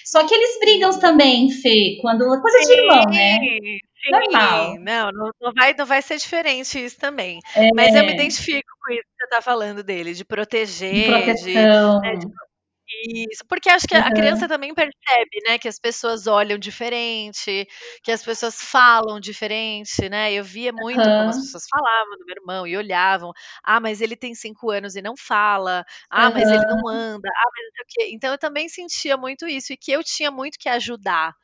Só 0.05 0.27
que 0.27 0.35
eles 0.35 0.59
brigam 0.59 0.99
também, 0.99 1.51
Fê, 1.51 1.99
quando 2.01 2.25
coisa 2.41 2.59
de 2.67 2.73
irmão, 2.73 3.05
né? 3.11 3.39
Sim. 4.13 4.79
Não, 4.81 5.11
não, 5.13 5.31
vai, 5.55 5.75
não 5.75 5.87
vai 5.87 6.03
ser 6.03 6.19
diferente 6.19 6.79
isso 6.85 6.99
também. 6.99 7.41
Mas 7.75 7.95
eu 7.95 8.05
me 8.05 8.13
É, 8.13 8.13
identifico 8.13 8.69
com 8.83 8.93
isso 8.93 9.03
que 9.03 9.25
você 9.25 9.29
tá 9.29 9.41
falando 9.43 9.83
dele, 9.83 10.13
de 10.15 10.25
de 10.91 11.03
proteger, 11.05 11.33
de, 11.35 11.67
proteção. 11.67 12.01
né, 12.03 12.17
de 12.17 12.27
isso, 13.33 13.45
porque 13.49 13.69
acho 13.71 13.87
que 13.89 13.95
a 13.95 14.13
criança 14.13 14.49
também 14.49 14.75
percebe, 14.75 15.41
né, 15.47 15.59
que 15.59 15.69
as 15.69 15.79
pessoas 15.79 16.27
olham 16.27 16.59
diferente, 16.59 17.67
que 18.03 18.13
as 18.13 18.23
pessoas 18.25 18.57
falam 18.63 19.21
diferente, 19.21 20.09
né? 20.11 20.33
Eu 20.33 20.45
via 20.45 20.73
muito 20.73 21.11
como 21.13 21.31
as 21.31 21.39
pessoas 21.41 21.65
falavam 21.71 22.19
do 22.19 22.25
meu 22.27 22.37
irmão 22.37 22.67
e 22.67 22.77
olhavam. 22.77 23.33
Ah, 23.65 23.81
mas 23.81 24.01
ele 24.03 24.17
tem 24.17 24.35
cinco 24.35 24.71
anos 24.71 24.97
e 24.97 25.03
não 25.03 25.17
fala. 25.17 25.85
Ah, 26.11 26.31
mas 26.31 26.51
ele 26.51 26.65
não 26.69 26.89
anda. 26.89 27.29
Ah, 27.31 27.49
mas 27.55 27.65
não 27.67 27.73
sei 27.75 27.85
o 27.85 27.87
quê. 28.09 28.15
Então 28.15 28.33
eu 28.33 28.39
também 28.39 28.69
sentia 28.69 29.17
muito 29.17 29.47
isso 29.49 29.73
e 29.73 29.77
que 29.77 29.93
eu 29.93 30.03
tinha 30.05 30.31
muito 30.31 30.59
que 30.59 30.69
ajudar, 30.69 31.35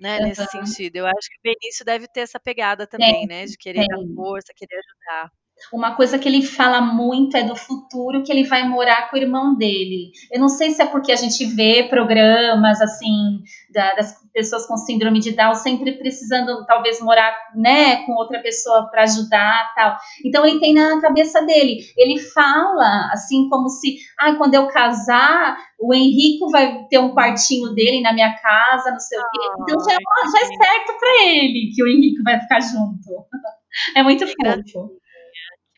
né, 0.00 0.18
nesse 0.20 0.42
aham. 0.42 0.50
sentido. 0.66 0.96
Eu 0.96 1.06
acho 1.06 1.28
que 1.30 1.38
o 1.38 1.54
Benício 1.54 1.84
deve 1.84 2.08
ter 2.08 2.20
essa 2.20 2.40
pegada 2.40 2.86
Tem, 2.96 2.98
também, 3.00 3.26
né, 3.26 3.44
de 3.46 3.56
querer 3.58 3.86
dar 3.86 3.98
tem. 3.98 4.14
força, 4.14 4.52
querer 4.54 4.78
ajudar. 4.78 5.32
Uma 5.72 5.94
coisa 5.94 6.18
que 6.18 6.28
ele 6.28 6.42
fala 6.42 6.80
muito 6.80 7.36
é 7.36 7.42
do 7.42 7.54
futuro 7.54 8.22
que 8.22 8.32
ele 8.32 8.44
vai 8.44 8.66
morar 8.66 9.10
com 9.10 9.16
o 9.16 9.20
irmão 9.20 9.54
dele. 9.54 10.10
Eu 10.30 10.40
não 10.40 10.48
sei 10.48 10.70
se 10.70 10.82
é 10.82 10.86
porque 10.86 11.12
a 11.12 11.16
gente 11.16 11.44
vê 11.44 11.84
programas 11.84 12.80
assim 12.80 13.42
da, 13.72 13.94
das 13.94 14.14
pessoas 14.32 14.66
com 14.66 14.76
síndrome 14.76 15.20
de 15.20 15.32
Down 15.32 15.54
sempre 15.54 15.92
precisando 15.98 16.64
talvez 16.66 17.00
morar, 17.00 17.34
né, 17.54 18.04
com 18.04 18.12
outra 18.12 18.40
pessoa 18.40 18.88
para 18.90 19.02
ajudar, 19.02 19.72
tal. 19.74 19.96
Então 20.24 20.46
ele 20.46 20.60
tem 20.60 20.74
na 20.74 21.00
cabeça 21.00 21.42
dele. 21.44 21.78
Ele 21.96 22.18
fala 22.18 23.10
assim 23.12 23.48
como 23.48 23.68
se, 23.68 23.96
ah, 24.18 24.34
quando 24.36 24.54
eu 24.54 24.68
casar, 24.68 25.56
o 25.78 25.94
Henrico 25.94 26.50
vai 26.50 26.84
ter 26.88 26.98
um 26.98 27.14
quartinho 27.14 27.74
dele 27.74 28.00
na 28.02 28.12
minha 28.12 28.34
casa, 28.36 28.90
não 28.90 29.00
sei 29.00 29.18
o 29.18 29.22
quê. 29.22 29.48
Então 29.62 29.80
já, 29.80 29.96
já 29.96 30.40
é 30.40 30.64
certo 30.64 30.98
para 30.98 31.24
ele 31.26 31.72
que 31.74 31.82
o 31.82 31.86
Henrico 31.86 32.22
vai 32.22 32.40
ficar 32.40 32.60
junto. 32.60 33.26
É 33.94 34.02
muito 34.02 34.26
fofo 34.26 35.00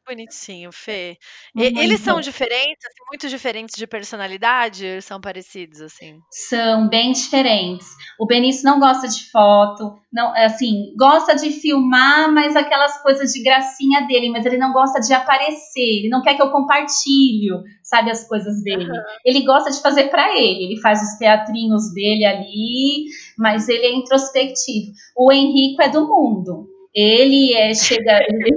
bonitinho, 0.07 0.71
Fê. 0.73 1.17
E, 1.55 1.63
eles 1.81 2.01
são 2.01 2.21
diferentes, 2.21 2.85
assim, 2.85 3.05
muito 3.09 3.29
diferentes 3.29 3.77
de 3.77 3.87
personalidade? 3.87 5.01
São 5.03 5.21
parecidos, 5.21 5.81
assim? 5.81 6.19
São 6.31 6.89
bem 6.89 7.13
diferentes. 7.13 7.87
O 8.19 8.27
Benício 8.27 8.65
não 8.65 8.79
gosta 8.79 9.09
de 9.09 9.31
foto, 9.31 9.99
não, 10.13 10.35
assim, 10.35 10.95
gosta 10.97 11.35
de 11.35 11.51
filmar, 11.51 12.33
mas 12.33 12.55
aquelas 12.57 13.03
coisas 13.03 13.33
de 13.33 13.43
gracinha 13.43 14.07
dele, 14.07 14.31
mas 14.31 14.45
ele 14.45 14.59
não 14.59 14.73
gosta 14.73 15.01
de 15.01 15.13
aparecer, 15.13 15.99
ele 15.99 16.09
não 16.09 16.23
quer 16.23 16.35
que 16.35 16.43
eu 16.43 16.51
compartilhe, 16.51 17.51
sabe, 17.83 18.11
as 18.11 18.27
coisas 18.29 18.63
dele. 18.63 18.87
Ele 19.25 19.43
gosta 19.45 19.71
de 19.71 19.81
fazer 19.81 20.09
para 20.09 20.37
ele, 20.37 20.65
ele 20.65 20.81
faz 20.81 21.01
os 21.03 21.19
teatrinhos 21.19 21.93
dele 21.93 22.25
ali, 22.25 23.07
mas 23.39 23.69
ele 23.69 23.87
é 23.87 23.95
introspectivo. 23.95 24.93
O 25.17 25.33
Henrico 25.33 25.83
é 25.83 25.89
do 25.89 26.07
mundo. 26.07 26.69
Ele 26.95 27.55
é 27.55 27.73
chega, 27.75 28.21
ele, 28.29 28.51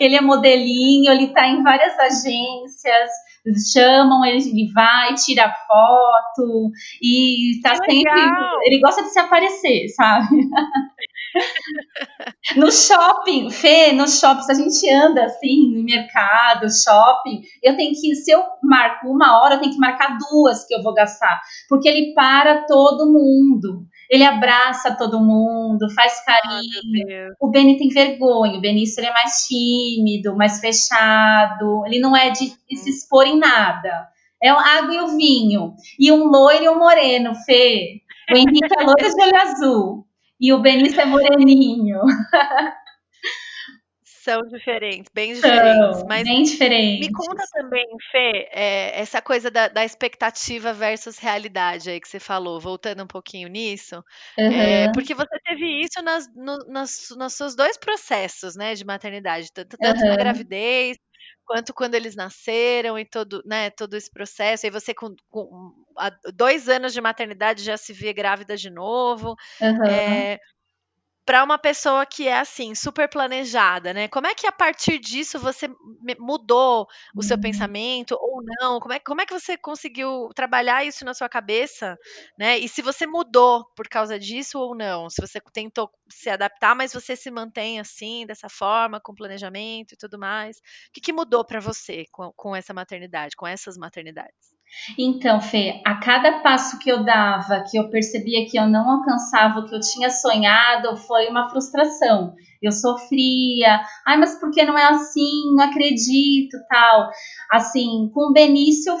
ele 0.00 0.16
é 0.16 0.20
modelinho, 0.20 1.10
ele 1.10 1.24
está 1.24 1.46
em 1.46 1.62
várias 1.62 1.98
agências, 1.98 3.10
chamam, 3.72 4.24
ele, 4.24 4.38
ele 4.38 4.72
vai, 4.72 5.14
tira 5.14 5.52
foto 5.66 6.70
e 7.02 7.60
tá 7.62 7.74
sempre. 7.76 8.22
Ele 8.64 8.80
gosta 8.80 9.02
de 9.02 9.10
se 9.10 9.18
aparecer, 9.18 9.88
sabe? 9.90 10.48
no 12.56 12.70
shopping, 12.70 13.50
Fê, 13.50 13.92
no 13.92 14.08
shopping, 14.08 14.42
se 14.42 14.52
a 14.52 14.54
gente 14.54 14.90
anda 14.90 15.24
assim, 15.24 15.72
no 15.74 15.84
mercado, 15.84 16.66
shopping, 16.70 17.42
eu 17.62 17.76
tenho 17.76 17.92
que, 17.92 18.14
se 18.14 18.30
eu 18.30 18.42
marco 18.62 19.08
uma 19.08 19.42
hora, 19.42 19.56
eu 19.56 19.60
tenho 19.60 19.72
que 19.72 19.78
marcar 19.78 20.16
duas 20.18 20.64
que 20.66 20.74
eu 20.74 20.82
vou 20.82 20.94
gastar, 20.94 21.40
porque 21.68 21.88
ele 21.88 22.14
para 22.14 22.64
todo 22.66 23.12
mundo. 23.12 23.86
Ele 24.10 24.24
abraça 24.24 24.96
todo 24.96 25.20
mundo, 25.20 25.90
faz 25.94 26.24
carinho. 26.24 27.32
o 27.40 27.48
Beni 27.48 27.78
tem 27.78 27.88
vergonha. 27.88 28.58
O 28.58 28.60
Benício 28.60 29.00
ele 29.00 29.08
é 29.08 29.12
mais 29.12 29.46
tímido, 29.46 30.36
mais 30.36 30.60
fechado. 30.60 31.84
Ele 31.86 32.00
não 32.00 32.16
é 32.16 32.30
de, 32.30 32.52
de 32.68 32.76
se 32.76 32.90
expor 32.90 33.26
em 33.26 33.38
nada. 33.38 34.08
É 34.42 34.50
a 34.50 34.78
água 34.78 34.94
e 34.94 35.00
o 35.00 35.16
vinho. 35.16 35.74
E 35.98 36.12
um 36.12 36.24
loiro 36.24 36.64
e 36.64 36.68
um 36.68 36.78
moreno, 36.78 37.34
Fê. 37.46 38.02
O 38.30 38.36
Henrique 38.36 38.74
é 38.78 38.82
loiro 38.82 39.14
de 39.14 39.22
olho 39.22 39.36
azul. 39.36 40.06
E 40.40 40.52
o 40.52 40.60
Benício 40.60 41.00
é 41.00 41.04
moreninho. 41.04 42.00
São 44.24 44.40
diferentes, 44.48 45.10
bem 45.12 45.34
diferentes. 45.34 45.98
São, 45.98 46.06
mas 46.08 46.24
bem 46.24 46.42
diferentes. 46.42 47.06
Me 47.06 47.12
conta 47.12 47.44
também, 47.52 47.86
Fê, 48.10 48.48
é, 48.52 48.98
essa 48.98 49.20
coisa 49.20 49.50
da, 49.50 49.68
da, 49.68 49.84
expectativa 49.84 50.72
versus 50.72 51.18
realidade 51.18 51.90
aí 51.90 52.00
que 52.00 52.08
você 52.08 52.18
falou, 52.18 52.58
voltando 52.58 53.02
um 53.02 53.06
pouquinho 53.06 53.48
nisso. 53.48 54.02
Uhum. 54.38 54.50
É, 54.50 54.90
porque 54.94 55.14
você 55.14 55.38
teve 55.44 55.82
isso 55.82 56.00
nas, 56.02 56.26
no, 56.34 56.56
nas, 56.68 57.08
nos 57.18 57.34
seus 57.34 57.54
dois 57.54 57.76
processos, 57.76 58.56
né, 58.56 58.74
de 58.74 58.82
maternidade, 58.82 59.52
tanto, 59.52 59.76
tanto 59.76 60.00
uhum. 60.00 60.08
na 60.08 60.16
gravidez 60.16 60.96
quanto 61.44 61.74
quando 61.74 61.94
eles 61.94 62.16
nasceram 62.16 62.98
e 62.98 63.04
todo, 63.04 63.42
né, 63.44 63.68
todo 63.68 63.92
esse 63.92 64.10
processo. 64.10 64.66
E 64.66 64.70
você 64.70 64.94
com, 64.94 65.14
com 65.28 65.70
dois 66.34 66.66
anos 66.66 66.94
de 66.94 67.00
maternidade 67.02 67.62
já 67.62 67.76
se 67.76 67.92
vê 67.92 68.10
grávida 68.14 68.56
de 68.56 68.70
novo. 68.70 69.34
Uhum. 69.60 69.84
É, 69.84 70.38
para 71.24 71.42
uma 71.42 71.58
pessoa 71.58 72.04
que 72.04 72.28
é 72.28 72.38
assim, 72.38 72.74
super 72.74 73.08
planejada, 73.08 73.94
né? 73.94 74.08
Como 74.08 74.26
é 74.26 74.34
que 74.34 74.46
a 74.46 74.52
partir 74.52 74.98
disso 74.98 75.38
você 75.38 75.68
mudou 76.18 76.86
o 77.16 77.22
seu 77.22 77.36
uhum. 77.36 77.42
pensamento 77.42 78.12
ou 78.20 78.42
não? 78.42 78.78
Como 78.78 78.92
é, 78.92 79.00
como 79.00 79.20
é 79.22 79.26
que 79.26 79.32
você 79.32 79.56
conseguiu 79.56 80.28
trabalhar 80.34 80.84
isso 80.84 81.04
na 81.04 81.14
sua 81.14 81.28
cabeça, 81.28 81.98
né? 82.38 82.58
E 82.58 82.68
se 82.68 82.82
você 82.82 83.06
mudou 83.06 83.64
por 83.74 83.88
causa 83.88 84.18
disso 84.18 84.58
ou 84.58 84.74
não? 84.74 85.08
Se 85.08 85.20
você 85.20 85.40
tentou 85.52 85.90
se 86.10 86.28
adaptar, 86.28 86.74
mas 86.74 86.92
você 86.92 87.16
se 87.16 87.30
mantém 87.30 87.80
assim, 87.80 88.26
dessa 88.26 88.48
forma, 88.48 89.00
com 89.00 89.14
planejamento 89.14 89.92
e 89.94 89.96
tudo 89.96 90.18
mais. 90.18 90.58
O 90.58 90.92
que, 90.92 91.00
que 91.00 91.12
mudou 91.12 91.44
para 91.44 91.60
você 91.60 92.04
com, 92.12 92.32
com 92.36 92.54
essa 92.54 92.74
maternidade, 92.74 93.34
com 93.36 93.46
essas 93.46 93.76
maternidades? 93.76 94.53
Então, 94.98 95.40
Fê, 95.40 95.80
a 95.84 95.94
cada 95.96 96.40
passo 96.40 96.78
que 96.78 96.90
eu 96.90 97.04
dava, 97.04 97.64
que 97.70 97.78
eu 97.78 97.88
percebia 97.90 98.46
que 98.48 98.58
eu 98.58 98.68
não 98.68 98.88
alcançava 98.88 99.60
o 99.60 99.66
que 99.66 99.74
eu 99.74 99.80
tinha 99.80 100.10
sonhado, 100.10 100.96
foi 100.96 101.28
uma 101.28 101.48
frustração. 101.48 102.34
Eu 102.66 102.72
sofria, 102.72 103.80
ai, 104.06 104.16
mas 104.16 104.38
por 104.38 104.50
que 104.50 104.64
não 104.64 104.76
é 104.76 104.84
assim? 104.84 105.54
Não 105.54 105.64
acredito, 105.64 106.56
tal. 106.68 107.10
Assim, 107.50 108.10
com 108.12 108.30
o 108.30 108.32
Benício, 108.32 108.94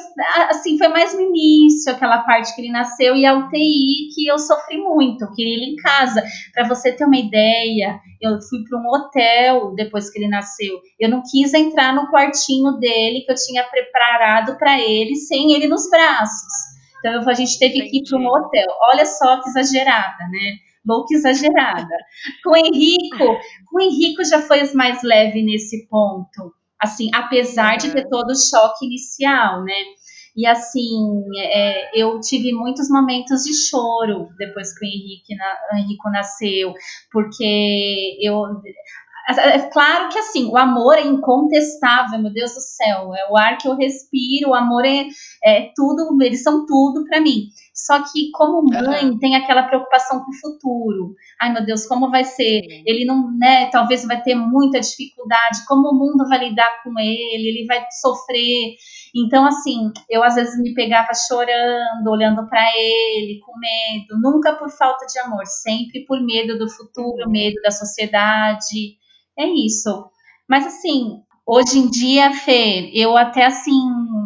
assim, 0.48 0.78
foi 0.78 0.88
mais 0.88 1.14
no 1.14 1.20
início, 1.20 1.92
aquela 1.92 2.18
parte 2.24 2.54
que 2.54 2.60
ele 2.60 2.70
nasceu, 2.70 3.16
e 3.16 3.24
a 3.24 3.34
UTI 3.34 4.10
que 4.14 4.26
eu 4.26 4.38
sofri 4.38 4.78
muito, 4.78 5.24
eu 5.24 5.32
queria 5.32 5.54
ele 5.54 5.72
em 5.72 5.76
casa. 5.76 6.22
Para 6.52 6.68
você 6.68 6.92
ter 6.92 7.04
uma 7.04 7.16
ideia, 7.16 8.00
eu 8.20 8.40
fui 8.42 8.64
para 8.68 8.78
um 8.78 8.86
hotel 8.86 9.74
depois 9.74 10.10
que 10.10 10.18
ele 10.18 10.28
nasceu. 10.28 10.80
Eu 10.98 11.08
não 11.08 11.22
quis 11.22 11.52
entrar 11.54 11.94
no 11.94 12.10
quartinho 12.10 12.72
dele 12.78 13.22
que 13.24 13.32
eu 13.32 13.36
tinha 13.36 13.64
preparado 13.64 14.56
para 14.58 14.80
ele, 14.80 15.14
sem 15.16 15.52
ele 15.52 15.66
nos 15.66 15.88
braços. 15.90 16.74
Então 16.98 17.28
a 17.28 17.34
gente 17.34 17.58
teve 17.58 17.76
Entendi. 17.76 17.90
que 17.90 17.98
ir 17.98 18.02
para 18.08 18.18
um 18.18 18.26
hotel. 18.26 18.66
Olha 18.92 19.04
só 19.04 19.42
que 19.42 19.48
exagerada, 19.50 20.24
né? 20.30 20.56
Louca 20.86 21.14
exagerada. 21.14 21.96
Com 22.42 22.50
o 22.50 22.56
Henrico, 22.56 23.38
com 23.66 23.78
o 23.78 23.80
Henrico 23.80 24.24
já 24.24 24.40
foi 24.40 24.62
mais 24.74 25.02
leve 25.02 25.42
nesse 25.42 25.86
ponto. 25.88 26.54
Assim, 26.80 27.08
apesar 27.14 27.76
de 27.76 27.90
ter 27.90 28.08
todo 28.08 28.30
o 28.30 28.36
choque 28.36 28.84
inicial, 28.84 29.62
né? 29.64 29.74
E 30.36 30.46
assim, 30.46 31.22
é, 31.38 32.00
eu 32.00 32.18
tive 32.20 32.52
muitos 32.52 32.90
momentos 32.90 33.44
de 33.44 33.54
choro 33.54 34.28
depois 34.36 34.76
que 34.76 34.84
o 34.84 34.88
Henrique, 34.88 35.34
na, 35.36 35.56
o 35.72 35.76
Henrico 35.76 36.10
nasceu, 36.10 36.74
porque 37.12 38.18
eu 38.20 38.42
é 39.28 39.58
claro 39.70 40.08
que 40.10 40.18
assim, 40.18 40.50
o 40.50 40.56
amor 40.56 40.96
é 40.96 41.02
incontestável, 41.02 42.18
meu 42.18 42.32
Deus 42.32 42.52
do 42.52 42.60
céu, 42.60 43.14
é 43.14 43.30
o 43.30 43.36
ar 43.36 43.56
que 43.56 43.66
eu 43.66 43.74
respiro, 43.74 44.50
o 44.50 44.54
amor 44.54 44.84
é, 44.84 45.06
é 45.44 45.72
tudo, 45.74 46.16
eles 46.22 46.42
são 46.42 46.66
tudo 46.66 47.04
para 47.06 47.20
mim. 47.20 47.48
Só 47.74 48.00
que 48.04 48.30
como 48.32 48.62
mãe 48.62 49.10
uhum. 49.10 49.18
tem 49.18 49.34
aquela 49.34 49.64
preocupação 49.64 50.24
com 50.24 50.30
o 50.30 50.40
futuro. 50.40 51.14
Ai 51.40 51.52
meu 51.52 51.64
Deus, 51.66 51.86
como 51.86 52.08
vai 52.08 52.22
ser? 52.22 52.62
Ele 52.86 53.04
não, 53.04 53.36
né? 53.36 53.68
Talvez 53.70 54.04
vai 54.04 54.22
ter 54.22 54.36
muita 54.36 54.78
dificuldade. 54.78 55.66
Como 55.66 55.88
o 55.88 55.94
mundo 55.94 56.28
vai 56.28 56.38
lidar 56.38 56.82
com 56.84 56.96
ele? 57.00 57.48
Ele 57.48 57.66
vai 57.66 57.84
sofrer. 58.00 58.76
Então 59.12 59.44
assim, 59.44 59.90
eu 60.08 60.22
às 60.22 60.36
vezes 60.36 60.60
me 60.62 60.72
pegava 60.72 61.08
chorando, 61.14 62.08
olhando 62.08 62.48
para 62.48 62.64
ele, 62.76 63.40
com 63.44 63.58
medo. 63.58 64.20
Nunca 64.22 64.52
por 64.52 64.70
falta 64.70 65.04
de 65.06 65.18
amor, 65.18 65.44
sempre 65.44 66.04
por 66.06 66.20
medo 66.20 66.56
do 66.56 66.70
futuro, 66.70 67.24
uhum. 67.26 67.32
medo 67.32 67.60
da 67.60 67.72
sociedade. 67.72 68.96
É 69.38 69.46
isso. 69.46 70.10
Mas 70.48 70.66
assim, 70.66 71.20
hoje 71.46 71.78
em 71.78 71.88
dia, 71.90 72.32
Fê, 72.32 72.90
eu 72.94 73.16
até 73.16 73.46
assim 73.46 73.80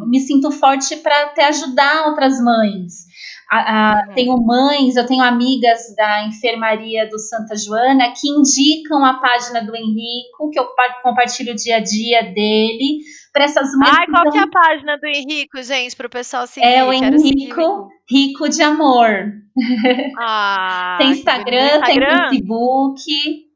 me 0.06 0.20
sinto 0.20 0.50
forte 0.50 0.96
para 0.96 1.24
até 1.24 1.46
ajudar 1.48 2.06
outras 2.06 2.40
mães. 2.42 3.08
A, 3.50 3.58
a. 3.92 4.06
Tenho 4.14 4.36
mães, 4.36 4.96
eu 4.96 5.06
tenho 5.06 5.22
amigas 5.22 5.80
da 5.96 6.26
enfermaria 6.26 7.08
do 7.08 7.18
Santa 7.18 7.56
Joana 7.56 8.12
que 8.12 8.28
indicam 8.28 9.02
a 9.04 9.14
página 9.14 9.62
do 9.64 9.74
Henrico, 9.74 10.50
que 10.50 10.58
eu 10.58 10.66
compartilho 11.02 11.52
o 11.52 11.56
dia 11.56 11.76
a 11.76 11.80
dia 11.80 12.22
dele, 12.24 12.98
para 13.32 13.44
essas 13.44 13.72
mães. 13.72 13.94
Ai, 13.98 14.06
qual 14.06 14.30
que 14.30 14.38
é 14.38 14.42
a 14.42 14.48
página 14.48 14.98
do 14.98 15.06
Henrico, 15.06 15.62
gente, 15.62 15.96
para 15.96 16.06
o 16.06 16.10
pessoal 16.10 16.46
seguir? 16.46 16.66
É 16.66 16.84
o 16.84 16.92
Henrico 16.92 17.88
Rico 18.10 18.48
de 18.50 18.62
Amor. 18.62 19.32
Ah, 20.18 20.96
tem 21.00 21.10
Instagram, 21.12 21.78
Instagram, 21.78 22.28
tem 22.28 22.40
Facebook. 22.40 23.47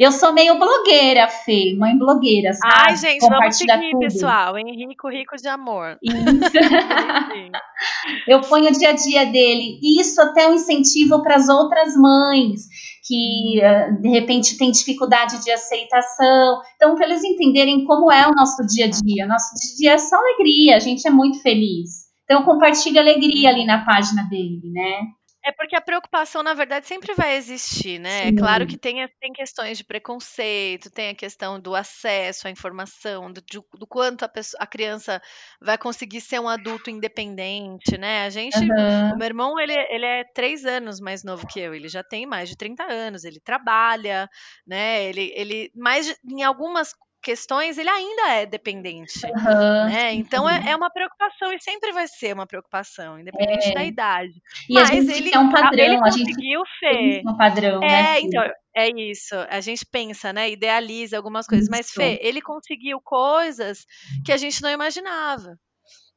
Eu 0.00 0.10
sou 0.10 0.32
meio 0.32 0.58
blogueira, 0.58 1.28
Fê, 1.28 1.76
mãe 1.76 1.94
blogueira, 1.98 2.54
sabe? 2.54 2.74
Ai, 2.74 2.96
gente, 2.96 3.20
vamos 3.20 3.54
seguir, 3.54 3.90
tudo. 3.90 4.00
pessoal. 4.00 4.56
Henrico 4.56 5.10
Rico 5.10 5.36
de 5.36 5.46
Amor. 5.46 5.98
eu 8.26 8.40
ponho 8.40 8.70
o 8.70 8.72
dia 8.72 8.88
a 8.88 8.92
dia 8.94 9.26
dele. 9.26 9.78
Isso 10.00 10.18
até 10.22 10.44
é 10.44 10.48
um 10.48 10.54
incentivo 10.54 11.22
para 11.22 11.36
as 11.36 11.50
outras 11.50 11.94
mães 11.96 12.62
que 13.06 13.60
eh, 13.60 13.90
de 14.00 14.08
repente 14.08 14.56
têm 14.56 14.70
dificuldade 14.70 15.44
de 15.44 15.50
aceitação. 15.50 16.62
Então, 16.76 16.94
para 16.94 17.04
eles 17.04 17.22
entenderem 17.22 17.84
como 17.84 18.10
é 18.10 18.26
o 18.26 18.32
nosso 18.32 18.66
dia 18.68 18.86
a 18.86 18.88
dia. 18.88 19.26
Nosso 19.26 19.54
dia 19.54 19.70
a 19.70 19.76
dia 19.76 19.92
é 19.92 19.98
só 19.98 20.16
alegria, 20.16 20.76
a 20.76 20.80
gente 20.80 21.06
é 21.06 21.10
muito 21.10 21.42
feliz. 21.42 22.08
Então, 22.24 22.42
compartilhe 22.42 22.98
alegria 22.98 23.50
ali 23.50 23.66
na 23.66 23.84
página 23.84 24.22
dele, 24.30 24.62
né? 24.72 25.08
É 25.42 25.50
porque 25.52 25.74
a 25.74 25.80
preocupação, 25.80 26.42
na 26.42 26.52
verdade, 26.52 26.86
sempre 26.86 27.14
vai 27.14 27.34
existir, 27.36 27.98
né? 27.98 28.28
É 28.28 28.32
Sim. 28.32 28.32
claro 28.32 28.66
que 28.66 28.76
tem, 28.76 29.08
tem 29.18 29.32
questões 29.32 29.78
de 29.78 29.84
preconceito, 29.84 30.90
tem 30.90 31.08
a 31.08 31.14
questão 31.14 31.58
do 31.58 31.74
acesso 31.74 32.46
à 32.46 32.50
informação, 32.50 33.32
do, 33.32 33.40
do 33.78 33.86
quanto 33.86 34.22
a, 34.22 34.28
pessoa, 34.28 34.62
a 34.62 34.66
criança 34.66 35.20
vai 35.58 35.78
conseguir 35.78 36.20
ser 36.20 36.38
um 36.40 36.48
adulto 36.48 36.90
independente, 36.90 37.96
né? 37.96 38.24
A 38.26 38.30
gente, 38.30 38.74
Aham. 38.76 39.10
o 39.10 39.16
meu 39.16 39.24
irmão, 39.26 39.58
ele, 39.58 39.72
ele 39.88 40.04
é 40.04 40.24
três 40.34 40.66
anos 40.66 41.00
mais 41.00 41.24
novo 41.24 41.46
que 41.46 41.58
eu, 41.58 41.74
ele 41.74 41.88
já 41.88 42.04
tem 42.04 42.26
mais 42.26 42.50
de 42.50 42.56
30 42.56 42.84
anos, 42.84 43.24
ele 43.24 43.40
trabalha, 43.40 44.28
né? 44.66 45.04
Ele, 45.04 45.32
ele 45.34 45.70
mais 45.74 46.04
de- 46.06 46.16
em 46.22 46.42
algumas 46.42 46.92
questões 47.22 47.78
ele 47.78 47.88
ainda 47.88 48.28
é 48.34 48.46
dependente, 48.46 49.26
Aham, 49.26 49.86
né? 49.88 50.14
Então 50.14 50.48
é, 50.48 50.70
é 50.70 50.76
uma 50.76 50.90
preocupação 50.90 51.52
e 51.52 51.60
sempre 51.60 51.92
vai 51.92 52.06
ser 52.08 52.34
uma 52.34 52.46
preocupação, 52.46 53.18
independente 53.18 53.72
da 53.74 53.84
idade. 53.84 54.32
E 54.68 54.78
a 54.78 54.84
Mas 54.84 54.90
gente 54.90 55.12
ele, 55.12 55.30
quer 55.30 55.38
um 55.38 55.42
a- 55.54 55.70
ele 55.72 55.98
padrão, 55.98 56.04
a 56.04 56.10
gente 56.10 56.24
conseguiu, 56.24 56.62
pensa 56.90 57.22
no 57.24 57.36
padrão, 57.36 57.80
né? 57.80 57.86
É, 57.88 58.14
Fê? 58.20 58.26
então, 58.26 58.44
é 58.76 58.88
isso. 58.88 59.34
A 59.48 59.60
gente 59.60 59.84
pensa, 59.86 60.32
né? 60.32 60.50
Idealiza 60.50 61.16
algumas 61.16 61.46
coisas. 61.46 61.68
Mas, 61.68 61.86
Isso. 61.86 61.94
Fê, 61.96 62.18
ele 62.22 62.40
conseguiu 62.40 63.00
coisas 63.02 63.84
que 64.24 64.32
a 64.32 64.36
gente 64.36 64.62
não 64.62 64.70
imaginava. 64.70 65.56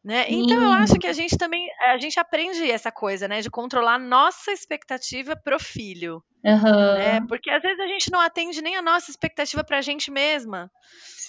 Né? 0.03 0.25
Então 0.27 0.61
eu 0.61 0.71
acho 0.73 0.95
que 0.95 1.07
a 1.07 1.13
gente 1.13 1.37
também 1.37 1.65
a 1.87 1.97
gente 1.97 2.19
aprende 2.19 2.69
essa 2.69 2.91
coisa, 2.91 3.25
né, 3.25 3.39
de 3.39 3.49
controlar 3.49 3.97
nossa 3.97 4.51
expectativa 4.51 5.33
pro 5.33 5.57
filho, 5.57 6.21
Aham. 6.45 6.93
né? 6.95 7.21
Porque 7.21 7.49
às 7.49 7.61
vezes 7.61 7.79
a 7.79 7.87
gente 7.87 8.11
não 8.11 8.19
atende 8.19 8.61
nem 8.61 8.75
a 8.75 8.81
nossa 8.81 9.09
expectativa 9.09 9.63
pra 9.63 9.81
gente 9.81 10.11
mesma, 10.11 10.69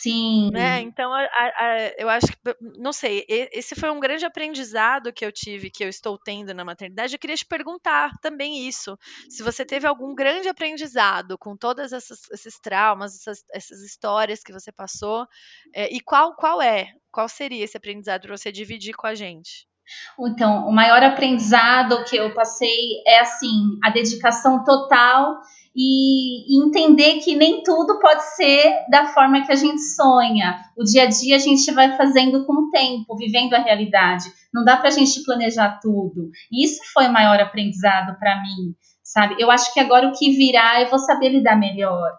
Sim. 0.04 0.50
né? 0.50 0.80
Então, 0.82 1.12
a- 1.12 1.22
a- 1.24 1.94
eu 1.98 2.08
acho 2.08 2.26
que, 2.28 2.36
não 2.78 2.92
sei, 2.92 3.24
esse 3.28 3.74
foi 3.74 3.90
um 3.90 3.98
grande 4.00 4.24
aprendizado 4.26 5.12
que 5.12 5.24
eu 5.24 5.32
tive, 5.32 5.70
que 5.70 5.82
eu 5.84 5.88
estou 5.88 6.18
tendo 6.18 6.52
na 6.54 6.64
maternidade. 6.64 7.14
Eu 7.14 7.18
queria 7.18 7.36
te 7.36 7.46
perguntar 7.46 8.12
também 8.20 8.66
isso, 8.68 8.96
se 9.28 9.42
você 9.42 9.64
teve 9.64 9.86
algum 9.86 10.14
grande 10.14 10.48
aprendizado 10.48 11.38
com 11.38 11.56
todos 11.56 11.92
esses 11.92 12.60
traumas, 12.60 13.14
essas, 13.16 13.44
essas 13.52 13.80
histórias 13.82 14.42
que 14.42 14.52
você 14.52 14.70
passou, 14.72 15.26
é, 15.74 15.92
e 15.94 16.00
qual, 16.00 16.36
qual 16.36 16.60
é, 16.62 16.92
qual 17.10 17.28
seria 17.28 17.64
esse 17.64 17.76
aprendizado 17.76 18.22
para 18.22 18.36
você 18.36 18.52
dividir 18.52 18.94
com 18.94 19.06
a 19.06 19.14
gente? 19.14 19.66
Então, 20.18 20.66
o 20.68 20.72
maior 20.72 21.02
aprendizado 21.02 22.04
que 22.04 22.16
eu 22.16 22.32
passei 22.32 23.02
é 23.06 23.20
assim, 23.20 23.78
a 23.82 23.90
dedicação 23.90 24.64
total 24.64 25.36
e, 25.76 26.64
entender 26.64 27.18
que 27.18 27.34
nem 27.34 27.62
tudo 27.62 27.98
pode 27.98 28.22
ser 28.36 28.84
da 28.88 29.06
forma 29.06 29.44
que 29.44 29.52
a 29.52 29.56
gente 29.56 29.80
sonha. 29.80 30.56
O 30.76 30.84
dia 30.84 31.02
a 31.02 31.06
dia 31.06 31.36
a 31.36 31.38
gente 31.38 31.70
vai 31.72 31.96
fazendo 31.96 32.44
com 32.46 32.52
o 32.52 32.70
tempo, 32.70 33.16
vivendo 33.16 33.54
a 33.54 33.58
realidade. 33.58 34.26
Não 34.52 34.64
dá 34.64 34.76
pra 34.76 34.90
gente 34.90 35.24
planejar 35.24 35.80
tudo. 35.82 36.30
Isso 36.52 36.80
foi 36.92 37.08
o 37.08 37.12
maior 37.12 37.40
aprendizado 37.40 38.16
para 38.18 38.40
mim, 38.42 38.74
sabe? 39.02 39.34
Eu 39.38 39.50
acho 39.50 39.72
que 39.74 39.80
agora 39.80 40.06
o 40.06 40.12
que 40.12 40.30
virá 40.30 40.80
eu 40.80 40.88
vou 40.88 40.98
saber 41.00 41.30
lidar 41.30 41.56
melhor, 41.56 42.12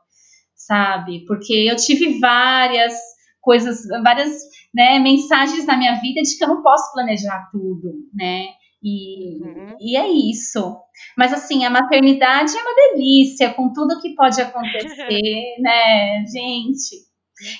sabe? 0.55 1.25
Porque 1.25 1.53
eu 1.53 1.77
tive 1.77 2.19
várias 2.19 2.93
coisas, 3.41 3.87
várias 4.03 4.33
né, 4.75 4.99
mensagens 4.99 5.65
na 5.65 5.77
minha 5.77 5.95
vida 6.01 6.21
de 6.21 6.37
que 6.37 6.43
eu 6.43 6.49
não 6.49 6.61
posso 6.61 6.91
planejar 6.93 7.49
tudo, 7.51 7.93
né? 8.13 8.47
E, 8.83 9.41
Uhum. 9.41 9.75
e 9.79 9.97
é 9.97 10.07
isso. 10.07 10.77
Mas 11.17 11.33
assim, 11.33 11.65
a 11.65 11.69
maternidade 11.69 12.51
é 12.55 12.61
uma 12.61 12.75
delícia, 12.75 13.53
com 13.53 13.73
tudo 13.73 13.99
que 14.01 14.13
pode 14.13 14.39
acontecer, 14.39 15.55
né, 15.59 16.23
gente? 16.25 17.05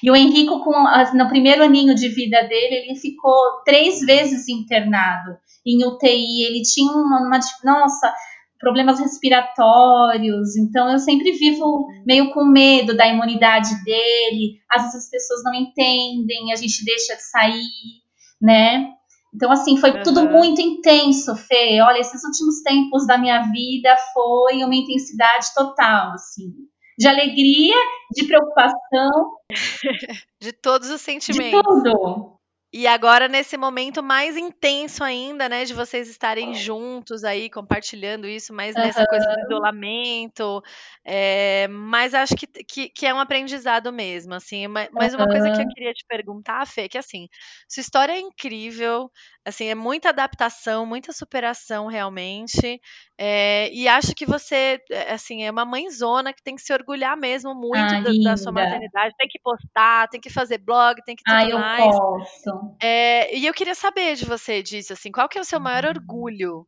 E 0.03 0.09
o 0.11 0.16
Henrico, 0.16 0.63
com, 0.63 0.72
no 1.18 1.28
primeiro 1.28 1.63
aninho 1.63 1.95
de 1.95 2.07
vida 2.09 2.43
dele, 2.43 2.76
ele 2.76 2.95
ficou 2.95 3.34
três 3.66 4.01
vezes 4.01 4.47
internado 4.47 5.38
em 5.66 5.84
UTI. 5.86 6.45
Ele 6.45 6.61
tinha 6.61 6.91
uma, 6.93 7.20
uma 7.22 7.39
nossa, 7.63 8.13
problemas 8.60 8.99
respiratórios. 8.99 10.56
Então, 10.58 10.91
eu 10.91 10.99
sempre 10.99 11.32
vivo 11.34 11.88
meio 12.06 12.32
com 12.32 12.45
medo 12.45 12.95
da 12.95 13.08
imunidade 13.08 13.70
dele. 13.84 14.60
Às 14.72 14.84
vezes 14.84 15.06
as 15.06 15.10
pessoas 15.10 15.43
não 15.43 15.53
entendem, 15.53 16.51
a 16.51 16.56
gente 16.56 16.84
deixa 16.86 17.16
de 17.16 17.24
sair, 17.24 18.01
né? 18.41 18.88
Então, 19.34 19.51
assim, 19.51 19.76
foi 19.78 20.01
tudo 20.01 20.22
Aham. 20.22 20.32
muito 20.32 20.62
intenso, 20.62 21.36
Fê. 21.36 21.82
Olha, 21.82 21.99
esses 21.99 22.24
últimos 22.24 22.62
tempos 22.64 23.06
da 23.06 23.18
minha 23.18 23.41
vida 23.51 23.95
foi 24.14 24.64
uma 24.64 24.76
intensidade 24.76 25.47
total, 25.53 26.14
assim. 26.14 26.53
De 26.97 27.08
alegria, 27.08 27.76
de 28.16 28.24
preocupação, 28.26 29.34
De 30.41 30.53
todos 30.53 30.89
os 30.89 30.95
de 30.95 31.01
sentimentos. 31.01 31.62
tudo. 31.62 32.35
E 32.78 32.88
agora, 32.88 33.30
nesse 33.30 33.56
momento 33.56 34.04
mais 34.04 34.36
intenso 34.36 35.02
ainda, 35.02 35.48
né, 35.48 35.64
de 35.64 35.74
vocês 35.74 36.10
estarem 36.10 36.54
juntos 36.54 37.24
aí, 37.24 37.50
compartilhando 37.50 38.28
isso, 38.28 38.54
mas 38.54 38.76
nessa 38.76 39.06
coisa 39.06 39.26
do 39.30 39.40
isolamento, 39.40 40.62
eh, 41.06 41.70
mas 41.70 42.14
acho 42.14 42.36
que, 42.36 42.46
que, 42.66 42.90
que 42.90 43.06
é 43.06 43.14
um 43.14 43.20
aprendizado 43.22 43.94
mesmo, 43.94 44.34
assim, 44.34 44.68
ma- 44.68 44.90
mas 44.92 45.14
uma 45.14 45.26
coisa 45.30 45.50
que 45.50 45.62
eu 45.62 45.66
queria 45.68 45.94
te 45.94 46.04
perguntar, 46.06 46.68
Fê, 46.68 46.90
que 46.90 46.98
assim, 46.98 47.30
sua 47.70 47.80
história 47.80 48.12
é 48.12 48.20
incrível, 48.20 49.10
assim, 49.46 49.66
é 49.68 49.76
muita 49.76 50.10
adaptação, 50.10 50.86
muita 50.86 51.14
superação 51.14 51.88
realmente, 51.88 52.82
eh, 53.18 53.70
e 53.74 53.88
acho 53.88 54.16
que 54.16 54.26
você, 54.26 54.80
eh, 54.91 55.14
assim, 55.14 55.43
é 55.43 55.52
uma 55.52 55.66
mãezona 55.66 56.34
que 56.34 56.43
tem 56.43 56.56
que 56.56 56.62
se 56.64 56.74
orgulhar 56.74 57.16
mesmo 57.18 57.54
muito 57.56 57.98
Ah, 57.98 58.02
da, 58.02 58.14
da 58.22 58.38
sua 58.38 58.52
maternidade, 58.54 59.14
tem 59.18 59.28
que 59.30 59.39
postar, 59.41 60.08
tem 60.10 60.20
que 60.22 60.30
fazer 60.30 60.58
blog, 60.60 61.02
tem 61.06 61.16
que 61.16 61.26
tudo 61.26 61.36
Ah, 61.36 61.46
eu 61.48 61.60
mais. 61.60 61.96
posso. 62.02 62.76
É, 62.82 63.36
e 63.38 63.46
eu 63.46 63.54
queria 63.54 63.76
saber 63.76 64.16
de 64.16 64.26
você 64.26 64.62
disso, 64.64 64.93
assim, 64.93 65.12
qual 65.12 65.30
que 65.30 65.38
é 65.38 65.41
o 65.41 65.46
seu 65.46 65.60
maior 65.60 65.86
orgulho 65.86 66.68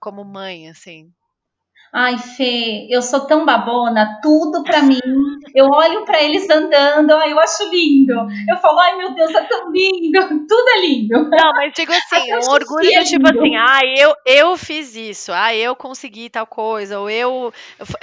como 0.00 0.24
mãe, 0.24 0.68
assim? 0.70 1.12
Ai, 1.92 2.18
Fê, 2.18 2.86
eu 2.90 3.00
sou 3.00 3.20
tão 3.26 3.44
babona, 3.46 4.18
tudo 4.22 4.62
pra 4.62 4.82
mim. 4.82 4.98
Eu 5.54 5.66
olho 5.66 6.04
pra 6.04 6.22
eles 6.22 6.48
andando, 6.50 7.12
ai, 7.12 7.32
eu 7.32 7.38
acho 7.40 7.70
lindo. 7.70 8.12
Eu 8.48 8.56
falo, 8.58 8.78
ai, 8.78 8.96
meu 8.96 9.14
Deus, 9.14 9.34
é 9.34 9.42
tão 9.44 9.70
lindo. 9.72 10.18
Tudo 10.48 10.68
é 10.76 10.80
lindo. 10.80 11.14
Não, 11.30 11.52
mas 11.54 11.72
digo 11.74 11.92
assim, 11.92 12.32
um 12.34 12.52
orgulho 12.52 12.88
é 12.94 13.00
do 13.00 13.04
tipo 13.04 13.26
assim, 13.26 13.56
ah, 13.56 13.80
eu, 13.96 14.14
eu 14.26 14.56
fiz 14.56 14.94
isso, 14.94 15.32
ah, 15.32 15.54
eu 15.54 15.74
consegui 15.74 16.28
tal 16.28 16.46
coisa, 16.46 17.00
ou 17.00 17.08
eu, 17.10 17.52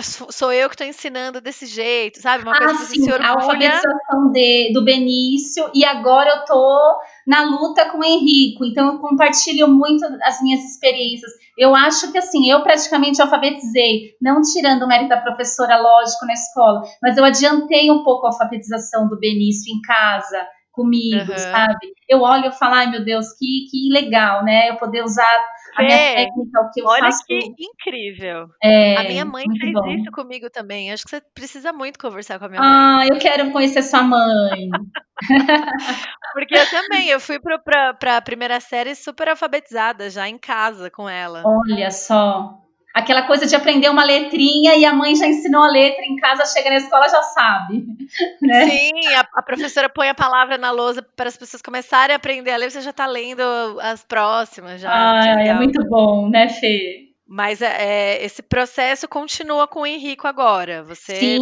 sou 0.02 0.52
eu 0.52 0.70
que 0.70 0.78
tô 0.78 0.84
ensinando 0.84 1.40
desse 1.40 1.66
jeito, 1.66 2.20
sabe? 2.22 2.44
Uma 2.44 2.56
coisa 2.56 2.74
Ah, 2.74 2.78
que 2.78 2.86
você 2.86 2.96
sim, 2.96 3.04
se 3.04 3.12
a 3.12 3.14
orgulha. 3.14 3.30
alfabetização 3.34 4.32
de, 4.32 4.72
do 4.74 4.84
Benício 4.84 5.70
e 5.74 5.86
agora 5.86 6.30
eu 6.30 6.46
tô 6.46 7.00
na 7.26 7.44
luta 7.44 7.90
com 7.90 8.00
o 8.00 8.04
Henrico, 8.04 8.64
então 8.66 8.94
eu 8.94 9.00
compartilho 9.00 9.68
muito 9.68 10.06
as 10.24 10.42
minhas 10.42 10.64
experiências. 10.64 11.32
Eu 11.58 11.76
acho 11.76 12.12
que 12.12 12.18
assim, 12.18 12.50
eu 12.50 12.62
praticamente 12.62 13.22
alfabetizei, 13.22 14.16
não 14.22 14.42
tirando 14.42 14.84
o 14.84 14.88
mérito 14.88 15.10
da 15.10 15.22
professora, 15.22 15.78
lógico, 15.78 16.26
na 16.26 16.34
escola, 16.34 16.82
mas 17.02 17.18
eu 17.18 17.24
adiantei 17.24 17.90
um 17.90 18.04
pouco 18.04 18.26
a 18.26 18.30
alfabetização 18.30 19.08
do 19.08 19.20
Benício 19.20 19.74
em 19.74 19.82
casa, 19.82 20.46
comigo, 20.72 21.32
Aham. 21.32 21.38
sabe? 21.38 21.94
Eu 22.08 22.22
olho 22.22 22.48
e 22.48 22.52
falo, 22.52 22.76
ai 22.76 22.92
meu 22.92 23.04
Deus, 23.04 23.28
que, 23.40 23.68
que 23.72 23.90
legal, 23.90 24.44
né? 24.44 24.70
Eu 24.70 24.76
poder 24.76 25.04
usar 25.04 25.46
a 25.76 25.84
minha 25.84 25.98
Fê, 25.98 26.16
técnica, 26.16 26.62
o 26.62 26.72
que 26.72 26.82
eu 26.82 26.86
olha 26.86 27.04
faço. 27.04 27.26
que 27.26 27.40
incrível. 27.60 28.48
É, 28.64 28.98
A 28.98 29.04
minha 29.04 29.26
mãe 29.26 29.46
fez 29.60 29.74
bom. 29.74 29.86
isso 29.88 30.12
comigo 30.12 30.50
também. 30.50 30.92
Acho 30.92 31.04
que 31.04 31.10
você 31.10 31.22
precisa 31.34 31.72
muito 31.74 32.00
conversar 32.00 32.40
com 32.40 32.46
a 32.46 32.50
minha 32.50 32.62
mãe. 32.62 32.70
Ah, 32.72 33.06
eu 33.08 33.20
quero 33.20 33.52
conhecer 33.52 33.82
sua 33.84 34.02
mãe. 34.04 34.70
Porque 36.34 36.56
eu 36.58 36.70
também, 36.70 37.10
eu 37.10 37.20
fui 37.20 37.40
pra, 37.40 37.94
pra 37.94 38.22
primeira 38.22 38.60
série 38.60 38.96
super 38.96 39.30
alfabetizada, 39.30 40.10
já 40.10 40.28
em 40.28 40.38
casa 40.38 40.90
com 40.92 41.08
ela. 41.08 41.44
Olha 41.46 41.90
só. 41.92 42.65
Aquela 42.96 43.24
coisa 43.24 43.46
de 43.46 43.54
aprender 43.54 43.90
uma 43.90 44.06
letrinha 44.06 44.74
e 44.78 44.86
a 44.86 44.94
mãe 44.94 45.14
já 45.18 45.28
ensinou 45.28 45.62
a 45.62 45.68
letra 45.68 46.06
em 46.06 46.16
casa, 46.16 46.46
chega 46.46 46.70
na 46.70 46.78
escola 46.78 47.10
já 47.10 47.22
sabe. 47.22 47.86
Né? 48.42 48.68
Sim, 48.68 49.08
a, 49.16 49.28
a 49.34 49.42
professora 49.42 49.90
põe 49.90 50.08
a 50.08 50.14
palavra 50.14 50.58
na 50.58 50.72
lousa 50.72 51.02
para 51.02 51.28
as 51.28 51.36
pessoas 51.36 51.62
começarem 51.62 52.14
a 52.14 52.18
aprender 52.18 52.52
a 52.52 52.56
ler, 52.56 52.72
você 52.72 52.80
já 52.80 52.92
está 52.92 53.06
lendo 53.08 53.42
as 53.82 54.06
próximas 54.06 54.80
já. 54.80 54.92
Ai, 54.92 55.50
é 55.50 55.54
muito 55.56 55.84
bom, 55.90 56.30
né, 56.30 56.48
Fê? 56.48 57.10
Mas 57.28 57.62
é, 57.62 57.76
é, 57.80 58.26
esse 58.26 58.44
processo 58.44 59.08
continua 59.08 59.68
com 59.68 59.82
o 59.82 59.86
Henrico 59.86 60.28
agora. 60.28 60.84
Você. 60.84 61.16
Sim, 61.16 61.42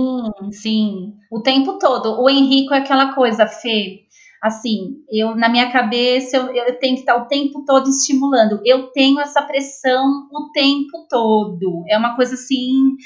sim. 0.52 1.14
O 1.30 1.42
tempo 1.42 1.78
todo. 1.78 2.22
O 2.22 2.30
Henrico 2.30 2.74
é 2.74 2.78
aquela 2.78 3.14
coisa, 3.14 3.46
Fê. 3.46 4.03
Assim, 4.44 4.98
eu 5.10 5.36
na 5.38 5.48
minha 5.48 5.72
cabeça 5.72 6.36
eu, 6.36 6.48
eu 6.54 6.78
tenho 6.78 6.96
que 6.96 7.00
estar 7.00 7.16
o 7.16 7.28
tempo 7.28 7.64
todo 7.66 7.88
estimulando. 7.88 8.60
Eu 8.66 8.92
tenho 8.92 9.22
essa 9.22 9.42
pressão 9.42 10.06
o 10.34 10.52
tempo 10.52 11.08
todo. 11.10 11.86
É 11.88 11.98
uma 11.98 12.14
coisa 12.18 12.34
assim 12.34 12.98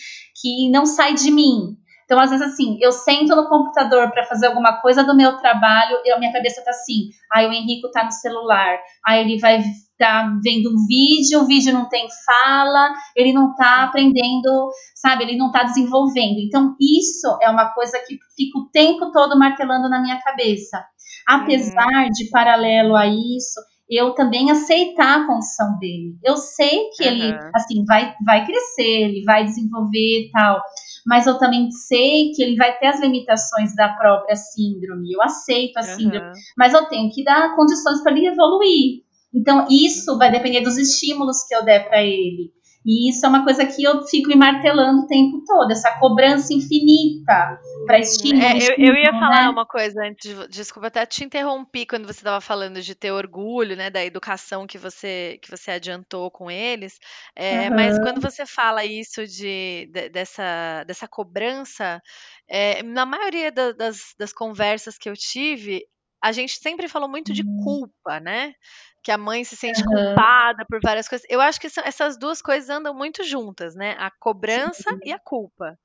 que 0.41 0.67
não 0.71 0.83
sai 0.83 1.13
de 1.13 1.29
mim. 1.29 1.77
Então, 2.07 2.21
às 2.21 2.29
vezes, 2.29 2.53
assim, 2.53 2.77
eu 2.79 2.93
sento 2.93 3.35
no 3.35 3.49
computador 3.49 4.09
para 4.11 4.23
fazer 4.23 4.47
alguma 4.47 4.79
coisa 4.79 5.03
do 5.03 5.13
meu 5.13 5.35
trabalho, 5.39 5.99
e 6.05 6.11
a 6.11 6.17
minha 6.17 6.31
cabeça 6.31 6.63
tá 6.63 6.71
assim, 6.71 7.09
aí 7.33 7.45
o 7.45 7.51
Henrico 7.51 7.91
tá 7.91 8.05
no 8.05 8.11
celular, 8.13 8.79
aí 9.05 9.19
ele 9.19 9.37
vai 9.39 9.61
tá 9.97 10.31
vendo 10.43 10.69
um 10.69 10.85
vídeo, 10.87 11.41
o 11.41 11.47
vídeo 11.47 11.73
não 11.73 11.89
tem 11.89 12.07
fala, 12.25 12.93
ele 13.15 13.33
não 13.33 13.53
tá 13.55 13.83
aprendendo, 13.83 14.69
sabe, 14.95 15.23
ele 15.23 15.37
não 15.37 15.51
tá 15.51 15.63
desenvolvendo. 15.63 16.37
Então, 16.39 16.75
isso 16.79 17.37
é 17.41 17.49
uma 17.49 17.73
coisa 17.73 17.99
que 18.07 18.17
fica 18.35 18.59
o 18.59 18.69
tempo 18.69 19.11
todo 19.11 19.37
martelando 19.37 19.89
na 19.89 19.99
minha 19.99 20.21
cabeça. 20.21 20.85
Apesar 21.27 22.09
de 22.13 22.29
paralelo 22.29 22.95
a 22.95 23.07
isso, 23.07 23.59
eu 23.89 24.13
também 24.13 24.51
aceitar 24.51 25.21
a 25.21 25.27
condição 25.27 25.77
dele. 25.79 26.17
Eu 26.23 26.37
sei 26.37 26.89
que 26.95 27.03
uhum. 27.03 27.09
ele, 27.09 27.39
assim, 27.55 27.85
vai, 27.85 28.13
vai 28.25 28.45
crescer, 28.45 29.09
ele 29.09 29.23
vai 29.23 29.45
desenvolver 29.45 30.27
e 30.27 30.29
tal, 30.31 30.61
mas 31.07 31.25
eu 31.25 31.39
também 31.39 31.71
sei 31.71 32.33
que 32.35 32.43
ele 32.43 32.57
vai 32.57 32.77
ter 32.77 32.87
as 32.87 32.99
limitações 32.99 33.73
da 33.73 33.87
própria 33.93 34.35
síndrome. 34.35 35.13
Eu 35.13 35.21
aceito 35.21 35.77
a 35.77 35.79
uhum. 35.79 35.95
síndrome, 35.95 36.31
mas 36.57 36.73
eu 36.73 36.85
tenho 36.89 37.09
que 37.09 37.23
dar 37.23 37.55
condições 37.55 38.03
para 38.03 38.11
ele 38.11 38.27
evoluir. 38.27 39.03
Então, 39.33 39.65
isso 39.71 40.17
vai 40.17 40.29
depender 40.29 40.59
dos 40.59 40.77
estímulos 40.77 41.47
que 41.47 41.55
eu 41.55 41.63
der 41.63 41.87
para 41.87 42.03
ele. 42.03 42.51
E 42.87 43.09
isso 43.09 43.25
é 43.25 43.29
uma 43.29 43.43
coisa 43.43 43.65
que 43.65 43.83
eu 43.83 44.01
fico 44.07 44.29
me 44.29 44.35
martelando 44.37 45.01
o 45.01 45.07
tempo 45.07 45.43
todo, 45.45 45.69
essa 45.69 45.99
cobrança 45.99 46.53
infinita 46.53 47.59
para 47.85 47.99
estímulos. 47.99 48.45
É, 48.45 48.71
eu, 48.71 48.75
eu, 48.77 48.95
ia 48.95 49.11
falar 49.11 49.43
né? 49.43 49.49
uma 49.49 49.65
coisa 49.65 50.05
antes, 50.05 50.33
de, 50.33 50.47
desculpa 50.47 50.87
até 50.87 51.05
te 51.05 51.25
interrompi 51.25 51.85
quando 51.85 52.05
você 52.05 52.19
estava 52.19 52.39
falando 52.39 52.81
de 52.81 52.95
ter 52.95 53.11
orgulho, 53.11 53.75
né, 53.75 53.89
da 53.89 54.05
educação 54.05 54.65
que 54.65 54.77
você 54.77 55.37
que 55.41 55.51
você 55.51 55.71
adiantou 55.71 56.31
com 56.31 56.49
eles. 56.49 56.97
É, 57.35 57.67
uhum. 57.67 57.75
Mas 57.75 57.99
quando 57.99 58.21
você 58.21 58.45
fala 58.45 58.85
isso 58.85 59.27
de, 59.27 59.89
de 59.91 60.07
dessa 60.07 60.85
dessa 60.87 61.09
cobrança, 61.09 62.01
é, 62.49 62.81
na 62.83 63.05
maioria 63.05 63.51
da, 63.51 63.73
das, 63.73 64.15
das 64.17 64.31
conversas 64.31 64.97
que 64.97 65.09
eu 65.09 65.13
tive, 65.13 65.83
a 66.21 66.31
gente 66.31 66.55
sempre 66.55 66.87
falou 66.87 67.09
muito 67.09 67.33
de 67.33 67.41
uhum. 67.43 67.63
culpa, 67.63 68.19
né? 68.21 68.53
Que 69.07 69.11
a 69.13 69.17
mãe 69.17 69.41
se 69.45 69.55
sente 69.55 69.81
uhum. 69.83 69.85
culpada 69.87 70.65
por 70.67 70.81
várias 70.83 71.07
coisas. 71.07 71.25
Eu 71.29 71.39
acho 71.39 71.61
que 71.61 71.67
essas 71.67 72.19
duas 72.19 72.41
coisas 72.41 72.69
andam 72.69 72.93
muito 72.93 73.23
juntas, 73.23 73.73
né? 73.73 73.95
A 73.97 74.11
cobrança 74.11 74.91
Sim. 74.91 74.99
e 75.05 75.13
a 75.13 75.17
culpa. 75.17 75.79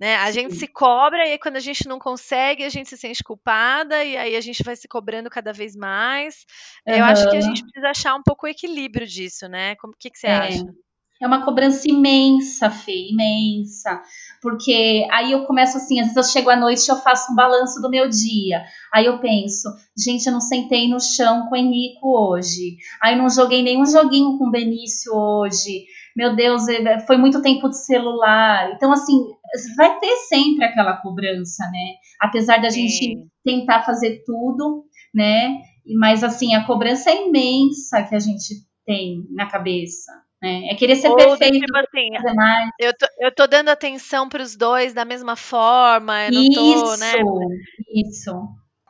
Né? 0.00 0.16
A 0.16 0.28
Sim. 0.28 0.32
gente 0.32 0.54
se 0.54 0.66
cobra 0.66 1.18
e 1.28 1.32
aí 1.32 1.38
quando 1.38 1.56
a 1.56 1.60
gente 1.60 1.86
não 1.86 1.98
consegue, 1.98 2.64
a 2.64 2.70
gente 2.70 2.88
se 2.88 2.96
sente 2.96 3.22
culpada 3.22 4.02
e 4.02 4.16
aí 4.16 4.34
a 4.34 4.40
gente 4.40 4.62
vai 4.62 4.74
se 4.74 4.88
cobrando 4.88 5.28
cada 5.28 5.52
vez 5.52 5.76
mais. 5.76 6.46
Uhum. 6.88 6.94
Eu 6.94 7.04
acho 7.04 7.28
que 7.28 7.36
a 7.36 7.42
gente 7.42 7.62
precisa 7.62 7.90
achar 7.90 8.14
um 8.14 8.22
pouco 8.22 8.46
o 8.46 8.48
equilíbrio 8.48 9.06
disso, 9.06 9.46
né? 9.48 9.76
O 9.84 9.90
que, 9.98 10.08
que 10.08 10.18
você 10.18 10.28
é. 10.28 10.34
acha? 10.34 10.64
É 11.22 11.26
uma 11.26 11.44
cobrança 11.44 11.88
imensa, 11.88 12.68
Fê, 12.68 13.10
imensa. 13.10 14.02
Porque 14.42 15.06
aí 15.08 15.30
eu 15.30 15.44
começo 15.44 15.76
assim, 15.76 16.00
às 16.00 16.08
vezes 16.08 16.16
eu 16.16 16.24
chego 16.24 16.50
à 16.50 16.56
noite 16.56 16.84
e 16.84 16.90
eu 16.90 16.96
faço 16.96 17.30
um 17.30 17.36
balanço 17.36 17.80
do 17.80 17.88
meu 17.88 18.08
dia. 18.08 18.64
Aí 18.92 19.06
eu 19.06 19.20
penso, 19.20 19.68
gente, 19.96 20.26
eu 20.26 20.32
não 20.32 20.40
sentei 20.40 20.88
no 20.88 20.98
chão 20.98 21.46
com 21.46 21.54
o 21.54 21.56
Henrico 21.56 22.08
hoje. 22.08 22.76
Aí 23.00 23.14
não 23.14 23.30
joguei 23.30 23.62
nenhum 23.62 23.86
joguinho 23.86 24.36
com 24.36 24.48
o 24.48 24.50
Benício 24.50 25.14
hoje. 25.14 25.84
Meu 26.16 26.34
Deus, 26.34 26.66
é, 26.66 26.98
foi 27.06 27.16
muito 27.16 27.40
tempo 27.40 27.68
de 27.68 27.78
celular. 27.78 28.72
Então, 28.72 28.92
assim, 28.92 29.16
vai 29.76 30.00
ter 30.00 30.16
sempre 30.28 30.64
aquela 30.64 30.96
cobrança, 30.96 31.64
né? 31.70 31.94
Apesar 32.20 32.60
da 32.60 32.68
Sim. 32.68 32.88
gente 32.88 33.28
tentar 33.44 33.84
fazer 33.84 34.24
tudo, 34.26 34.86
né? 35.14 35.60
Mas, 36.00 36.24
assim, 36.24 36.56
a 36.56 36.66
cobrança 36.66 37.10
é 37.10 37.28
imensa 37.28 38.02
que 38.02 38.14
a 38.16 38.20
gente 38.20 38.56
tem 38.84 39.24
na 39.30 39.46
cabeça. 39.46 40.21
Né? 40.42 40.68
É 40.70 40.74
querer 40.74 40.96
ser 40.96 41.08
Ou, 41.08 41.16
perfeito. 41.16 41.60
Tipo 41.60 41.78
assim, 41.78 42.08
eu, 42.80 42.92
tô, 42.96 43.06
eu 43.20 43.34
tô 43.34 43.46
dando 43.46 43.68
atenção 43.68 44.28
para 44.28 44.42
os 44.42 44.56
dois 44.56 44.92
da 44.92 45.04
mesma 45.04 45.36
forma. 45.36 46.24
Eu 46.26 46.32
não 46.32 46.42
isso, 46.42 46.84
tô, 46.84 46.96
né? 46.96 47.12
Isso. 47.94 48.32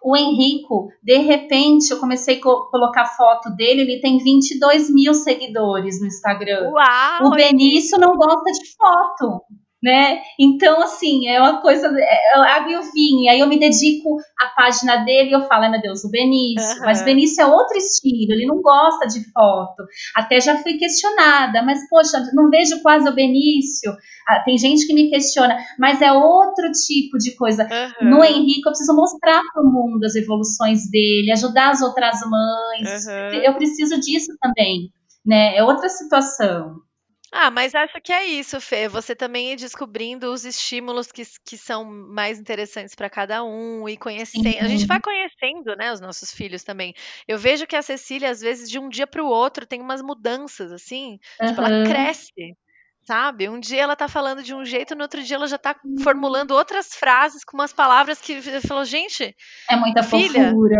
O 0.04 0.16
Henrico, 0.16 0.88
de 1.00 1.18
repente, 1.18 1.90
eu 1.92 2.00
comecei 2.00 2.38
a 2.38 2.40
colocar 2.40 3.04
foto 3.16 3.50
dele, 3.54 3.82
ele 3.82 4.00
tem 4.00 4.18
22 4.18 4.92
mil 4.92 5.14
seguidores 5.14 6.00
no 6.00 6.08
Instagram. 6.08 6.70
Uau, 6.72 7.26
o 7.26 7.30
Benício 7.30 7.96
não 7.98 8.16
gosta 8.16 8.50
de 8.50 8.74
foto 8.76 9.44
né? 9.82 10.20
Então, 10.38 10.80
assim, 10.80 11.26
é 11.26 11.40
uma 11.40 11.60
coisa, 11.60 11.88
é, 11.88 12.36
eu 12.38 12.42
água 12.42 12.72
e 12.72 12.76
o 12.76 12.92
vinho, 12.92 13.30
aí 13.30 13.40
eu 13.40 13.48
me 13.48 13.58
dedico 13.58 14.16
à 14.40 14.46
página 14.54 14.98
dele 14.98 15.30
e 15.30 15.32
eu 15.32 15.42
falo, 15.48 15.68
meu 15.70 15.80
Deus, 15.80 16.04
o 16.04 16.10
Benício, 16.10 16.78
uhum. 16.78 16.84
mas 16.84 17.00
o 17.00 17.04
Benício 17.04 17.42
é 17.42 17.46
outro 17.46 17.76
estilo, 17.76 18.32
ele 18.32 18.46
não 18.46 18.62
gosta 18.62 19.08
de 19.08 19.20
foto, 19.32 19.84
até 20.14 20.40
já 20.40 20.56
fui 20.58 20.74
questionada, 20.74 21.62
mas 21.62 21.80
poxa, 21.88 22.22
não 22.32 22.48
vejo 22.48 22.80
quase 22.80 23.08
o 23.08 23.14
Benício, 23.14 23.92
ah, 24.28 24.40
tem 24.44 24.56
gente 24.56 24.86
que 24.86 24.94
me 24.94 25.10
questiona, 25.10 25.58
mas 25.78 26.00
é 26.00 26.12
outro 26.12 26.70
tipo 26.86 27.18
de 27.18 27.34
coisa. 27.34 27.64
Uhum. 27.64 28.10
No 28.10 28.24
Henrique, 28.24 28.60
eu 28.64 28.70
preciso 28.70 28.94
mostrar 28.94 29.40
para 29.52 29.62
o 29.62 29.66
mundo 29.66 30.04
as 30.04 30.14
evoluções 30.14 30.88
dele, 30.88 31.32
ajudar 31.32 31.70
as 31.70 31.82
outras 31.82 32.20
mães, 32.28 33.06
uhum. 33.06 33.40
eu 33.42 33.54
preciso 33.54 33.98
disso 34.00 34.32
também, 34.40 34.90
né? 35.26 35.56
É 35.56 35.64
outra 35.64 35.88
situação. 35.88 36.76
Ah, 37.34 37.50
mas 37.50 37.74
acho 37.74 37.98
que 38.02 38.12
é 38.12 38.24
isso, 38.26 38.60
Fê. 38.60 38.88
Você 38.88 39.16
também 39.16 39.52
ir 39.52 39.56
descobrindo 39.56 40.30
os 40.32 40.44
estímulos 40.44 41.10
que, 41.10 41.22
que 41.46 41.56
são 41.56 41.82
mais 41.84 42.38
interessantes 42.38 42.94
para 42.94 43.08
cada 43.08 43.42
um 43.42 43.88
e 43.88 43.96
conhecendo. 43.96 44.62
A 44.64 44.68
gente 44.68 44.86
vai 44.86 45.00
conhecendo, 45.00 45.74
né, 45.76 45.90
os 45.92 46.00
nossos 46.00 46.30
filhos 46.32 46.62
também. 46.62 46.92
Eu 47.26 47.38
vejo 47.38 47.66
que 47.66 47.74
a 47.76 47.80
Cecília, 47.82 48.30
às 48.30 48.40
vezes, 48.42 48.68
de 48.70 48.78
um 48.78 48.88
dia 48.88 49.06
para 49.06 49.22
o 49.24 49.26
outro, 49.28 49.66
tem 49.66 49.80
umas 49.80 50.02
mudanças, 50.02 50.70
assim. 50.72 51.18
Tipo, 51.44 51.60
ela 51.62 51.70
cresce. 51.82 52.32
Sabe? 53.04 53.48
Um 53.48 53.58
dia 53.58 53.82
ela 53.82 53.96
tá 53.96 54.06
falando 54.06 54.44
de 54.44 54.54
um 54.54 54.64
jeito, 54.64 54.94
no 54.94 55.02
outro 55.02 55.22
dia 55.24 55.34
ela 55.34 55.48
já 55.48 55.58
tá 55.58 55.74
formulando 56.04 56.52
outras 56.52 56.94
frases 56.94 57.44
com 57.44 57.56
umas 57.56 57.72
palavras 57.72 58.20
que 58.20 58.40
falou, 58.60 58.84
gente. 58.84 59.34
É 59.68 59.74
muita 59.74 60.04
filha, 60.04 60.50
fofura. 60.50 60.76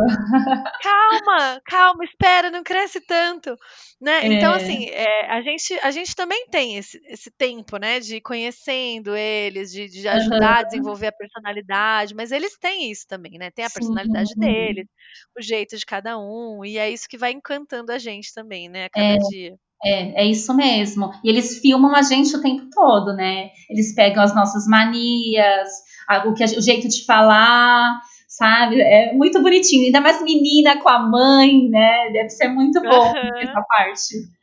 Calma, 0.81 1.61
calma, 1.65 2.05
espera, 2.05 2.49
não 2.49 2.63
cresce 2.63 3.01
tanto. 3.01 3.57
Né? 4.01 4.21
É. 4.21 4.27
Então, 4.27 4.55
assim, 4.55 4.89
é, 4.91 5.33
a, 5.33 5.43
gente, 5.43 5.79
a 5.83 5.91
gente 5.91 6.15
também 6.15 6.47
tem 6.49 6.77
esse, 6.77 7.01
esse 7.07 7.31
tempo, 7.31 7.77
né? 7.77 7.99
De 7.99 8.17
ir 8.17 8.21
conhecendo 8.21 9.17
eles, 9.17 9.73
de, 9.73 9.89
de 9.89 10.07
ajudar 10.07 10.55
uhum. 10.55 10.61
a 10.61 10.63
desenvolver 10.63 11.07
a 11.09 11.13
personalidade, 11.13 12.15
mas 12.15 12.31
eles 12.31 12.57
têm 12.57 12.91
isso 12.91 13.05
também, 13.09 13.33
né? 13.37 13.51
Tem 13.51 13.65
a 13.65 13.71
personalidade 13.71 14.33
Sim. 14.35 14.41
deles, 14.41 14.87
o 15.37 15.43
jeito 15.43 15.77
de 15.77 15.85
cada 15.85 16.17
um, 16.19 16.65
e 16.65 16.79
é 16.79 16.89
isso 16.89 17.09
que 17.09 17.19
vai 17.19 17.33
encantando 17.33 17.91
a 17.91 17.99
gente 17.99 18.33
também, 18.33 18.69
né? 18.69 18.85
A 18.85 18.91
cada 18.91 19.07
é. 19.07 19.19
dia. 19.19 19.57
É, 19.85 20.23
é 20.23 20.27
isso 20.27 20.55
mesmo. 20.55 21.11
E 21.25 21.29
eles 21.29 21.59
filmam 21.59 21.95
a 21.95 22.03
gente 22.03 22.35
o 22.37 22.41
tempo 22.41 22.69
todo, 22.73 23.13
né? 23.13 23.51
Eles 23.69 23.95
pegam 23.95 24.23
as 24.23 24.35
nossas 24.35 24.67
manias, 24.67 25.69
a, 26.09 26.29
o, 26.29 26.35
que 26.35 26.45
a, 26.45 26.47
o 26.47 26.63
jeito 26.63 26.89
de 26.89 27.05
falar, 27.05 28.01
sabe? 28.29 28.81
É 28.81 29.13
muito 29.13 29.43
bonitinho. 29.43 29.87
Ainda 29.87 30.01
mais 30.01 30.23
menina 30.23 30.81
com 30.81 30.89
a 30.89 30.99
mãe, 31.01 31.69
né? 31.69 32.11
Deve 32.13 32.31
ser 32.31 32.49
muito 32.49 32.81
bom 32.81 33.09
uhum. 33.09 33.39
essa 33.41 33.63
parte 33.69 34.42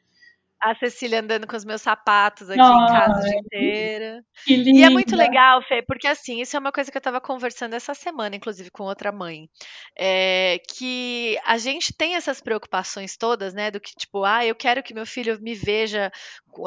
a 0.62 0.76
Cecília 0.76 1.22
andando 1.22 1.48
com 1.48 1.56
os 1.56 1.64
meus 1.64 1.82
sapatos 1.82 2.50
aqui 2.50 2.60
em 2.60 2.88
casa 2.88 3.20
o 3.20 3.24
dia 3.24 3.40
inteiro. 3.40 4.24
Que 4.46 4.56
linda. 4.56 4.80
E 4.80 4.84
é 4.84 4.90
muito 4.90 5.16
legal, 5.16 5.62
Fê, 5.64 5.82
porque 5.82 6.08
assim, 6.08 6.42
isso 6.42 6.56
é 6.56 6.60
uma 6.60 6.72
coisa 6.72 6.92
que 6.92 6.98
eu 6.98 7.00
estava 7.00 7.22
conversando 7.22 7.74
essa 7.74 7.94
semana, 7.94 8.36
inclusive, 8.36 8.70
com 8.70 8.84
outra 8.84 9.12
mãe. 9.12 9.50
É, 9.98 10.60
que 10.68 11.38
a 11.46 11.58
gente 11.58 11.94
tem 11.94 12.16
essas 12.16 12.42
preocupações 12.42 13.16
todas, 13.16 13.54
né? 13.54 13.72
Do 13.72 13.80
que, 13.80 13.94
tipo, 13.96 14.24
ah, 14.24 14.46
eu 14.46 14.56
quero 14.56 14.84
que 14.84 14.94
meu 14.94 15.06
filho 15.06 15.40
me 15.42 15.56
veja, 15.56 16.12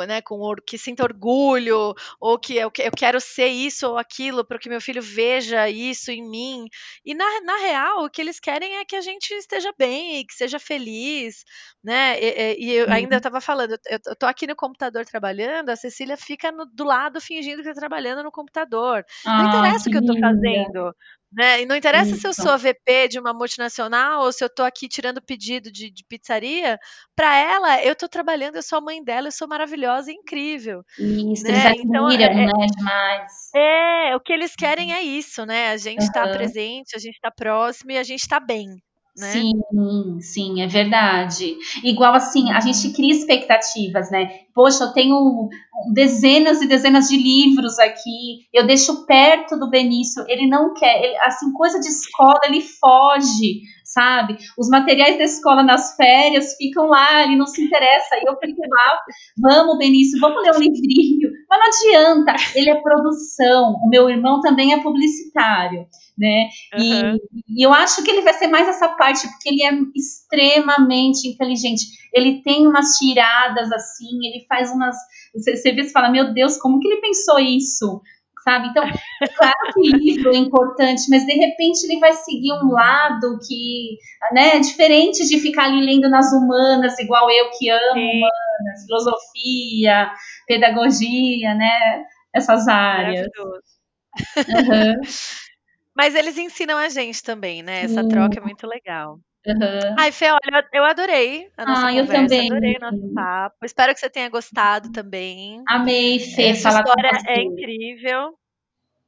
né, 0.06 0.22
com 0.22 0.54
que 0.66 0.78
sinta 0.78 1.02
orgulho, 1.02 1.94
ou 2.20 2.38
que 2.38 2.56
eu, 2.56 2.70
eu 2.78 2.92
quero 2.92 3.20
ser 3.20 3.48
isso 3.48 3.88
ou 3.88 3.98
aquilo, 3.98 4.44
para 4.44 4.58
que 4.58 4.68
meu 4.68 4.80
filho 4.80 5.02
veja 5.02 5.68
isso 5.68 6.10
em 6.10 6.22
mim. 6.28 6.66
E 7.04 7.14
na, 7.14 7.40
na 7.42 7.56
real, 7.58 8.04
o 8.04 8.10
que 8.10 8.20
eles 8.20 8.40
querem 8.40 8.76
é 8.76 8.84
que 8.84 8.96
a 8.96 9.00
gente 9.00 9.32
esteja 9.34 9.72
bem, 9.78 10.24
que 10.26 10.34
seja 10.34 10.58
feliz, 10.58 11.44
né? 11.82 12.18
E, 12.20 12.56
e 12.58 12.72
eu 12.72 12.90
ainda 12.90 13.16
estava 13.16 13.40
falando, 13.40 13.76
eu, 13.88 13.98
eu 14.06 14.16
tô 14.16 14.26
aqui 14.26 14.46
no 14.46 14.56
computador 14.56 15.04
trabalhando, 15.04 15.70
a 15.70 15.76
Cecília 15.76 16.16
fica 16.16 16.50
no, 16.52 16.66
do 16.66 16.84
lado 16.84 17.20
fingindo 17.20 17.62
que 17.62 17.68
está 17.68 17.80
trabalhando 17.80 18.22
no 18.22 18.30
computador. 18.30 19.04
Ah, 19.26 19.42
não 19.42 19.48
interessa 19.48 19.88
o 19.88 19.92
que 19.92 19.98
eu 19.98 20.00
estou 20.00 20.18
fazendo. 20.18 20.94
Né? 21.32 21.62
E 21.62 21.66
não 21.66 21.74
interessa 21.74 22.10
Isso. 22.10 22.20
se 22.20 22.26
eu 22.26 22.34
sou 22.34 22.58
VP 22.58 23.08
de 23.08 23.18
uma 23.18 23.32
multinacional 23.32 24.22
ou 24.22 24.32
se 24.32 24.44
eu 24.44 24.48
estou 24.48 24.66
aqui 24.66 24.86
tirando 24.86 25.22
pedido 25.22 25.72
de, 25.72 25.90
de 25.90 26.04
pizzaria. 26.04 26.78
Para 27.16 27.34
ela, 27.34 27.82
eu 27.82 27.94
estou 27.94 28.08
trabalhando, 28.08 28.56
eu 28.56 28.62
sou 28.62 28.78
a 28.78 28.82
mãe 28.82 29.02
dela, 29.02 29.28
eu 29.28 29.32
sou 29.32 29.48
maravilhosa 29.48 30.12
e 30.12 30.14
incrível. 30.14 30.82
Isso, 30.98 31.44
né? 31.44 31.70
eles 31.70 31.84
então, 31.84 32.06
admiram, 32.06 32.26
é, 32.26 32.42
é, 32.42 32.46
né? 32.46 32.66
Demais. 32.76 33.32
É, 33.54 34.16
o 34.16 34.20
que 34.20 34.32
eles 34.32 34.54
querem 34.54 34.92
é 34.92 35.02
isso, 35.02 35.46
né? 35.46 35.70
A 35.70 35.76
gente 35.78 36.02
está 36.02 36.26
uhum. 36.26 36.32
presente, 36.32 36.94
a 36.94 36.98
gente 36.98 37.14
está 37.14 37.30
próximo 37.30 37.92
e 37.92 37.98
a 37.98 38.02
gente 38.02 38.20
está 38.20 38.38
bem. 38.38 38.68
Né? 39.14 39.30
Sim, 39.30 40.20
sim, 40.20 40.62
é 40.62 40.66
verdade. 40.66 41.54
Igual 41.84 42.14
assim, 42.14 42.50
a 42.50 42.60
gente 42.60 42.94
cria 42.94 43.12
expectativas, 43.12 44.10
né? 44.10 44.40
Poxa, 44.54 44.84
eu 44.84 44.92
tenho 44.94 45.50
dezenas 45.92 46.62
e 46.62 46.66
dezenas 46.66 47.08
de 47.08 47.18
livros 47.18 47.78
aqui, 47.78 48.46
eu 48.54 48.66
deixo 48.66 49.04
perto 49.04 49.58
do 49.58 49.68
Benício, 49.68 50.24
ele 50.28 50.46
não 50.46 50.72
quer, 50.72 51.02
ele, 51.04 51.16
assim, 51.22 51.52
coisa 51.52 51.78
de 51.78 51.88
escola, 51.88 52.38
ele 52.46 52.62
foge, 52.62 53.60
sabe? 53.84 54.38
Os 54.58 54.70
materiais 54.70 55.18
da 55.18 55.24
escola 55.24 55.62
nas 55.62 55.94
férias 55.94 56.54
ficam 56.56 56.86
lá, 56.86 57.22
ele 57.22 57.36
não 57.36 57.46
se 57.46 57.62
interessa, 57.62 58.16
e 58.16 58.24
eu 58.26 58.36
fico 58.38 58.62
lá, 58.62 58.98
vamos, 59.38 59.76
Benício, 59.76 60.18
vamos 60.20 60.42
ler 60.42 60.56
um 60.56 60.60
livrinho. 60.60 61.30
Mas 61.50 61.58
não 61.58 61.66
adianta, 61.66 62.34
ele 62.54 62.70
é 62.70 62.80
produção, 62.80 63.74
o 63.84 63.88
meu 63.90 64.08
irmão 64.08 64.40
também 64.40 64.72
é 64.72 64.82
publicitário 64.82 65.86
né? 66.16 66.48
Uhum. 66.74 67.16
E, 67.46 67.60
e, 67.60 67.66
eu 67.66 67.72
acho 67.72 68.02
que 68.02 68.10
ele 68.10 68.22
vai 68.22 68.34
ser 68.34 68.46
mais 68.46 68.68
essa 68.68 68.88
parte, 68.88 69.26
porque 69.28 69.48
ele 69.48 69.62
é 69.62 69.72
extremamente 69.96 71.28
inteligente. 71.28 71.84
Ele 72.12 72.42
tem 72.42 72.66
umas 72.66 72.96
tiradas 72.96 73.72
assim, 73.72 74.26
ele 74.26 74.44
faz 74.48 74.70
umas. 74.70 74.96
Você, 75.34 75.56
você 75.56 75.72
vê 75.72 75.82
e 75.82 75.90
fala, 75.90 76.10
meu 76.10 76.32
Deus, 76.32 76.58
como 76.58 76.78
que 76.78 76.88
ele 76.88 77.00
pensou 77.00 77.38
isso? 77.38 78.02
sabe? 78.44 78.68
Então, 78.68 78.84
é 78.84 79.28
claro 79.28 79.72
que 79.74 79.90
livro 79.90 80.34
é 80.34 80.38
importante, 80.38 81.02
mas 81.08 81.24
de 81.24 81.32
repente 81.32 81.84
ele 81.84 82.00
vai 82.00 82.12
seguir 82.12 82.52
um 82.52 82.70
lado 82.72 83.38
que, 83.46 83.96
né, 84.32 84.56
é 84.56 84.60
diferente 84.60 85.26
de 85.26 85.38
ficar 85.38 85.64
ali 85.64 85.84
lendo 85.84 86.08
nas 86.10 86.32
humanas, 86.32 86.98
igual 86.98 87.30
eu 87.30 87.50
que 87.56 87.70
amo 87.70 87.94
Sim. 87.94 88.18
humanas, 88.18 88.84
filosofia, 88.86 90.12
pedagogia, 90.46 91.54
né? 91.54 92.04
Essas 92.34 92.66
áreas. 92.68 93.28
Uhum. 93.38 95.00
Mas 95.94 96.14
eles 96.14 96.38
ensinam 96.38 96.78
a 96.78 96.88
gente 96.88 97.22
também, 97.22 97.62
né? 97.62 97.82
Essa 97.82 98.08
troca 98.08 98.38
é 98.38 98.42
muito 98.42 98.66
legal. 98.66 99.18
Uhum. 99.46 99.96
Ai, 99.98 100.12
Fê, 100.12 100.30
olha, 100.30 100.68
eu 100.72 100.84
adorei 100.84 101.50
a 101.56 101.66
nossa 101.66 101.88
ah, 101.88 101.90
conversa, 101.90 102.14
eu 102.14 102.28
também. 102.28 102.50
adorei 102.50 102.76
o 102.76 102.80
nosso 102.80 103.14
papo. 103.14 103.56
Espero 103.64 103.92
que 103.92 104.00
você 104.00 104.08
tenha 104.08 104.28
gostado 104.28 104.92
também. 104.92 105.62
Amei, 105.68 106.20
Fê, 106.20 106.48
Essa 106.48 106.68
história 106.68 107.10
é 107.26 107.42
incrível. 107.42 108.38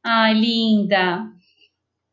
Ai, 0.04 0.34
linda. 0.34 1.30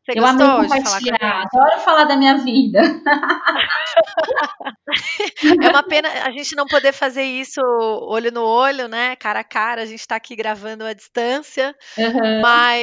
Você 0.04 0.18
eu 0.18 0.26
amei 0.26 0.46
compartilhar, 0.46 1.46
adoro 1.46 1.80
falar 1.80 2.04
da 2.04 2.16
minha 2.16 2.38
vida. 2.38 2.80
é 5.62 5.68
uma 5.68 5.84
pena 5.84 6.08
a 6.24 6.32
gente 6.32 6.56
não 6.56 6.66
poder 6.66 6.92
fazer 6.92 7.22
isso 7.22 7.60
olho 7.60 8.32
no 8.32 8.42
olho, 8.42 8.88
né? 8.88 9.14
Cara 9.14 9.40
a 9.40 9.44
cara, 9.44 9.82
a 9.82 9.86
gente 9.86 10.00
está 10.00 10.16
aqui 10.16 10.34
gravando 10.34 10.84
à 10.84 10.92
distância, 10.92 11.72
uhum. 11.96 12.40
mas 12.40 12.82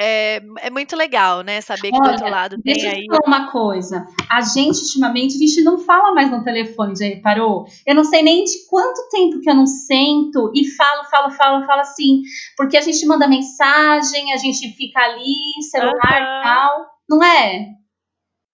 é, 0.00 0.40
é, 0.60 0.70
muito 0.70 0.94
legal, 0.94 1.42
né? 1.42 1.60
Saber 1.60 1.90
que 1.90 1.96
Olha, 1.96 2.02
do 2.02 2.10
outro 2.12 2.30
lado 2.30 2.62
tem 2.62 2.72
deixa 2.72 2.88
aí. 2.88 3.06
Deixa 3.06 3.12
eu 3.12 3.24
falar 3.24 3.38
uma 3.38 3.50
coisa. 3.50 4.06
A 4.30 4.40
gente, 4.42 4.80
ultimamente, 4.82 5.34
a 5.34 5.38
gente 5.38 5.62
não 5.62 5.78
fala 5.78 6.14
mais 6.14 6.30
no 6.30 6.44
telefone, 6.44 6.94
já 6.96 7.06
reparou? 7.06 7.66
Eu 7.84 7.96
não 7.96 8.04
sei 8.04 8.22
nem 8.22 8.44
de 8.44 8.66
quanto 8.68 9.08
tempo 9.10 9.40
que 9.40 9.50
eu 9.50 9.56
não 9.56 9.66
sento 9.66 10.52
e 10.54 10.64
falo, 10.70 11.04
falo, 11.10 11.30
falo, 11.32 11.66
falo 11.66 11.80
assim. 11.80 12.22
Porque 12.56 12.76
a 12.76 12.80
gente 12.80 13.04
manda 13.06 13.26
mensagem, 13.26 14.32
a 14.32 14.36
gente 14.36 14.68
fica 14.76 15.00
ali, 15.00 15.62
celular 15.68 16.22
uhum. 16.22 16.40
e 16.40 16.42
tal. 16.44 16.86
Não 17.08 17.24
é? 17.24 17.66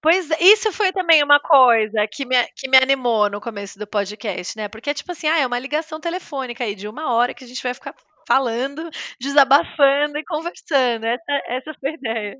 Pois 0.00 0.28
isso 0.40 0.72
foi 0.72 0.92
também 0.92 1.22
uma 1.22 1.40
coisa 1.40 2.06
que 2.10 2.24
me, 2.24 2.36
que 2.56 2.68
me 2.68 2.76
animou 2.76 3.28
no 3.28 3.40
começo 3.40 3.78
do 3.78 3.86
podcast, 3.86 4.56
né? 4.56 4.68
Porque, 4.68 4.94
tipo 4.94 5.12
assim, 5.12 5.26
ah, 5.26 5.40
é 5.40 5.46
uma 5.46 5.58
ligação 5.58 6.00
telefônica 6.00 6.64
aí 6.64 6.74
de 6.74 6.88
uma 6.88 7.12
hora 7.12 7.34
que 7.34 7.44
a 7.44 7.46
gente 7.46 7.62
vai 7.62 7.74
ficar 7.74 7.94
falando, 8.26 8.88
desabafando 9.20 10.18
e 10.18 10.24
conversando. 10.24 11.04
Essa, 11.04 11.42
essa 11.48 11.74
foi 11.80 11.90
a 11.90 11.94
ideia. 11.94 12.36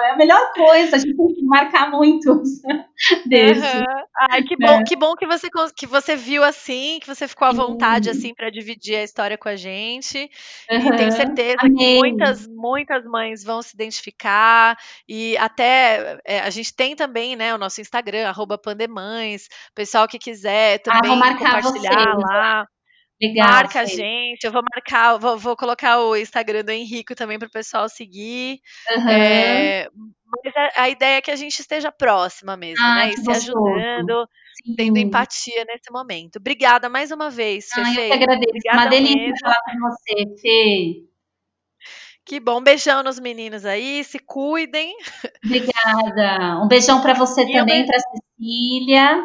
É 0.00 0.10
a 0.10 0.16
melhor 0.16 0.52
coisa, 0.52 0.96
a 0.96 0.98
gente 0.98 1.16
tem 1.16 1.34
que 1.34 1.44
marcar 1.44 1.90
muitos 1.90 2.60
desse. 3.26 3.78
Uhum. 3.78 4.04
Ai, 4.30 4.42
que 4.42 4.56
bom, 4.56 4.80
é. 4.80 4.84
que 4.84 4.94
bom 4.94 5.16
que 5.16 5.26
você, 5.26 5.48
que 5.76 5.86
você 5.86 6.14
viu 6.14 6.44
assim, 6.44 7.00
que 7.00 7.06
você 7.06 7.26
ficou 7.26 7.48
à 7.48 7.52
vontade 7.52 8.08
uhum. 8.08 8.14
assim 8.14 8.34
para 8.34 8.50
dividir 8.50 8.96
a 8.96 9.02
história 9.02 9.36
com 9.36 9.48
a 9.48 9.56
gente. 9.56 10.30
Uhum. 10.70 10.94
E 10.94 10.96
tenho 10.96 11.12
certeza 11.12 11.56
Amém. 11.60 11.76
que 11.76 11.98
muitas, 11.98 12.46
muitas 12.46 13.04
mães 13.04 13.42
vão 13.42 13.60
se 13.60 13.74
identificar. 13.74 14.76
E 15.08 15.36
até 15.38 16.20
é, 16.24 16.40
a 16.40 16.50
gente 16.50 16.74
tem 16.74 16.94
também 16.94 17.34
né, 17.34 17.52
o 17.52 17.58
nosso 17.58 17.80
Instagram, 17.80 18.28
arroba 18.28 18.56
Pandemães. 18.56 19.48
Pessoal 19.74 20.06
que 20.06 20.18
quiser 20.18 20.80
ah, 20.86 21.00
também 21.00 21.20
ah, 21.20 21.36
compartilhar 21.36 22.14
lá. 22.18 22.66
Legal, 23.22 23.48
Marca 23.48 23.80
a 23.82 23.84
gente, 23.84 24.42
eu 24.42 24.50
vou 24.50 24.62
marcar, 24.74 25.16
vou, 25.16 25.38
vou 25.38 25.56
colocar 25.56 26.00
o 26.00 26.16
Instagram 26.16 26.64
do 26.64 26.72
Henrico 26.72 27.14
também 27.14 27.38
para 27.38 27.46
o 27.46 27.52
pessoal 27.52 27.88
seguir. 27.88 28.60
Uhum. 28.90 29.08
É, 29.08 29.88
mas 30.44 30.56
a, 30.56 30.82
a, 30.82 30.88
ideia 30.88 31.18
é 31.18 31.20
que 31.20 31.30
a 31.30 31.36
gente 31.36 31.60
esteja 31.60 31.92
próxima 31.92 32.56
mesmo, 32.56 32.84
ah, 32.84 32.96
né? 32.96 33.10
E 33.10 33.16
se 33.16 33.30
ajudando, 33.30 34.28
Sim. 34.64 34.74
tendo 34.74 34.98
empatia 34.98 35.64
nesse 35.66 35.92
momento. 35.92 36.36
Obrigada 36.36 36.88
mais 36.88 37.12
uma 37.12 37.30
vez, 37.30 37.68
Fê. 37.68 37.80
Ah, 37.80 37.90
eu 37.90 37.94
que 37.94 38.12
agradeço. 38.12 38.48
Obrigada 38.48 38.78
uma 38.78 38.86
delícia 38.86 39.18
mesmo. 39.18 39.38
falar 39.40 39.62
com 39.66 39.78
você, 39.78 40.40
Fê. 40.40 41.12
Que 42.24 42.40
bom, 42.40 42.60
beijão 42.60 43.04
nos 43.04 43.20
meninos 43.20 43.64
aí, 43.64 44.02
se 44.02 44.18
cuidem. 44.18 44.96
Obrigada. 45.44 46.60
Um 46.60 46.66
beijão 46.66 47.00
para 47.00 47.14
você 47.14 47.42
e 47.42 47.52
também, 47.52 47.86
para 47.86 47.98
Cecília. 48.00 49.22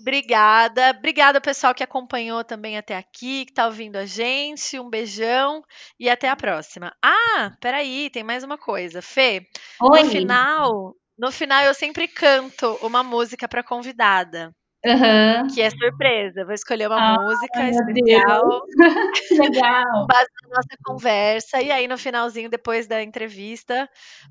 Obrigada. 0.00 0.90
Obrigada, 0.90 1.40
pessoal 1.40 1.74
que 1.74 1.82
acompanhou 1.82 2.42
também 2.42 2.76
até 2.78 2.96
aqui, 2.96 3.44
que 3.44 3.52
está 3.52 3.66
ouvindo 3.66 3.96
a 3.96 4.06
gente. 4.06 4.78
Um 4.78 4.88
beijão 4.88 5.62
e 5.98 6.08
até 6.08 6.28
a 6.28 6.36
próxima. 6.36 6.94
Ah, 7.02 7.52
peraí, 7.60 8.10
tem 8.10 8.22
mais 8.22 8.42
uma 8.42 8.58
coisa. 8.58 9.02
Fê, 9.02 9.46
Oi. 9.80 10.02
no 10.02 10.08
final, 10.10 10.94
no 11.18 11.30
final 11.30 11.64
eu 11.64 11.74
sempre 11.74 12.08
canto 12.08 12.78
uma 12.82 13.02
música 13.02 13.46
para 13.46 13.62
convidada. 13.62 14.54
Uhum. 14.84 15.46
Que 15.54 15.60
é 15.60 15.68
surpresa. 15.68 16.44
Vou 16.44 16.54
escolher 16.54 16.86
uma 16.86 17.14
ah, 17.14 17.16
música 17.20 17.68
especial. 17.68 18.62
Legal. 19.38 20.06
base 20.06 20.28
na 20.42 20.56
nossa 20.56 20.76
conversa. 20.84 21.60
E 21.60 21.70
aí, 21.70 21.86
no 21.86 21.98
finalzinho, 21.98 22.48
depois 22.48 22.86
da 22.86 23.02
entrevista, 23.02 23.88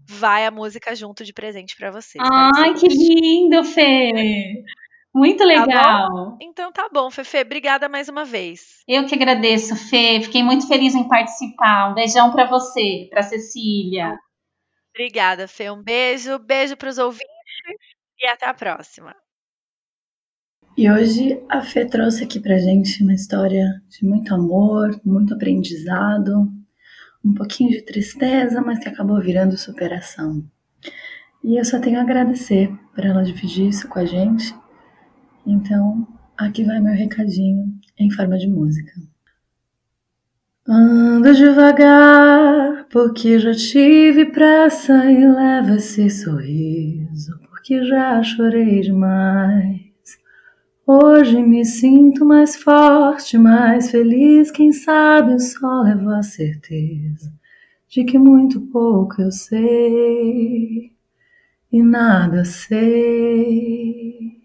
vai 0.08 0.46
a 0.46 0.52
música 0.52 0.96
junto 0.96 1.24
de 1.24 1.34
presente 1.34 1.76
para 1.78 1.92
vocês. 1.92 2.24
Ai, 2.58 2.74
que 2.74 2.88
lindo, 2.88 3.64
Fê! 3.64 4.64
Muito 5.14 5.40
tá 5.40 5.46
legal. 5.46 6.32
Tá 6.32 6.38
então 6.42 6.72
tá 6.72 6.88
bom, 6.92 7.10
Fefe. 7.10 7.42
Obrigada 7.42 7.90
mais 7.90 8.08
uma 8.10 8.24
vez. 8.24 8.84
Eu 8.88 9.06
que 9.06 9.16
agradeço, 9.16 9.76
Fê. 9.76 10.22
Fiquei 10.22 10.44
muito 10.44 10.68
feliz 10.68 10.94
em 10.94 11.08
participar. 11.08 11.92
Um 11.92 11.96
beijão 11.96 12.32
para 12.32 12.46
você, 12.46 13.08
para 13.10 13.24
Cecília. 13.24 14.18
Obrigada, 14.94 15.48
Fê. 15.48 15.72
Um 15.72 15.82
beijo, 15.82 16.38
beijo 16.40 16.78
para 16.78 16.90
os 16.90 16.98
ouvintes 16.98 17.26
e 18.20 18.28
até 18.28 18.46
a 18.46 18.54
próxima. 18.54 19.16
E 20.78 20.90
hoje 20.90 21.44
a 21.50 21.62
Fê 21.62 21.86
trouxe 21.86 22.24
aqui 22.24 22.40
pra 22.40 22.58
gente 22.58 23.04
uma 23.04 23.14
história 23.14 23.82
de 23.90 24.06
muito 24.06 24.34
amor, 24.34 25.00
muito 25.04 25.34
aprendizado, 25.34 26.48
um 27.26 27.34
pouquinho 27.34 27.72
de 27.72 27.82
tristeza, 27.82 28.62
mas 28.62 28.80
que 28.80 28.88
acabou 28.88 29.20
virando 29.20 29.58
superação. 29.58 30.44
E 31.44 31.58
eu 31.58 31.66
só 31.66 31.80
tenho 31.80 32.00
a 32.00 32.04
agradecer 32.04 32.70
por 32.94 33.06
ela 33.06 33.24
dividir 33.24 33.68
isso 33.68 33.88
com 33.90 34.00
a 34.00 34.06
gente 34.06 34.54
então, 35.46 36.08
aqui 36.38 36.64
vai 36.64 36.80
meu 36.80 36.94
recadinho 36.94 37.74
em 37.98 38.10
forma 38.12 38.38
de 38.38 38.48
música. 38.48 38.92
Ando 40.68 41.34
devagar, 41.34 42.86
porque 42.92 43.40
já 43.40 43.54
tive 43.54 44.26
pressa 44.26 45.12
e 45.12 45.28
leva 45.28 45.76
esse 45.76 46.10
sorriso, 46.10 47.40
porque 47.50 47.84
já 47.84 48.22
chorei 48.22 48.82
demais. 48.82 49.90
Hoje 50.86 51.42
me 51.42 51.66
sinto 51.66 52.26
mais 52.26 52.56
forte, 52.56 53.38
mais 53.38 53.92
feliz. 53.92 54.52
Quem 54.52 54.72
sabe 54.72 55.34
eu 55.34 55.40
só 55.40 55.82
levo 55.82 56.10
a 56.10 56.24
certeza 56.24 57.32
de 57.90 58.04
que 58.04 58.20
muito 58.20 58.62
pouco 58.62 59.22
eu 59.22 59.32
sei 59.32 60.92
e 61.72 61.84
nada 61.84 62.46
sei. 62.46 64.39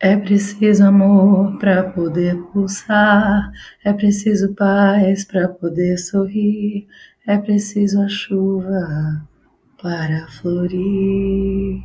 É 0.00 0.16
preciso 0.16 0.84
amor 0.84 1.58
para 1.58 1.90
poder 1.90 2.36
pulsar, 2.52 3.50
é 3.84 3.92
preciso 3.92 4.54
paz 4.54 5.24
para 5.24 5.48
poder 5.48 5.98
sorrir, 5.98 6.86
é 7.26 7.36
preciso 7.36 8.00
a 8.00 8.08
chuva 8.08 9.28
para 9.82 10.28
florir. 10.28 11.82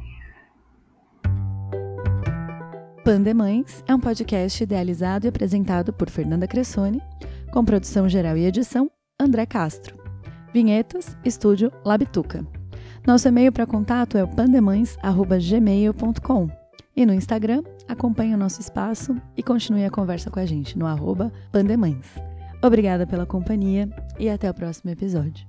Pandemães 3.03 3.83
é 3.87 3.95
um 3.95 3.99
podcast 3.99 4.63
idealizado 4.63 5.25
e 5.25 5.29
apresentado 5.29 5.91
por 5.91 6.07
Fernanda 6.07 6.47
Cressoni, 6.47 7.01
com 7.51 7.65
produção 7.65 8.07
geral 8.07 8.37
e 8.37 8.45
edição 8.45 8.91
André 9.19 9.47
Castro. 9.47 9.97
Vinhetas, 10.53 11.17
estúdio 11.25 11.71
Labituca. 11.83 12.45
Nosso 13.07 13.27
e-mail 13.27 13.51
para 13.51 13.65
contato 13.65 14.19
é 14.19 14.23
o 14.23 14.27
pandemães.gmail.com 14.27 16.63
e 16.95 17.05
no 17.05 17.13
Instagram, 17.13 17.63
acompanhe 17.87 18.33
o 18.33 18.37
nosso 18.37 18.61
espaço 18.61 19.15
e 19.35 19.43
continue 19.43 19.85
a 19.85 19.91
conversa 19.91 20.29
com 20.29 20.39
a 20.39 20.45
gente 20.45 20.77
no 20.77 20.85
arroba 20.85 21.31
Pandemães. 21.51 22.15
Obrigada 22.61 23.05
pela 23.05 23.25
companhia 23.25 23.89
e 24.17 24.29
até 24.29 24.49
o 24.49 24.53
próximo 24.53 24.91
episódio. 24.91 25.45